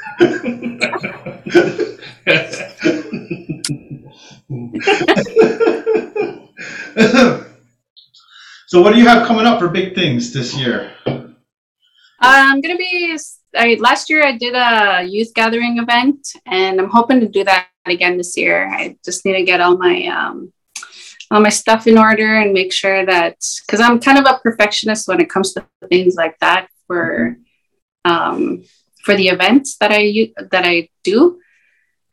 So, 8.75 8.81
what 8.81 8.91
do 8.91 8.99
you 8.99 9.07
have 9.07 9.25
coming 9.25 9.45
up 9.45 9.59
for 9.59 9.69
big 9.69 9.95
things 9.95 10.33
this 10.33 10.53
year? 10.53 10.91
I'm 12.19 12.59
gonna 12.59 12.75
be. 12.75 13.17
I, 13.55 13.77
last 13.79 14.09
year 14.09 14.21
I 14.21 14.37
did 14.37 14.53
a 14.53 15.01
youth 15.01 15.33
gathering 15.33 15.77
event, 15.77 16.27
and 16.45 16.81
I'm 16.81 16.89
hoping 16.89 17.21
to 17.21 17.29
do 17.29 17.45
that 17.45 17.69
again 17.85 18.17
this 18.17 18.35
year. 18.35 18.67
I 18.69 18.97
just 19.05 19.23
need 19.23 19.37
to 19.37 19.45
get 19.45 19.61
all 19.61 19.77
my 19.77 20.07
um, 20.07 20.51
all 21.31 21.39
my 21.39 21.47
stuff 21.47 21.87
in 21.87 21.97
order 21.97 22.35
and 22.35 22.51
make 22.51 22.73
sure 22.73 23.05
that 23.05 23.37
because 23.65 23.79
I'm 23.79 24.01
kind 24.01 24.17
of 24.17 24.25
a 24.25 24.39
perfectionist 24.43 25.07
when 25.07 25.21
it 25.21 25.29
comes 25.29 25.53
to 25.53 25.65
things 25.87 26.15
like 26.15 26.37
that 26.39 26.67
for 26.85 27.37
um, 28.03 28.65
for 29.05 29.15
the 29.15 29.29
events 29.29 29.77
that 29.77 29.93
I 29.93 30.33
that 30.51 30.65
I 30.65 30.89
do. 31.01 31.39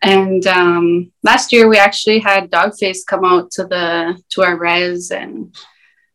And 0.00 0.46
um, 0.46 1.10
last 1.24 1.52
year 1.52 1.68
we 1.68 1.78
actually 1.78 2.20
had 2.20 2.52
Doggface 2.52 3.04
come 3.04 3.24
out 3.24 3.50
to 3.50 3.64
the 3.64 4.22
to 4.30 4.42
our 4.42 4.56
res 4.56 5.10
and 5.10 5.52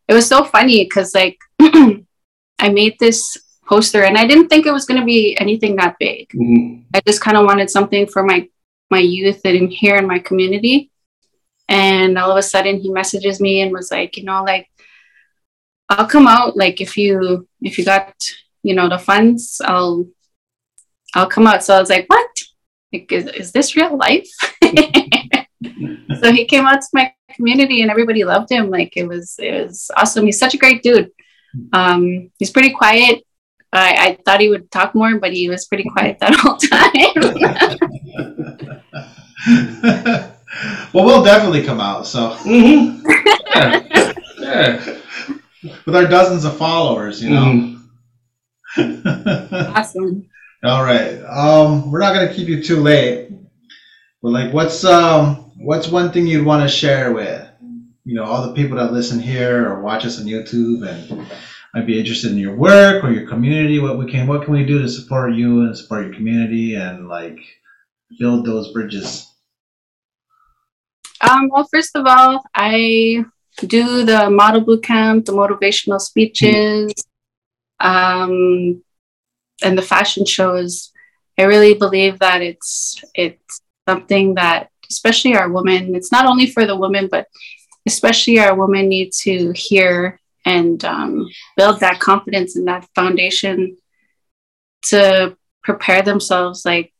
it 0.07 0.13
was 0.13 0.27
so 0.27 0.43
funny 0.43 0.83
because 0.83 1.13
like 1.13 1.37
I 1.59 2.69
made 2.69 2.95
this 2.99 3.37
poster 3.67 4.03
and 4.03 4.17
I 4.17 4.25
didn't 4.25 4.47
think 4.47 4.65
it 4.65 4.71
was 4.71 4.85
going 4.85 4.99
to 4.99 5.05
be 5.05 5.37
anything 5.37 5.75
that 5.75 5.97
big. 5.99 6.29
Mm-hmm. 6.29 6.83
I 6.93 7.01
just 7.05 7.21
kind 7.21 7.37
of 7.37 7.45
wanted 7.45 7.69
something 7.69 8.07
for 8.07 8.23
my 8.23 8.47
my 8.89 8.99
youth 8.99 9.41
and 9.43 9.71
here 9.71 9.97
in 9.97 10.07
my 10.07 10.19
community. 10.19 10.91
And 11.67 12.17
all 12.17 12.31
of 12.31 12.37
a 12.37 12.41
sudden 12.41 12.79
he 12.79 12.89
messages 12.89 13.41
me 13.41 13.59
and 13.61 13.73
was 13.73 13.91
like, 13.91 14.15
you 14.15 14.23
know, 14.23 14.43
like 14.43 14.69
I'll 15.89 16.07
come 16.07 16.27
out 16.27 16.55
like 16.55 16.79
if 16.79 16.97
you 16.97 17.47
if 17.61 17.77
you 17.77 17.83
got, 17.83 18.13
you 18.63 18.73
know, 18.73 18.87
the 18.87 18.97
funds, 18.97 19.61
I'll 19.63 20.07
I'll 21.13 21.29
come 21.29 21.47
out. 21.47 21.63
So 21.63 21.75
I 21.75 21.79
was 21.79 21.89
like, 21.89 22.05
what? 22.07 22.29
Like, 22.93 23.11
is, 23.11 23.25
is 23.27 23.51
this 23.51 23.75
real 23.75 23.97
life? 23.97 24.29
so 24.63 26.31
he 26.31 26.45
came 26.45 26.65
out 26.65 26.81
to 26.81 26.87
my 26.93 27.13
community 27.37 27.81
and 27.81 27.89
everybody 27.89 28.25
loved 28.25 28.51
him. 28.51 28.69
Like 28.69 28.97
it 28.97 29.07
was, 29.07 29.35
it 29.39 29.67
was 29.67 29.89
awesome. 29.95 30.25
He's 30.25 30.39
such 30.39 30.53
a 30.53 30.57
great 30.57 30.83
dude. 30.83 31.11
Um, 31.71 32.31
he's 32.37 32.51
pretty 32.51 32.71
quiet. 32.71 33.23
I, 33.71 34.07
I 34.07 34.17
thought 34.25 34.41
he 34.41 34.49
would 34.49 34.69
talk 34.71 34.95
more, 34.95 35.17
but 35.19 35.33
he 35.33 35.49
was 35.49 35.65
pretty 35.65 35.85
quiet 35.89 36.19
that 36.19 36.35
whole 36.35 36.57
time. 36.57 37.13
well, 40.93 41.05
we'll 41.05 41.23
definitely 41.23 41.63
come 41.63 41.79
out. 41.79 42.07
So, 42.07 42.31
mm-hmm. 42.31 43.05
yeah. 43.49 43.83
yeah. 44.39 44.97
with 45.85 45.95
our 45.95 46.07
dozens 46.07 46.45
of 46.45 46.57
followers, 46.57 47.23
you 47.23 47.29
know. 47.29 47.45
Mm-hmm. 48.77 49.55
awesome. 49.75 50.27
All 50.63 50.83
right. 50.83 51.21
Um, 51.23 51.91
we're 51.91 51.99
not 51.99 52.13
gonna 52.13 52.33
keep 52.33 52.47
you 52.47 52.63
too 52.63 52.77
late, 52.77 53.29
but 54.21 54.29
like, 54.29 54.53
what's 54.53 54.83
um, 54.83 55.46
what's 55.57 55.87
one 55.87 56.11
thing 56.11 56.27
you'd 56.27 56.45
want 56.45 56.63
to 56.63 56.75
share 56.75 57.11
with 57.11 57.47
you 58.05 58.15
know 58.15 58.23
all 58.23 58.47
the 58.47 58.53
people 58.53 58.77
that 58.77 58.93
listen 58.93 59.19
here 59.19 59.69
or 59.69 59.81
watch 59.81 60.05
us 60.05 60.19
on 60.19 60.25
YouTube 60.25 60.87
and 60.87 61.27
might 61.73 61.85
be 61.85 61.99
interested 61.99 62.31
in 62.31 62.37
your 62.37 62.55
work 62.55 63.03
or 63.03 63.11
your 63.11 63.27
community? 63.27 63.79
What 63.79 63.97
we 63.97 64.09
can 64.09 64.27
what 64.27 64.43
can 64.43 64.53
we 64.53 64.65
do 64.65 64.81
to 64.81 64.89
support 64.89 65.33
you 65.33 65.61
and 65.61 65.77
support 65.77 66.05
your 66.05 66.15
community 66.15 66.75
and 66.75 67.07
like 67.07 67.39
build 68.19 68.45
those 68.45 68.71
bridges? 68.71 69.33
Um, 71.21 71.49
well, 71.51 71.67
first 71.71 71.95
of 71.95 72.05
all, 72.05 72.43
I 72.53 73.25
do 73.57 74.05
the 74.05 74.29
model 74.29 74.61
boot 74.61 74.83
camp, 74.83 75.25
the 75.25 75.33
motivational 75.33 75.99
speeches, 75.99 76.93
um, 77.79 78.83
and 79.63 79.77
the 79.77 79.81
fashion 79.81 80.25
shows. 80.25 80.91
I 81.39 81.43
really 81.43 81.73
believe 81.73 82.19
that 82.19 82.41
it's 82.41 83.03
it's 83.13 83.61
something 83.87 84.35
that 84.35 84.69
especially 84.89 85.35
our 85.35 85.49
women, 85.49 85.95
it's 85.95 86.11
not 86.11 86.25
only 86.25 86.47
for 86.47 86.65
the 86.65 86.75
women, 86.75 87.07
but 87.09 87.27
especially 87.85 88.39
our 88.39 88.55
women 88.55 88.89
need 88.89 89.11
to 89.13 89.51
hear 89.51 90.19
and 90.45 90.83
um, 90.85 91.27
build 91.55 91.79
that 91.79 91.99
confidence 91.99 92.55
and 92.55 92.67
that 92.67 92.87
foundation 92.95 93.77
to 94.83 95.35
prepare 95.63 96.01
themselves 96.01 96.65
like 96.65 96.93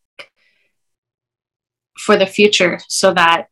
for 1.98 2.18
the 2.18 2.26
future 2.26 2.80
so 2.88 3.14
that 3.14 3.48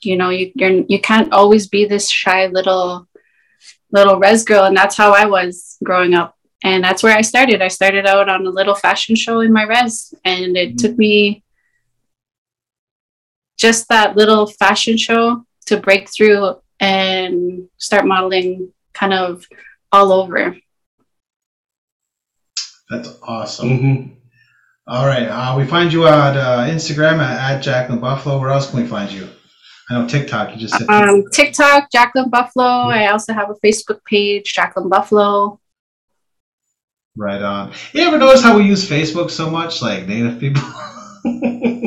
you 0.00 0.16
know 0.16 0.30
you 0.30 0.52
you're, 0.54 0.84
you 0.88 1.00
can't 1.00 1.32
always 1.32 1.66
be 1.68 1.84
this 1.84 2.08
shy 2.10 2.46
little 2.46 3.06
little 3.92 4.18
res 4.18 4.44
girl. 4.44 4.64
And 4.64 4.76
that's 4.76 4.96
how 4.96 5.12
i 5.12 5.26
was 5.26 5.76
growing 5.84 6.14
up. 6.14 6.34
And 6.64 6.82
that's 6.82 7.02
where 7.02 7.16
i 7.16 7.20
started. 7.20 7.62
I 7.62 7.68
started 7.68 8.06
out 8.06 8.28
on 8.28 8.46
a 8.46 8.50
little 8.50 8.74
fashion 8.74 9.16
show 9.16 9.40
in 9.40 9.52
my 9.52 9.64
res 9.64 10.14
and 10.24 10.56
it 10.56 10.70
mm-hmm. 10.70 10.76
took 10.76 10.98
me 10.98 11.44
just 13.56 13.88
that 13.88 14.16
little 14.16 14.46
fashion 14.46 14.96
show 14.96 15.44
to 15.66 15.76
break 15.78 16.08
through 16.10 16.56
and 16.80 17.68
start 17.78 18.06
modeling 18.06 18.72
kind 18.92 19.12
of 19.12 19.46
all 19.92 20.12
over. 20.12 20.56
That's 22.88 23.18
awesome. 23.22 23.68
Mm-hmm. 23.68 24.12
All 24.86 25.06
right. 25.06 25.26
Uh, 25.26 25.56
we 25.58 25.66
find 25.66 25.92
you 25.92 26.06
at 26.06 26.36
uh, 26.36 26.66
Instagram 26.68 27.18
at, 27.18 27.56
at 27.56 27.60
Jacqueline 27.60 28.00
Buffalo. 28.00 28.38
Where 28.38 28.50
else 28.50 28.70
can 28.70 28.80
we 28.82 28.86
find 28.86 29.10
you? 29.10 29.28
I 29.90 29.94
know 29.94 30.08
TikTok. 30.08 30.52
You 30.52 30.60
just 30.60 30.74
said 30.74 30.88
um, 30.88 31.24
TikTok, 31.32 31.90
Jacqueline 31.90 32.30
Buffalo. 32.30 32.64
Mm-hmm. 32.64 32.90
I 32.90 33.08
also 33.08 33.32
have 33.32 33.50
a 33.50 33.54
Facebook 33.54 34.04
page, 34.04 34.54
Jacqueline 34.54 34.88
Buffalo. 34.88 35.60
Right 37.16 37.42
on. 37.42 37.72
You 37.92 38.02
ever 38.02 38.18
notice 38.18 38.42
how 38.42 38.56
we 38.58 38.64
use 38.64 38.88
Facebook 38.88 39.30
so 39.30 39.48
much, 39.50 39.80
like 39.82 40.06
Native 40.06 40.38
people? 40.38 40.62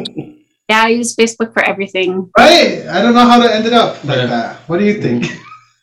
Yeah, 0.69 0.83
I 0.83 0.89
use 0.89 1.15
Facebook 1.15 1.51
for 1.51 1.63
everything. 1.63 2.29
Right. 2.37 2.85
I 2.87 3.01
don't 3.01 3.15
know 3.15 3.25
how 3.25 3.41
to 3.41 3.53
end 3.53 3.65
it 3.65 3.73
up 3.73 4.03
like 4.03 4.17
yeah. 4.17 4.25
that. 4.27 4.55
What 4.69 4.77
do 4.77 4.85
you 4.85 5.01
think? 5.01 5.25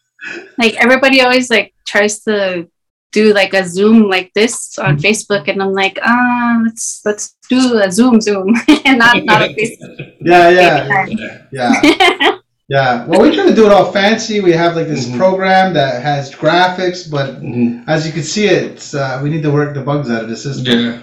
like 0.58 0.74
everybody 0.76 1.20
always 1.20 1.50
like 1.50 1.74
tries 1.86 2.20
to 2.20 2.68
do 3.12 3.32
like 3.32 3.52
a 3.54 3.64
Zoom 3.64 4.08
like 4.08 4.30
this 4.34 4.78
on 4.78 4.98
Facebook, 4.98 5.48
and 5.48 5.62
I'm 5.62 5.72
like, 5.72 5.98
ah, 6.02 6.60
let's 6.64 7.00
let's 7.04 7.34
do 7.50 7.78
a 7.78 7.90
Zoom 7.90 8.20
Zoom, 8.20 8.54
and 8.84 8.98
not 8.98 9.24
not 9.24 9.42
a 9.42 9.48
Facebook. 9.48 10.12
Yeah, 10.20 10.50
yeah, 10.50 11.06
yeah, 11.50 12.38
yeah. 12.68 13.06
Well, 13.06 13.22
we 13.22 13.34
try 13.34 13.46
to 13.46 13.54
do 13.54 13.66
it 13.66 13.72
all 13.72 13.90
fancy. 13.90 14.40
We 14.40 14.52
have 14.52 14.76
like 14.76 14.86
this 14.86 15.06
Mhm. 15.08 15.16
program 15.18 15.74
that 15.74 16.02
has 16.02 16.30
graphics, 16.30 17.10
but 17.10 17.42
Mhm. 17.42 17.84
as 17.88 18.06
you 18.06 18.12
can 18.12 18.22
see, 18.22 18.46
it's 18.46 18.94
uh, 18.94 19.18
we 19.22 19.30
need 19.30 19.42
to 19.42 19.50
work 19.50 19.74
the 19.74 19.80
bugs 19.82 20.10
out 20.10 20.22
of 20.24 20.28
the 20.30 20.36
system. 20.36 21.02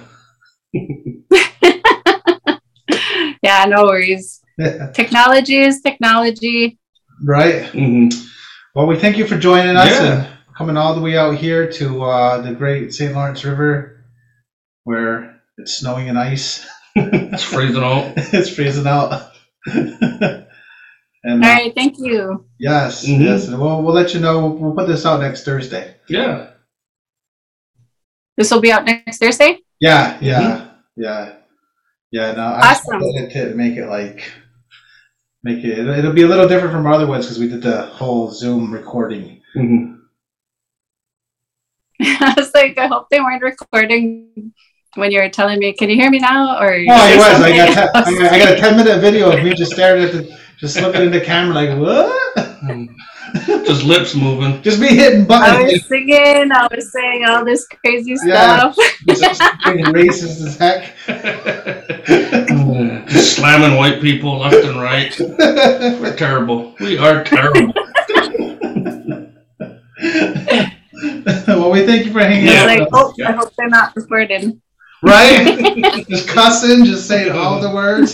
Yeah. 0.74 0.82
Yeah, 3.54 3.66
no 3.66 3.84
worries. 3.86 4.42
Technology 4.94 5.58
is 5.58 5.82
technology. 5.82 6.78
right. 7.26 7.66
hmm 7.70 8.10
Well, 8.76 8.88
we 8.88 8.98
thank 8.98 9.18
you 9.18 9.28
for 9.28 9.38
joining 9.38 9.76
us 9.78 9.90
Yeah. 9.90 10.06
and 10.14 10.28
coming 10.58 10.78
all 10.78 10.96
the 10.96 11.02
way 11.02 11.18
out 11.18 11.36
here 11.36 11.72
to 11.80 12.04
uh, 12.04 12.42
the 12.42 12.54
Great 12.54 12.94
St. 12.94 13.14
Lawrence 13.14 13.44
River, 13.46 14.04
where 14.84 15.42
it's 15.58 15.74
snowing 15.80 16.10
and 16.10 16.18
ice. 16.18 16.66
It's 16.96 17.44
freezing 17.44 17.84
out. 17.84 18.14
it's 18.18 18.50
freezing 18.54 18.86
out. 18.88 19.32
and 19.66 20.46
All 21.26 21.44
uh, 21.44 21.70
thank 21.76 21.98
you. 21.98 22.46
yes, 22.60 23.06
Mhm. 23.06 23.20
yes, 23.26 23.48
and 23.48 23.60
we'll 23.60 23.82
we'll 23.82 23.96
let 23.96 24.14
you 24.14 24.20
know. 24.20 24.48
We'll 24.48 24.76
put 24.76 24.88
this 24.88 25.04
out 25.06 25.20
next 25.22 25.44
Thursday. 25.44 25.96
Yeah. 26.08 26.50
This 28.38 28.52
will 28.52 28.62
be 28.62 28.72
out 28.72 28.86
next 28.86 29.18
Thursday. 29.18 29.60
Yeah, 29.80 30.18
yeah, 30.22 30.70
yeah, 30.96 31.34
yeah. 32.14 32.32
No, 32.34 32.42
I 32.44 32.72
Awesome. 32.72 33.00
wanted 33.02 33.32
to 33.32 33.56
make 33.56 33.76
it 33.78 33.88
like 33.88 34.24
make 35.44 35.64
it. 35.64 35.80
It'll 35.80 36.14
be 36.14 36.24
a 36.24 36.28
little 36.28 36.48
different 36.48 36.74
from 36.74 36.86
our 36.86 36.94
other 36.94 37.08
ones 37.08 37.26
because 37.26 37.40
we 37.40 37.48
did 37.50 37.62
the 37.62 37.88
whole 37.88 38.32
Zoom 38.32 38.72
recording. 38.72 39.42
hmm 39.54 39.96
I 42.02 42.34
was 42.38 42.54
like, 42.54 42.78
I 42.78 42.88
hope 42.88 43.08
they 43.10 43.20
weren't 43.20 43.44
recording 43.44 44.54
when 44.96 45.12
you 45.12 45.20
were 45.22 45.30
telling 45.30 45.60
me. 45.60 45.74
Can 45.74 45.90
you 45.90 45.96
hear 45.96 46.10
me 46.10 46.20
now? 46.20 46.60
Or 46.60 46.74
Oh, 46.74 46.78
he 46.78 47.18
was. 47.24 47.42
I 47.42 47.56
got 47.56 47.68
te- 47.74 48.00
I 48.00 48.14
got- 48.20 48.34
I 48.34 48.40
got 48.40 48.54
a 48.58 48.60
ten 48.60 48.78
minute 48.78 49.00
video 49.00 49.32
of 49.32 49.44
me 49.44 49.54
just 49.54 49.72
staring 49.74 50.04
at 50.04 50.12
the 50.12 50.38
just 50.60 50.80
looking 50.82 51.02
in 51.04 51.12
the 51.12 51.22
camera 51.22 51.54
like 51.56 51.78
what? 51.78 52.10
Just 53.66 53.84
lips 53.84 54.14
moving. 54.16 54.62
Just 54.62 54.80
me 54.80 54.88
hitting 54.90 55.26
buttons. 55.26 55.50
I 55.50 55.54
buttons. 55.64 55.74
was 55.74 55.86
singing. 55.88 56.52
I 56.52 56.68
was 56.72 56.92
saying 56.92 57.26
all 57.26 57.44
this 57.44 57.66
crazy 57.68 58.16
Yeah. 58.26 58.72
stuff. 58.72 58.76
just 59.08 59.42
being 59.66 59.86
racist 59.86 60.46
as 60.46 60.58
heck. 60.58 60.94
Just 63.10 63.36
slamming 63.38 63.78
white 63.78 64.02
people 64.02 64.40
left 64.40 64.64
and 64.66 64.82
right. 64.82 65.18
We're 65.20 66.16
terrible. 66.16 66.76
We 66.80 66.98
are 66.98 67.24
terrible. 67.24 67.74
well, 71.48 71.72
we 71.72 71.86
thank 71.86 72.06
you 72.06 72.12
for 72.12 72.20
hanging 72.20 72.48
Yeah. 72.48 72.62
Out. 72.64 72.68
like, 72.68 72.80
with 72.80 72.94
us. 72.94 73.14
oh, 73.20 73.24
I 73.26 73.32
hope 73.32 73.54
they're 73.58 73.70
not 73.70 73.96
recording. 73.96 74.62
Right? 75.02 76.06
just 76.08 76.28
cussing, 76.30 76.86
just 76.86 77.08
saying 77.08 77.32
all 77.32 77.60
the 77.60 77.70
words. 77.72 78.14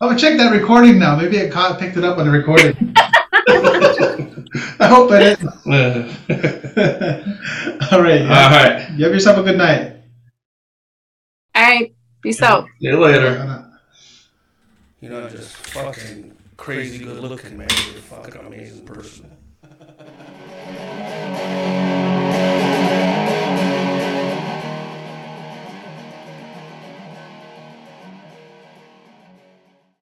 Oh, 0.00 0.16
check 0.16 0.36
that 0.38 0.52
recording 0.52 0.98
now. 0.98 1.16
Maybe 1.16 1.36
it 1.36 1.52
caught, 1.52 1.78
picked 1.78 1.96
it 1.96 2.04
up 2.04 2.18
on 2.18 2.26
the 2.26 2.32
recording. 2.32 2.94
I 4.78 4.86
hope 4.88 5.10
it 5.12 5.38
didn't. 5.38 5.48
all 7.92 8.02
right. 8.02 8.22
All 8.22 8.26
yeah. 8.26 8.56
right. 8.56 8.90
You 8.92 9.04
have 9.04 9.14
yourself 9.14 9.38
a 9.38 9.42
good 9.42 9.58
night. 9.58 9.92
All 11.54 11.62
right, 11.62 11.94
peace 12.22 12.42
out. 12.42 12.66
See 12.80 12.88
you 12.88 12.98
later. 12.98 13.64
You 15.00 15.10
know, 15.10 15.28
just 15.28 15.54
fucking 15.56 16.36
crazy 16.56 17.04
good 17.04 17.18
looking, 17.18 17.56
man. 17.56 17.68
You're 17.70 17.98
a 17.98 18.02
fucking 18.02 18.46
amazing 18.46 18.84
person. 18.84 19.30